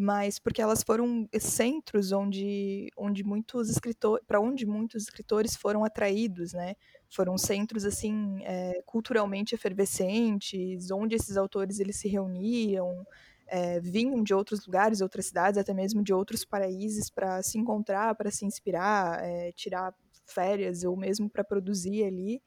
mas 0.00 0.38
porque 0.38 0.62
elas 0.62 0.82
foram 0.82 1.28
centros 1.38 2.10
onde, 2.10 2.90
onde 2.96 3.22
muitos 3.22 3.68
escritores, 3.68 4.24
para 4.26 4.40
onde 4.40 4.64
muitos 4.64 5.02
escritores 5.02 5.54
foram 5.54 5.84
atraídos, 5.84 6.54
né? 6.54 6.74
Foram 7.10 7.36
centros 7.36 7.84
assim 7.84 8.42
é, 8.44 8.82
culturalmente 8.86 9.54
efervescentes, 9.54 10.90
onde 10.90 11.14
esses 11.16 11.36
autores 11.36 11.80
eles 11.80 11.96
se 11.96 12.08
reuniam, 12.08 13.06
é, 13.46 13.78
vinham 13.80 14.22
de 14.22 14.32
outros 14.32 14.64
lugares, 14.64 15.02
outras 15.02 15.26
cidades, 15.26 15.58
até 15.58 15.74
mesmo 15.74 16.02
de 16.02 16.14
outros 16.14 16.46
países 16.46 17.10
para 17.10 17.42
se 17.42 17.58
encontrar, 17.58 18.14
para 18.14 18.30
se 18.30 18.46
inspirar, 18.46 19.22
é, 19.22 19.52
tirar 19.52 19.94
férias 20.24 20.82
ou 20.82 20.96
mesmo 20.96 21.28
para 21.28 21.44
produzir 21.44 22.04
ali 22.04 22.40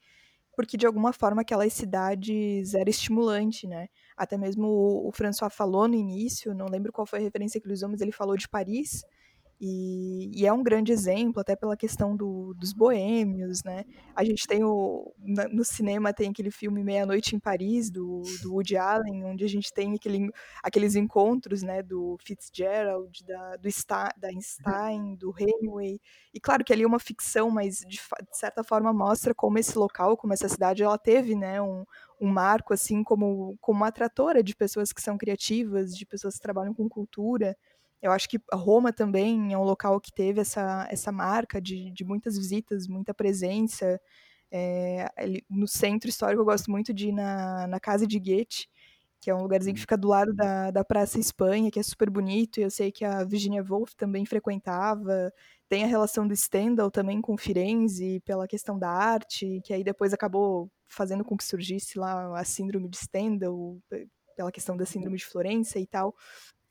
porque 0.56 0.76
de 0.76 0.86
alguma 0.86 1.12
forma 1.12 1.42
aquelas 1.42 1.72
cidades 1.72 2.74
era 2.74 2.88
estimulante, 2.88 3.66
né? 3.66 3.88
Até 4.16 4.36
mesmo 4.36 4.66
o, 4.66 5.08
o 5.08 5.12
François 5.12 5.52
falou 5.52 5.88
no 5.88 5.94
início, 5.94 6.54
não 6.54 6.66
lembro 6.66 6.92
qual 6.92 7.06
foi 7.06 7.18
a 7.18 7.22
referência 7.22 7.60
que 7.60 7.66
ele 7.66 7.74
usou, 7.74 7.88
mas 7.88 8.00
ele 8.00 8.12
falou 8.12 8.36
de 8.36 8.48
Paris, 8.48 9.04
e, 9.60 10.30
e, 10.34 10.46
é 10.46 10.52
um 10.52 10.62
grande 10.62 10.92
exemplo, 10.92 11.40
até 11.40 11.54
pela 11.54 11.76
questão 11.76 12.16
do, 12.16 12.52
dos 12.54 12.72
boêmios, 12.72 13.62
né? 13.62 13.84
A 14.14 14.24
gente 14.24 14.46
tem 14.46 14.64
o. 14.64 15.14
No 15.52 15.64
cinema 15.64 16.12
tem 16.12 16.30
aquele 16.30 16.50
filme 16.50 16.82
Meia-Noite 16.82 17.36
em 17.36 17.38
Paris, 17.38 17.88
do, 17.88 18.22
do 18.42 18.52
Woody 18.52 18.76
Allen, 18.76 19.24
onde 19.24 19.44
a 19.44 19.48
gente 19.48 19.72
tem 19.72 19.94
aquele, 19.94 20.28
aqueles 20.62 20.96
encontros, 20.96 21.62
né? 21.62 21.82
Do 21.82 22.18
Fitzgerald, 22.22 23.24
da, 23.24 23.56
do 23.56 23.68
da 24.18 24.28
Einstein, 24.28 25.14
do 25.14 25.32
Hemingway. 25.38 26.00
E 26.34 26.40
claro 26.40 26.64
que 26.64 26.72
ali 26.72 26.82
é 26.82 26.86
uma 26.86 26.98
ficção, 26.98 27.48
mas 27.48 27.78
de, 27.78 27.96
de 27.96 28.38
certa 28.38 28.64
forma 28.64 28.92
mostra 28.92 29.32
como 29.32 29.58
esse 29.58 29.78
local, 29.78 30.16
como 30.16 30.32
essa 30.32 30.48
cidade, 30.48 30.82
ela 30.82 30.98
teve, 30.98 31.36
né? 31.36 31.62
Um, 31.62 31.84
um 32.20 32.28
marco, 32.28 32.72
assim, 32.72 33.02
como, 33.02 33.56
como 33.60 33.78
uma 33.78 33.88
atratora 33.88 34.42
de 34.42 34.54
pessoas 34.54 34.92
que 34.92 35.02
são 35.02 35.18
criativas, 35.18 35.96
de 35.96 36.06
pessoas 36.06 36.34
que 36.36 36.42
trabalham 36.42 36.74
com 36.74 36.88
cultura. 36.88 37.56
Eu 38.00 38.12
acho 38.12 38.28
que 38.28 38.38
Roma 38.52 38.92
também 38.92 39.52
é 39.52 39.58
um 39.58 39.62
local 39.64 40.00
que 40.00 40.12
teve 40.12 40.40
essa, 40.40 40.86
essa 40.90 41.10
marca 41.10 41.60
de, 41.60 41.90
de 41.90 42.04
muitas 42.04 42.36
visitas, 42.36 42.86
muita 42.86 43.14
presença. 43.14 44.00
É, 44.50 45.06
no 45.50 45.66
centro 45.66 46.08
histórico, 46.08 46.42
eu 46.42 46.44
gosto 46.44 46.70
muito 46.70 46.92
de 46.94 47.08
ir 47.08 47.12
na, 47.12 47.66
na 47.66 47.80
Casa 47.80 48.06
de 48.06 48.18
Goethe, 48.18 48.68
que 49.20 49.30
é 49.30 49.34
um 49.34 49.40
lugarzinho 49.42 49.74
que 49.74 49.80
hum. 49.80 49.82
fica 49.82 49.96
do 49.96 50.08
lado 50.08 50.34
da, 50.34 50.70
da 50.70 50.84
Praça 50.84 51.18
Espanha, 51.18 51.70
que 51.70 51.78
é 51.78 51.82
super 51.82 52.10
bonito, 52.10 52.60
e 52.60 52.62
eu 52.62 52.70
sei 52.70 52.92
que 52.92 53.06
a 53.06 53.24
Virginia 53.24 53.64
Woolf 53.66 53.94
também 53.96 54.26
frequentava. 54.26 55.32
Tem 55.66 55.82
a 55.82 55.86
relação 55.86 56.28
do 56.28 56.36
Stendhal 56.36 56.90
também 56.90 57.22
com 57.22 57.36
Firenze, 57.38 58.20
pela 58.20 58.46
questão 58.46 58.78
da 58.78 58.90
arte, 58.90 59.62
que 59.64 59.72
aí 59.72 59.82
depois 59.82 60.12
acabou 60.12 60.70
fazendo 60.88 61.24
com 61.24 61.36
que 61.36 61.44
surgisse 61.44 61.98
lá 61.98 62.38
a 62.38 62.44
síndrome 62.44 62.88
de 62.88 62.96
Stendhal, 62.96 63.78
pela 64.36 64.52
questão 64.52 64.76
da 64.76 64.84
síndrome 64.84 65.16
de 65.16 65.24
Florença 65.24 65.78
e 65.78 65.86
tal. 65.86 66.14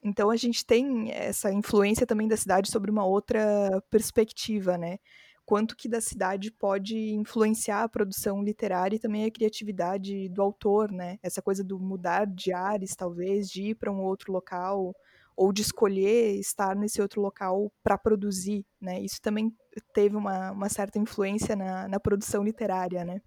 Então 0.03 0.29
a 0.29 0.35
gente 0.35 0.65
tem 0.65 1.11
essa 1.11 1.51
influência 1.51 2.05
também 2.05 2.27
da 2.27 2.35
cidade 2.35 2.69
sobre 2.69 2.91
uma 2.91 3.05
outra 3.05 3.81
perspectiva, 3.89 4.77
né? 4.77 4.97
Quanto 5.45 5.75
que 5.75 5.89
da 5.89 5.99
cidade 5.99 6.51
pode 6.51 6.97
influenciar 7.13 7.83
a 7.83 7.89
produção 7.89 8.41
literária 8.41 8.95
e 8.95 8.99
também 8.99 9.25
a 9.25 9.31
criatividade 9.31 10.29
do 10.29 10.41
autor, 10.41 10.91
né? 10.91 11.17
Essa 11.21 11.41
coisa 11.41 11.63
do 11.63 11.79
mudar 11.79 12.25
de 12.25 12.53
ares, 12.53 12.95
talvez, 12.95 13.49
de 13.49 13.69
ir 13.69 13.75
para 13.75 13.91
um 13.91 14.01
outro 14.01 14.31
local, 14.31 14.93
ou 15.35 15.51
de 15.51 15.61
escolher 15.61 16.37
estar 16.39 16.75
nesse 16.75 17.01
outro 17.01 17.21
local 17.21 17.71
para 17.83 17.97
produzir, 17.97 18.65
né? 18.79 19.01
Isso 19.01 19.21
também 19.21 19.53
teve 19.93 20.15
uma, 20.15 20.51
uma 20.51 20.69
certa 20.69 20.99
influência 20.99 21.55
na, 21.55 21.87
na 21.87 21.99
produção 21.99 22.43
literária, 22.43 23.03
né? 23.03 23.21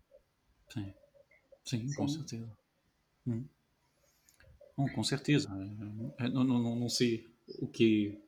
Sim, 0.69 0.93
sim, 1.65 1.89
Sim. 1.89 1.95
com 1.95 2.09
certeza. 2.09 2.53
Hum. 3.27 3.45
Com 4.95 5.03
certeza. 5.03 5.49
É, 6.19 6.29
não, 6.29 6.45
não, 6.45 6.77
não 6.77 6.89
sei 6.89 7.27
o 7.61 7.67
que 7.67 8.19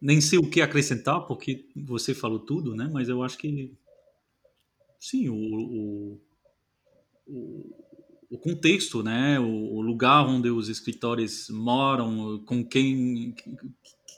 nem 0.00 0.20
sei 0.20 0.38
o 0.38 0.48
que 0.48 0.60
acrescentar 0.60 1.26
porque 1.26 1.68
você 1.74 2.14
falou 2.14 2.38
tudo, 2.38 2.74
né? 2.74 2.88
Mas 2.92 3.08
eu 3.08 3.22
acho 3.22 3.36
que 3.36 3.74
sim, 5.00 5.28
o, 5.28 6.20
o, 7.26 7.84
o 8.30 8.38
contexto, 8.38 9.02
né? 9.02 9.40
O, 9.40 9.80
lugar 9.80 10.24
onde 10.26 10.50
os 10.50 10.68
escritores 10.68 11.48
moram, 11.48 12.38
com 12.44 12.64
quem 12.64 13.34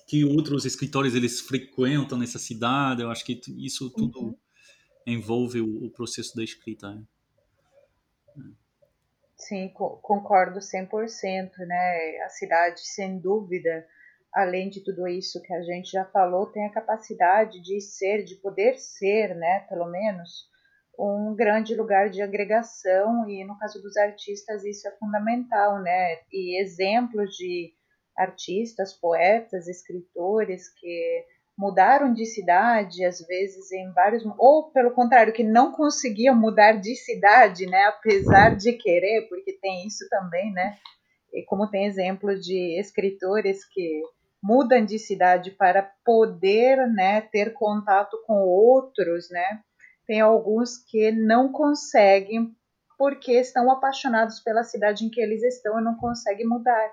que 0.07 0.24
outros 0.24 0.64
escritores 0.64 1.14
eles 1.14 1.41
frequentam 1.41 2.18
nessa 2.18 2.39
cidade. 2.39 3.03
Eu 3.03 3.11
acho 3.11 3.24
que 3.24 3.41
isso 3.57 3.89
tudo 3.91 4.20
uhum. 4.20 4.37
envolve 5.07 5.61
o, 5.61 5.87
o, 5.87 5.91
processo 5.91 6.35
da 6.37 6.43
escrita. 6.43 6.95
Né? 6.95 7.03
Sim, 9.41 9.70
concordo 10.03 10.61
100%, 10.61 11.57
né? 11.66 12.18
A 12.24 12.28
cidade, 12.28 12.80
sem 12.86 13.18
dúvida, 13.18 13.86
além 14.34 14.68
de 14.68 14.84
tudo 14.84 15.09
isso 15.09 15.41
que 15.43 15.53
a 15.55 15.62
gente 15.62 15.91
já 15.91 16.05
falou, 16.05 16.47
tem 16.53 16.66
a 16.66 16.72
capacidade 16.72 17.61
de 17.62 17.80
ser, 17.80 18.22
de 18.22 18.36
poder 18.36 18.76
ser, 18.78 19.34
né, 19.34 19.61
pelo 19.68 19.86
menos, 19.91 20.49
um 20.99 21.34
grande 21.34 21.74
lugar 21.74 22.11
de 22.11 22.20
agregação 22.20 23.28
e 23.28 23.43
no 23.45 23.59
caso 23.59 23.80
dos 23.80 23.97
artistas 23.97 24.62
isso 24.64 24.86
é 24.86 24.91
fundamental, 24.99 25.80
né? 25.82 26.18
E 26.30 26.61
exemplos 26.62 27.30
de 27.36 27.72
artistas, 28.16 28.93
poetas, 28.93 29.66
escritores 29.66 30.68
que 30.78 31.24
mudaram 31.61 32.14
de 32.14 32.24
cidade, 32.24 33.04
às 33.04 33.20
vezes 33.20 33.70
em 33.70 33.92
vários, 33.92 34.24
ou 34.38 34.70
pelo 34.72 34.92
contrário, 34.92 35.30
que 35.30 35.44
não 35.44 35.72
conseguiam 35.72 36.34
mudar 36.34 36.80
de 36.80 36.96
cidade, 36.96 37.66
né, 37.66 37.84
apesar 37.84 38.56
de 38.56 38.72
querer, 38.72 39.28
porque 39.28 39.52
tem 39.61 39.86
isso 39.86 40.08
também, 40.08 40.50
né? 40.54 40.78
E 41.34 41.44
como 41.44 41.68
tem 41.68 41.84
exemplos 41.84 42.40
de 42.40 42.80
escritores 42.80 43.62
que 43.66 44.00
mudam 44.42 44.82
de 44.82 44.98
cidade 44.98 45.50
para 45.50 45.82
poder, 46.02 46.88
né, 46.88 47.20
ter 47.20 47.52
contato 47.52 48.16
com 48.26 48.40
outros, 48.40 49.28
né? 49.30 49.61
Tem 50.06 50.18
alguns 50.18 50.78
que 50.78 51.12
não 51.12 51.52
conseguem 51.52 52.56
porque 52.96 53.32
estão 53.32 53.70
apaixonados 53.70 54.40
pela 54.40 54.62
cidade 54.62 55.04
em 55.04 55.11
que 55.11 55.20
eles 55.20 55.42
estão 55.42 55.78
e 55.78 55.84
não 55.84 55.96
conseguem 55.96 56.46
mudar. 56.46 56.90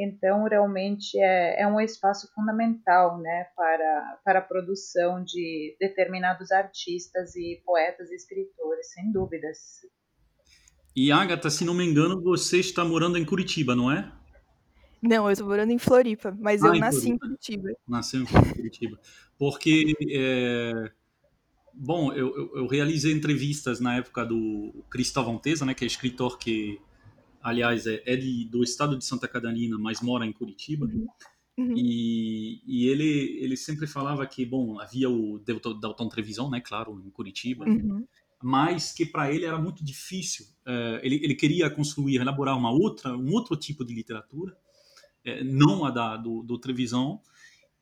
Então, 0.00 0.44
realmente 0.44 1.18
é, 1.18 1.62
é 1.62 1.66
um 1.66 1.80
espaço 1.80 2.32
fundamental 2.32 3.18
né, 3.18 3.48
para, 3.56 4.20
para 4.24 4.38
a 4.38 4.42
produção 4.42 5.24
de 5.24 5.76
determinados 5.80 6.52
artistas 6.52 7.34
e 7.34 7.60
poetas 7.66 8.08
e 8.08 8.14
escritores, 8.14 8.92
sem 8.92 9.10
dúvidas. 9.10 9.58
E 10.94 11.10
Agatha, 11.10 11.50
se 11.50 11.64
não 11.64 11.74
me 11.74 11.84
engano, 11.84 12.22
você 12.22 12.60
está 12.60 12.84
morando 12.84 13.18
em 13.18 13.24
Curitiba, 13.24 13.74
não 13.74 13.90
é? 13.90 14.12
Não, 15.02 15.26
eu 15.26 15.32
estou 15.32 15.48
morando 15.48 15.72
em 15.72 15.78
Floripa, 15.78 16.36
mas 16.38 16.62
ah, 16.62 16.68
eu 16.68 16.78
nasci 16.78 17.00
Floripa. 17.00 17.14
em 17.14 17.18
Curitiba. 17.18 17.68
Nasceu 17.88 18.20
em 18.22 18.26
Curitiba. 18.26 19.00
Porque, 19.36 19.94
é... 20.12 20.90
bom, 21.74 22.12
eu, 22.12 22.36
eu, 22.36 22.56
eu, 22.56 22.66
realizei 22.68 23.12
entrevistas 23.12 23.80
na 23.80 23.96
época 23.96 24.24
do 24.24 24.84
Cristóvão 24.88 25.38
Tesa, 25.38 25.64
né, 25.64 25.74
que 25.74 25.84
é 25.84 25.86
escritor 25.86 26.38
que 26.38 26.80
aliás, 27.48 27.86
é, 27.86 28.02
é 28.06 28.16
de, 28.16 28.44
do 28.44 28.62
estado 28.62 28.96
de 28.96 29.04
Santa 29.04 29.26
Catarina, 29.26 29.76
mas 29.78 30.00
mora 30.00 30.26
em 30.26 30.32
Curitiba. 30.32 30.86
Uhum. 30.86 31.06
Uhum. 31.58 31.74
E, 31.76 32.62
e, 32.64 32.88
ele, 32.88 33.38
ele 33.42 33.56
sempre 33.56 33.88
falava 33.88 34.24
que, 34.26 34.46
bom, 34.46 34.80
havia 34.80 35.10
o 35.10 35.40
Dalton 35.40 36.08
Trevisan, 36.08 36.48
né, 36.48 36.60
claro, 36.60 37.02
em 37.04 37.10
Curitiba, 37.10 37.64
uhum. 37.64 38.06
mas 38.40 38.92
que 38.92 39.04
para 39.04 39.32
ele 39.32 39.44
era 39.44 39.58
muito 39.58 39.84
difícil. 39.84 40.46
Uh, 40.64 41.00
ele, 41.02 41.16
ele 41.16 41.34
queria 41.34 41.68
construir, 41.68 42.16
elaborar 42.20 42.56
uma 42.56 42.70
outra, 42.70 43.16
um 43.16 43.32
outro 43.32 43.56
tipo 43.56 43.84
de 43.84 43.92
literatura, 43.92 44.56
uh, 45.26 45.44
não 45.44 45.84
a 45.84 45.90
da, 45.90 46.16
do, 46.16 46.44
do 46.44 46.58
Trevisan, 46.58 47.18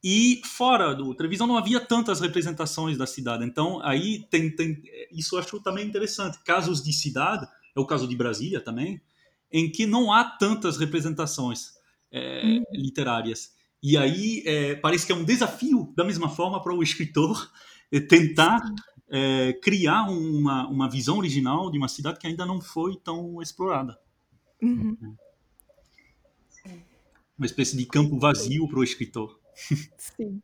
e 0.03 0.41
fora 0.45 0.95
do 0.95 1.15
Trevisan 1.15 1.47
não 1.47 1.59
havia 1.59 1.81
tantas 1.81 2.21
representações 2.21 2.97
da 2.97 3.07
cidade. 3.07 3.45
Então, 3.45 3.83
aí 3.83 4.27
tem, 4.31 4.55
tem 4.55 4.83
isso 5.13 5.35
eu 5.35 5.41
acho 5.41 5.61
também 5.61 5.87
interessante. 5.87 6.39
Casos 6.45 6.83
de 6.83 6.93
cidade, 6.93 7.47
é 7.77 7.81
o 7.81 7.85
caso 7.85 8.07
de 8.07 8.17
Brasília 8.17 8.61
também, 8.61 9.01
em 9.51 9.71
que 9.71 9.87
não 9.87 10.13
há 10.13 10.25
tantas 10.25 10.77
representações 10.77 11.73
é, 12.11 12.43
uhum. 12.45 12.65
literárias. 12.73 13.55
E 13.83 13.97
aí 13.97 14.43
é, 14.47 14.75
parece 14.75 15.07
que 15.07 15.13
é 15.13 15.15
um 15.15 15.25
desafio, 15.25 15.93
da 15.97 16.05
mesma 16.05 16.29
forma, 16.29 16.63
para 16.63 16.75
o 16.75 16.83
escritor 16.83 17.51
é, 17.93 18.01
tentar 18.01 18.61
é, 19.09 19.53
criar 19.63 20.09
uma, 20.09 20.67
uma 20.69 20.91
visão 20.91 21.19
original 21.19 21.71
de 21.71 21.79
uma 21.79 21.89
cidade 21.89 22.19
que 22.19 22.27
ainda 22.27 22.45
não 22.45 22.61
foi 22.61 22.97
tão 22.97 23.41
explorada. 23.41 23.99
Uhum. 24.61 25.17
Uma 27.39 27.47
espécie 27.47 27.77
de 27.77 27.85
campo 27.85 28.19
vazio 28.19 28.67
para 28.67 28.79
o 28.79 28.85
escritor. 28.85 29.39
Sim. 29.55 30.41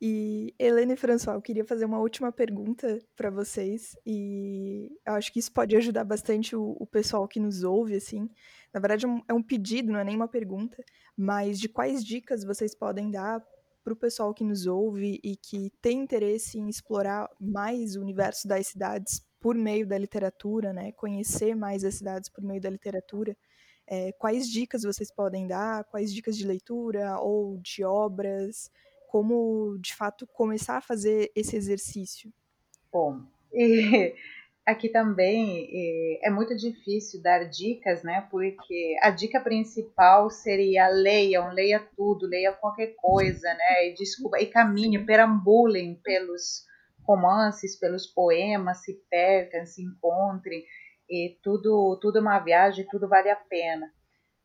E 0.00 0.54
Helena 0.58 0.92
e 0.92 0.96
François, 0.96 1.34
eu 1.34 1.42
queria 1.42 1.64
fazer 1.64 1.84
uma 1.84 1.98
última 1.98 2.30
pergunta 2.30 3.00
para 3.16 3.30
vocês 3.30 3.96
e 4.06 4.96
eu 5.04 5.14
acho 5.14 5.32
que 5.32 5.40
isso 5.40 5.50
pode 5.50 5.76
ajudar 5.76 6.04
bastante 6.04 6.54
o, 6.54 6.76
o 6.78 6.86
pessoal 6.86 7.26
que 7.26 7.40
nos 7.40 7.64
ouve, 7.64 7.96
assim. 7.96 8.30
Na 8.72 8.78
verdade 8.78 9.06
é 9.06 9.08
um, 9.08 9.22
é 9.28 9.34
um, 9.34 9.42
pedido, 9.42 9.90
não 9.90 9.98
é 9.98 10.04
nem 10.04 10.14
uma 10.14 10.28
pergunta, 10.28 10.84
mas 11.16 11.58
de 11.58 11.68
quais 11.68 12.04
dicas 12.04 12.44
vocês 12.44 12.76
podem 12.76 13.10
dar 13.10 13.44
para 13.82 13.92
o 13.92 13.96
pessoal 13.96 14.32
que 14.32 14.44
nos 14.44 14.66
ouve 14.66 15.18
e 15.24 15.34
que 15.34 15.72
tem 15.82 15.98
interesse 15.98 16.58
em 16.58 16.68
explorar 16.68 17.28
mais 17.40 17.96
o 17.96 18.00
universo 18.00 18.46
das 18.46 18.68
cidades 18.68 19.20
por 19.40 19.56
meio 19.56 19.86
da 19.86 19.98
literatura, 19.98 20.72
né? 20.72 20.92
Conhecer 20.92 21.56
mais 21.56 21.82
as 21.84 21.96
cidades 21.96 22.28
por 22.28 22.44
meio 22.44 22.60
da 22.60 22.70
literatura. 22.70 23.36
É, 23.84 24.12
quais 24.12 24.48
dicas 24.48 24.82
vocês 24.82 25.10
podem 25.12 25.46
dar? 25.46 25.84
Quais 25.84 26.12
dicas 26.12 26.36
de 26.36 26.46
leitura 26.46 27.18
ou 27.18 27.58
de 27.58 27.82
obras? 27.82 28.70
Como 29.08 29.78
de 29.80 29.94
fato 29.94 30.26
começar 30.26 30.76
a 30.76 30.82
fazer 30.82 31.30
esse 31.34 31.56
exercício? 31.56 32.32
Bom, 32.92 33.20
e 33.52 34.14
aqui 34.64 34.88
também 34.88 35.68
é 36.22 36.30
muito 36.30 36.54
difícil 36.54 37.22
dar 37.22 37.44
dicas, 37.44 38.02
né? 38.02 38.26
Porque 38.30 38.96
a 39.02 39.10
dica 39.10 39.40
principal 39.40 40.30
seria 40.30 40.88
leiam, 40.88 41.50
leia 41.52 41.80
tudo, 41.96 42.26
leia 42.26 42.52
qualquer 42.52 42.94
coisa, 42.96 43.48
né? 43.54 43.88
E 43.88 43.94
desculpa, 43.94 44.38
e 44.40 44.46
caminhe, 44.46 45.04
perambulem 45.04 45.98
pelos 46.02 46.66
romances, 47.02 47.76
pelos 47.76 48.06
poemas, 48.06 48.84
se 48.84 49.02
percam, 49.08 49.64
se 49.64 49.82
encontrem, 49.82 50.62
e 51.08 51.38
tudo, 51.42 51.98
tudo 52.02 52.18
é 52.18 52.20
uma 52.20 52.38
viagem, 52.38 52.86
tudo 52.90 53.08
vale 53.08 53.30
a 53.30 53.36
pena. 53.36 53.90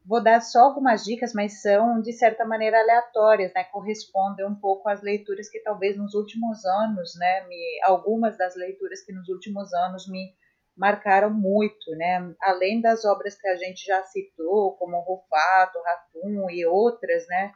Vou 0.06 0.22
dar 0.22 0.41
só 0.41 0.66
algumas 0.66 1.04
dicas, 1.04 1.34
mas 1.34 1.62
são 1.62 2.01
de 2.01 2.12
certa 2.12 2.43
maneira 2.43 2.80
aleatórias, 2.80 3.54
né? 3.54 3.64
Correspondem 3.66 4.45
um 4.45 4.56
pouco 4.56 4.89
às 4.89 5.01
leituras 5.01 5.49
que 5.49 5.60
talvez 5.62 5.97
nos 5.97 6.14
últimos 6.14 6.66
anos, 6.66 7.16
né? 7.18 7.45
Me, 7.47 7.80
algumas 7.84 8.38
das 8.38 8.56
leituras 8.56 9.01
que 9.01 9.14
nos 9.14 9.30
últimos 9.30 9.74
anos 9.74 10.08
me 10.10 10.34
marcaram 10.76 11.30
muito, 11.30 11.91
né? 11.91 12.34
Além 12.41 12.82
das 12.82 13.06
obras 13.06 13.39
que 13.39 13.47
a 13.47 13.56
gente 13.56 13.86
já 13.86 14.04
citou, 14.04 14.76
como 14.78 14.99
Rufato, 14.99 15.80
Ratum 15.86 16.49
e 16.49 16.66
outras, 16.66 17.26
né? 17.28 17.54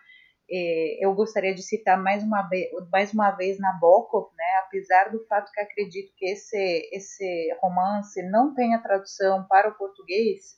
eu 1.01 1.13
gostaria 1.13 1.53
de 1.53 1.61
citar 1.61 2.01
mais 2.01 2.23
uma 2.23 2.41
vez, 2.43 2.69
mais 2.89 3.13
uma 3.13 3.31
vez 3.31 3.59
Nabokov, 3.59 4.29
né? 4.35 4.61
Apesar 4.65 5.11
do 5.11 5.25
fato 5.25 5.51
que 5.51 5.59
acredito 5.59 6.13
que 6.15 6.25
esse 6.25 6.89
esse 6.93 7.57
romance 7.61 8.21
não 8.29 8.53
tenha 8.53 8.81
tradução 8.81 9.45
para 9.47 9.69
o 9.69 9.77
português, 9.77 10.55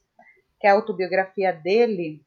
que 0.60 0.68
é 0.68 0.70
a 0.70 0.74
autobiografia 0.74 1.52
dele, 1.52 2.22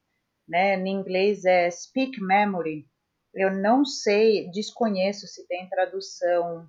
né, 0.48 0.76
em 0.76 0.88
inglês 0.88 1.44
é 1.44 1.70
Speak 1.70 2.20
Memory. 2.20 2.86
Eu 3.34 3.50
não 3.50 3.84
sei, 3.84 4.50
desconheço 4.50 5.26
se 5.26 5.46
tem 5.46 5.68
tradução 5.68 6.66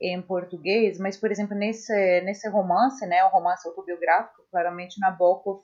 em 0.00 0.20
português, 0.20 0.98
mas, 0.98 1.16
por 1.16 1.30
exemplo, 1.30 1.56
nesse, 1.56 2.20
nesse 2.22 2.48
romance, 2.48 3.06
né, 3.06 3.24
um 3.24 3.30
romance 3.30 3.66
autobiográfico, 3.66 4.42
claramente 4.50 5.00
Nabokov 5.00 5.62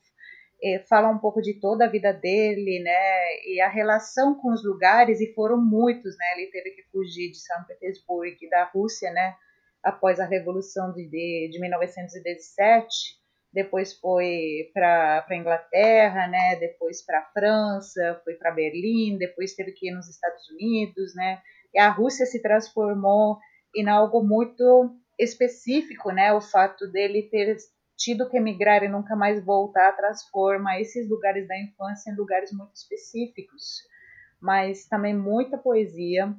eh, 0.62 0.78
fala 0.88 1.08
um 1.08 1.18
pouco 1.18 1.42
de 1.42 1.60
toda 1.60 1.84
a 1.84 1.88
vida 1.88 2.12
dele, 2.12 2.80
né, 2.82 3.46
e 3.46 3.60
a 3.60 3.68
relação 3.68 4.34
com 4.34 4.52
os 4.52 4.64
lugares, 4.64 5.20
e 5.20 5.34
foram 5.34 5.58
muitos, 5.60 6.16
né, 6.16 6.24
ele 6.36 6.50
teve 6.50 6.70
que 6.70 6.82
fugir 6.84 7.30
de 7.30 7.38
São 7.38 7.64
Petersburgo 7.64 8.36
e 8.40 8.48
da 8.48 8.64
Rússia, 8.64 9.10
né, 9.10 9.36
após 9.82 10.18
a 10.18 10.24
Revolução 10.24 10.92
de, 10.92 11.06
de, 11.08 11.50
de 11.52 11.60
1917, 11.60 13.21
depois 13.52 13.92
foi 13.98 14.70
para 14.72 15.26
a 15.28 15.36
Inglaterra, 15.36 16.26
né? 16.26 16.56
Depois 16.56 17.04
para 17.04 17.18
a 17.18 17.30
França, 17.32 18.20
foi 18.24 18.34
para 18.34 18.50
Berlim, 18.50 19.18
depois 19.18 19.54
teve 19.54 19.72
que 19.72 19.88
ir 19.88 19.92
nos 19.92 20.08
Estados 20.08 20.48
Unidos, 20.50 21.14
né? 21.14 21.40
E 21.74 21.78
a 21.78 21.90
Rússia 21.90 22.24
se 22.24 22.40
transformou 22.40 23.38
em 23.76 23.88
algo 23.88 24.22
muito 24.22 24.96
específico, 25.18 26.10
né? 26.10 26.32
O 26.32 26.40
fato 26.40 26.90
dele 26.90 27.28
ter 27.30 27.56
tido 27.96 28.28
que 28.28 28.38
emigrar 28.38 28.82
e 28.82 28.88
nunca 28.88 29.14
mais 29.14 29.44
voltar, 29.44 29.96
transforma 29.96 30.80
esses 30.80 31.08
lugares 31.08 31.46
da 31.46 31.58
infância 31.58 32.10
em 32.10 32.16
lugares 32.16 32.50
muito 32.52 32.74
específicos. 32.74 33.82
Mas 34.40 34.86
também 34.88 35.14
muita 35.14 35.58
poesia, 35.58 36.34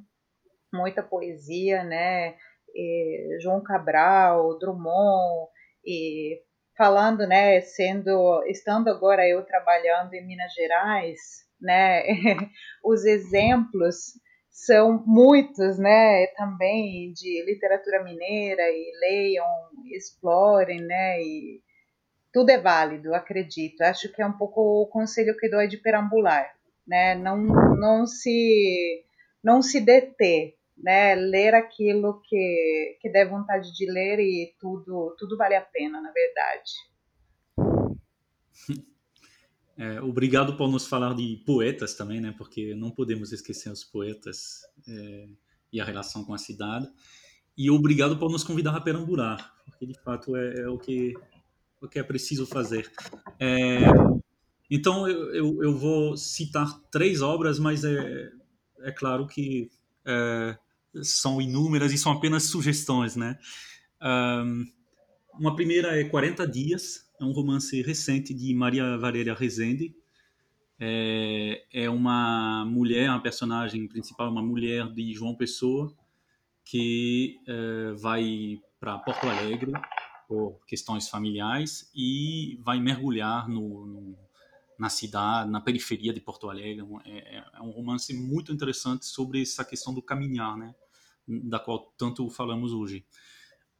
muita 0.72 1.02
poesia, 1.02 1.84
né? 1.84 2.34
E 2.74 3.38
João 3.40 3.62
Cabral, 3.62 4.58
Drummond, 4.58 5.48
e 5.86 6.42
falando, 6.76 7.26
né, 7.26 7.60
sendo, 7.60 8.42
estando 8.46 8.88
agora 8.88 9.26
eu 9.28 9.44
trabalhando 9.44 10.14
em 10.14 10.26
Minas 10.26 10.52
Gerais, 10.54 11.20
né, 11.60 12.02
os 12.84 13.04
exemplos 13.04 14.14
são 14.50 15.02
muitos, 15.06 15.78
né, 15.78 16.26
também 16.36 17.12
de 17.12 17.44
literatura 17.44 18.02
mineira 18.04 18.62
e 18.62 18.92
leiam, 19.00 19.46
explorem, 19.92 20.80
né, 20.80 21.20
e 21.20 21.60
tudo 22.32 22.50
é 22.50 22.58
válido, 22.58 23.14
acredito. 23.14 23.80
Acho 23.82 24.12
que 24.12 24.20
é 24.20 24.26
um 24.26 24.36
pouco 24.36 24.60
o 24.60 24.86
conselho 24.88 25.36
que 25.36 25.48
dou 25.48 25.60
é 25.60 25.66
de 25.66 25.78
perambular, 25.78 26.52
né, 26.86 27.14
não, 27.14 27.36
não 27.36 28.06
se 28.06 29.04
não 29.42 29.60
se 29.60 29.78
deter, 29.78 30.54
né, 30.76 31.14
ler 31.14 31.54
aquilo 31.54 32.20
que 32.22 32.98
que 33.00 33.08
der 33.10 33.28
vontade 33.28 33.72
de 33.72 33.90
ler 33.90 34.18
e 34.20 34.54
tudo 34.58 35.14
tudo 35.18 35.36
vale 35.36 35.56
a 35.56 35.62
pena, 35.62 36.00
na 36.00 36.12
verdade. 36.12 36.72
É, 39.76 40.00
obrigado 40.00 40.56
por 40.56 40.70
nos 40.70 40.86
falar 40.86 41.14
de 41.16 41.42
poetas 41.44 41.94
também, 41.96 42.20
né? 42.20 42.32
Porque 42.38 42.76
não 42.76 42.92
podemos 42.92 43.32
esquecer 43.32 43.70
os 43.72 43.82
poetas 43.82 44.60
é, 44.88 45.28
e 45.72 45.80
a 45.80 45.84
relação 45.84 46.24
com 46.24 46.32
a 46.32 46.38
cidade. 46.38 46.88
E 47.56 47.70
obrigado 47.70 48.16
por 48.16 48.30
nos 48.30 48.44
convidar 48.44 48.76
a 48.76 48.80
perambular, 48.80 49.52
porque 49.64 49.84
de 49.86 49.98
fato 50.00 50.36
é, 50.36 50.60
é 50.60 50.68
o 50.68 50.78
que 50.78 51.14
o 51.80 51.88
que 51.88 51.98
é 51.98 52.02
preciso 52.02 52.46
fazer. 52.46 52.90
É, 53.38 53.80
então 54.70 55.08
eu, 55.08 55.34
eu, 55.34 55.62
eu, 55.62 55.76
vou 55.76 56.16
citar 56.16 56.80
três 56.90 57.20
obras, 57.20 57.58
mas 57.58 57.84
é, 57.84 58.30
é 58.80 58.92
claro 58.92 59.26
que 59.26 59.70
é, 60.04 60.58
são 61.02 61.40
inúmeras 61.40 61.92
e 61.92 61.98
são 61.98 62.12
apenas 62.12 62.44
sugestões, 62.44 63.16
né? 63.16 63.38
Um, 64.02 64.64
uma 65.38 65.56
primeira 65.56 65.98
é 65.98 66.04
40 66.04 66.46
Dias, 66.46 67.10
é 67.20 67.24
um 67.24 67.32
romance 67.32 67.80
recente 67.82 68.32
de 68.34 68.54
Maria 68.54 68.96
Valéria 68.96 69.34
Rezende. 69.34 69.94
É, 70.78 71.64
é 71.72 71.90
uma 71.90 72.64
mulher, 72.66 73.08
a 73.08 73.18
personagem 73.18 73.86
principal, 73.88 74.30
uma 74.30 74.42
mulher 74.42 74.92
de 74.92 75.12
João 75.12 75.34
Pessoa, 75.34 75.94
que 76.64 77.40
é, 77.46 77.92
vai 77.92 78.60
para 78.80 78.98
Porto 78.98 79.26
Alegre 79.26 79.72
por 80.28 80.60
questões 80.66 81.08
familiares 81.08 81.90
e 81.94 82.58
vai 82.62 82.80
mergulhar 82.80 83.48
no, 83.48 83.86
no, 83.86 84.18
na 84.78 84.88
cidade, 84.88 85.50
na 85.50 85.60
periferia 85.60 86.12
de 86.12 86.20
Porto 86.20 86.50
Alegre. 86.50 86.84
É, 87.04 87.36
é, 87.36 87.44
é, 87.54 87.62
um 87.62 87.70
romance 87.70 88.12
muito 88.14 88.52
interessante 88.52 89.06
sobre 89.06 89.42
essa 89.42 89.64
questão 89.64 89.94
do 89.94 90.02
caminhar, 90.02 90.56
né? 90.56 90.74
Da 91.26 91.58
qual 91.58 91.92
tanto 91.96 92.28
falamos 92.28 92.72
hoje. 92.72 93.04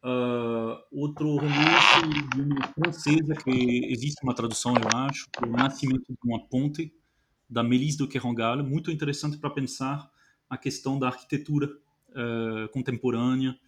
Uh, 0.04 0.76
outro 0.92 1.36
romance 1.36 2.28
de 2.34 2.40
uma 2.42 2.68
francesa, 2.68 3.34
que 3.42 3.86
existe 3.90 4.22
uma 4.22 4.34
tradução, 4.34 4.74
eu 4.74 4.98
acho, 4.98 5.26
é 5.40 5.46
O 5.46 5.50
Nascimento 5.50 6.04
de 6.12 6.18
uma 6.22 6.46
Ponte, 6.46 6.92
da 7.48 7.62
Melise 7.62 7.96
de 7.96 8.06
Kerangal, 8.06 8.62
muito 8.62 8.90
interessante 8.90 9.38
para 9.38 9.48
pensar 9.48 10.10
a 10.48 10.58
questão 10.58 10.98
da 10.98 11.06
arquitetura 11.06 11.74
uh, 12.10 12.68
contemporânea 12.70 13.58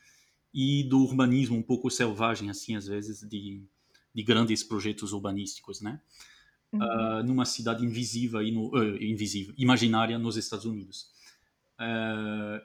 e 0.53 0.85
do 0.85 1.01
urbanismo 1.01 1.57
um 1.57 1.63
pouco 1.63 1.91
selvagem, 1.91 2.51
assim, 2.51 2.77
às 2.77 2.87
vezes, 2.87 3.27
de, 3.27 3.63
de 4.15 4.23
grandes 4.23 4.63
projetos 4.63 5.15
urbanísticos, 5.15 5.81
né? 5.81 6.01
Uhum. 6.71 6.81
Uh, 6.81 7.23
numa 7.23 7.47
cidade 7.47 7.83
invisível, 7.83 8.43
e 8.43 8.53
no, 8.53 8.77
invisível, 9.03 9.55
imaginária 9.57 10.19
nos 10.19 10.37
Estados 10.37 10.67
Unidos. 10.67 11.11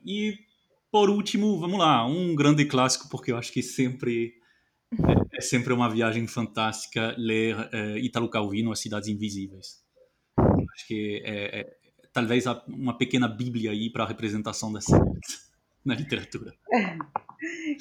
e 0.05 0.50
por 0.91 1.09
último, 1.09 1.59
vamos 1.59 1.79
lá, 1.79 2.05
um 2.05 2.35
grande 2.35 2.65
clássico, 2.65 3.09
porque 3.09 3.31
eu 3.31 3.37
acho 3.37 3.51
que 3.51 3.63
sempre 3.63 4.33
é, 4.93 5.37
é 5.37 5.41
sempre 5.41 5.71
uma 5.73 5.89
viagem 5.89 6.27
fantástica 6.27 7.15
ler 7.17 7.55
uh, 7.55 7.97
Italo 7.97 8.29
Calvino, 8.29 8.71
As 8.71 8.79
Cidades 8.79 9.07
Invisíveis. 9.07 9.81
Acho 10.37 10.87
que 10.87 11.21
é, 11.25 11.61
é 11.61 11.77
talvez 12.11 12.45
uma 12.67 12.97
pequena 12.97 13.27
bíblia 13.27 13.71
aí 13.71 13.89
para 13.89 14.03
a 14.03 14.07
representação 14.07 14.71
cidades 14.81 15.51
na 15.85 15.95
literatura. 15.95 16.53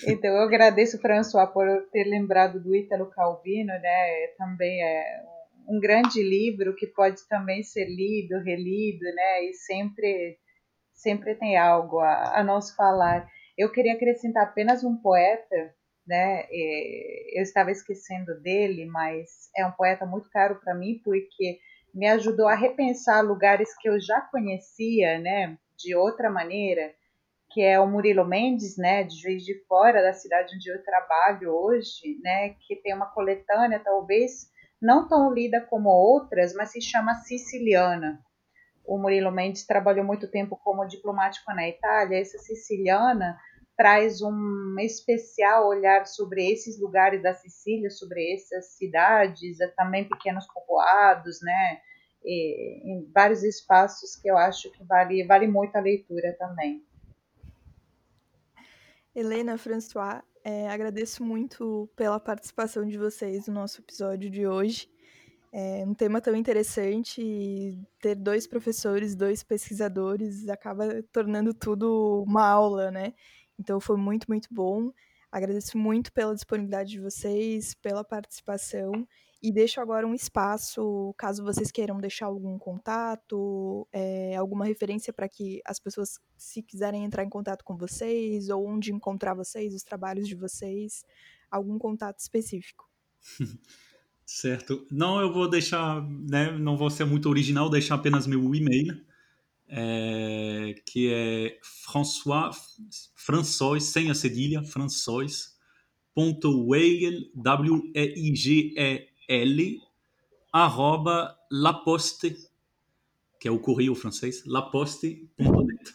Então, 0.07 0.31
eu 0.31 0.41
agradeço, 0.41 0.99
François, 0.99 1.47
por 1.53 1.67
ter 1.93 2.05
lembrado 2.05 2.59
do 2.63 2.75
Italo 2.75 3.11
Calvino, 3.11 3.75
né? 3.75 4.29
Também 4.39 4.83
é 4.83 5.23
um 5.69 5.79
grande 5.79 6.23
livro 6.23 6.75
que 6.75 6.87
pode 6.87 7.29
também 7.29 7.63
ser 7.63 7.85
lido, 7.85 8.43
relido, 8.43 9.05
né? 9.05 9.45
E 9.45 9.53
sempre 9.53 10.39
sempre 11.01 11.35
tem 11.35 11.57
algo 11.57 11.99
a, 12.01 12.41
a 12.41 12.45
nos 12.45 12.71
falar. 12.75 13.29
Eu 13.57 13.71
queria 13.73 13.95
acrescentar 13.95 14.45
apenas 14.45 14.85
um 14.85 14.97
poeta, 14.97 15.75
né? 16.07 16.47
Eu 17.33 17.43
estava 17.43 17.71
esquecendo 17.71 18.41
dele, 18.41 18.87
mas 18.87 19.51
é 19.57 19.67
um 19.67 19.73
poeta 19.73 20.07
muito 20.07 20.31
caro 20.31 20.61
para 20.61 20.75
mim 20.75 21.01
porque 21.05 21.59
me 21.95 22.07
ajudou 22.09 22.47
a 22.47 22.55
repensar 22.55 23.23
lugares 23.23 23.77
que 23.79 23.89
eu 23.89 24.01
já 24.01 24.21
conhecia, 24.21 25.19
né? 25.19 25.59
De 25.77 25.95
outra 25.95 26.31
maneira, 26.31 26.95
que 27.51 27.63
é 27.63 27.81
o 27.81 27.87
Murilo 27.87 28.25
Mendes, 28.25 28.77
né? 28.77 29.03
De 29.03 29.17
Juiz 29.21 29.45
de 29.45 29.55
Fora, 29.67 30.03
da 30.03 30.13
cidade 30.13 30.55
onde 30.55 30.71
eu 30.71 30.83
trabalho 30.85 31.51
hoje, 31.53 32.19
né? 32.23 32.51
Que 32.67 32.77
tem 32.77 32.95
uma 32.95 33.11
coletânea, 33.11 33.81
talvez 33.81 34.51
não 34.81 35.09
tão 35.09 35.33
lida 35.33 35.61
como 35.61 35.91
outras, 35.91 36.55
mas 36.55 36.71
se 36.71 36.81
chama 36.81 37.15
Siciliana 37.15 38.21
o 38.85 38.99
Murilo 38.99 39.31
Mendes 39.31 39.67
trabalhou 39.67 40.05
muito 40.05 40.29
tempo 40.29 40.57
como 40.63 40.87
diplomático 40.87 41.53
na 41.53 41.69
Itália, 41.69 42.21
essa 42.21 42.39
siciliana 42.39 43.39
traz 43.81 44.21
um 44.21 44.77
especial 44.79 45.67
olhar 45.67 46.07
sobre 46.07 46.53
esses 46.53 46.79
lugares 46.79 47.23
da 47.23 47.33
Sicília, 47.33 47.89
sobre 47.89 48.35
essas 48.35 48.77
cidades, 48.77 49.57
também 49.75 50.07
pequenos 50.07 50.47
povoados, 50.53 51.41
né? 51.41 51.81
E, 52.23 52.93
em 52.93 53.11
vários 53.11 53.43
espaços 53.43 54.17
que 54.17 54.31
eu 54.31 54.37
acho 54.37 54.71
que 54.73 54.85
vale, 54.85 55.25
vale 55.25 55.47
muito 55.47 55.75
a 55.77 55.81
leitura 55.81 56.37
também. 56.39 56.85
Helena, 59.15 59.57
François, 59.57 60.23
é, 60.45 60.69
agradeço 60.69 61.25
muito 61.25 61.89
pela 61.97 62.21
participação 62.21 62.87
de 62.87 62.99
vocês 62.99 63.49
no 63.49 63.55
nosso 63.55 63.81
episódio 63.81 64.29
de 64.29 64.47
hoje. 64.47 64.91
É 65.53 65.85
um 65.85 65.95
tema 65.95 66.21
tão 66.21 66.37
interessante 66.37 67.21
e 67.21 67.79
ter 68.01 68.15
dois 68.15 68.47
professores, 68.47 69.17
dois 69.17 69.43
pesquisadores, 69.43 70.49
acaba 70.49 71.03
tornando 71.13 71.53
tudo 71.53 72.25
uma 72.27 72.47
aula, 72.47 72.91
né? 72.91 73.15
Então 73.59 73.81
foi 73.81 73.97
muito, 73.97 74.27
muito 74.29 74.49
bom. 74.53 74.93
Agradeço 75.31 75.77
muito 75.77 76.13
pela 76.13 76.35
disponibilidade 76.35 76.91
de 76.91 77.01
vocês, 77.01 77.75
pela 77.75 78.05
participação 78.05 79.07
e 79.43 79.51
deixo 79.51 79.81
agora 79.81 80.07
um 80.07 80.15
espaço, 80.15 81.15
caso 81.17 81.43
vocês 81.43 81.71
queiram 81.71 81.99
deixar 81.99 82.27
algum 82.27 82.59
contato, 82.59 83.89
é, 83.91 84.37
alguma 84.37 84.67
referência 84.67 85.15
para 85.15 85.29
que 85.29 85.63
as 85.65 85.81
pessoas, 85.81 86.21
se 86.37 86.63
quiserem 86.63 87.05
entrar 87.05 87.25
em 87.25 87.29
contato 87.31 87.65
com 87.65 87.75
vocês, 87.75 88.51
ou 88.51 88.67
onde 88.67 88.93
encontrar 88.93 89.33
vocês, 89.33 89.75
os 89.75 89.83
trabalhos 89.83 90.29
de 90.29 90.35
vocês, 90.35 91.05
algum 91.51 91.79
contato 91.79 92.19
específico. 92.19 92.87
Certo. 94.33 94.87
Não, 94.93 95.21
eu 95.21 95.33
vou 95.33 95.49
deixar, 95.51 96.01
né, 96.09 96.57
não 96.57 96.77
vou 96.77 96.89
ser 96.89 97.05
muito 97.05 97.29
original, 97.29 97.69
deixar 97.69 97.97
apenas 97.97 98.29
meu 98.29 98.55
e-mail, 98.55 99.05
é, 99.67 100.81
que 100.87 101.13
é 101.13 101.59
François, 101.65 102.53
François, 103.17 103.83
sem 103.83 104.09
a 104.09 104.15
cedilha, 104.15 104.63
François, 104.63 105.59
ponto 106.15 106.69
Weigel, 106.69 107.29
W-E-I-G-E-L, 107.35 107.91
arroba 110.53 111.37
laposte, 111.51 112.37
que 113.41 113.49
é 113.49 113.51
o 113.51 113.59
correio 113.59 113.97
francês, 113.97 114.45
laposte.net. 114.47 115.93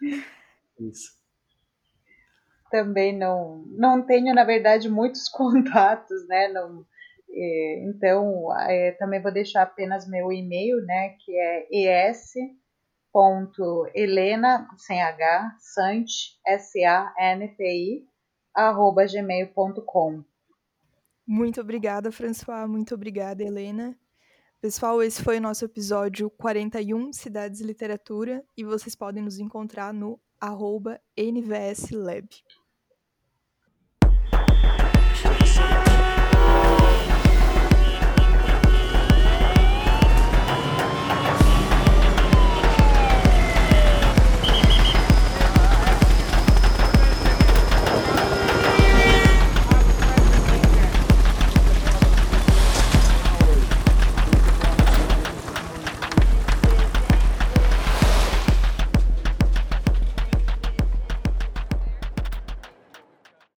Isso 0.80 1.23
também 2.74 3.16
não, 3.16 3.64
não 3.68 4.02
tenho, 4.04 4.34
na 4.34 4.42
verdade, 4.42 4.88
muitos 4.88 5.28
contatos, 5.30 6.26
né? 6.26 6.48
Não, 6.48 6.84
é, 7.30 7.84
então, 7.84 8.48
é, 8.68 8.90
também 8.98 9.22
vou 9.22 9.32
deixar 9.32 9.62
apenas 9.62 10.08
meu 10.08 10.32
e-mail, 10.32 10.84
né? 10.84 11.10
Que 11.24 11.38
é 11.38 11.68
es.helena, 13.14 14.68
sem 14.76 15.00
H, 15.00 15.56
santi, 15.60 16.36
S-A-N-T-I, 16.44 18.04
arroba 18.52 19.06
gmail.com. 19.06 20.24
Muito 21.24 21.60
obrigada, 21.60 22.10
François. 22.10 22.68
Muito 22.68 22.92
obrigada, 22.92 23.44
Helena. 23.44 23.96
Pessoal, 24.60 25.00
esse 25.00 25.22
foi 25.22 25.38
o 25.38 25.40
nosso 25.40 25.64
episódio 25.64 26.28
41, 26.28 27.12
Cidades 27.12 27.60
Literatura, 27.60 28.44
e 28.56 28.64
vocês 28.64 28.96
podem 28.96 29.22
nos 29.22 29.38
encontrar 29.38 29.94
no 29.94 30.18
arroba 30.40 31.00
NVS 31.16 31.90
Lab. 31.92 32.28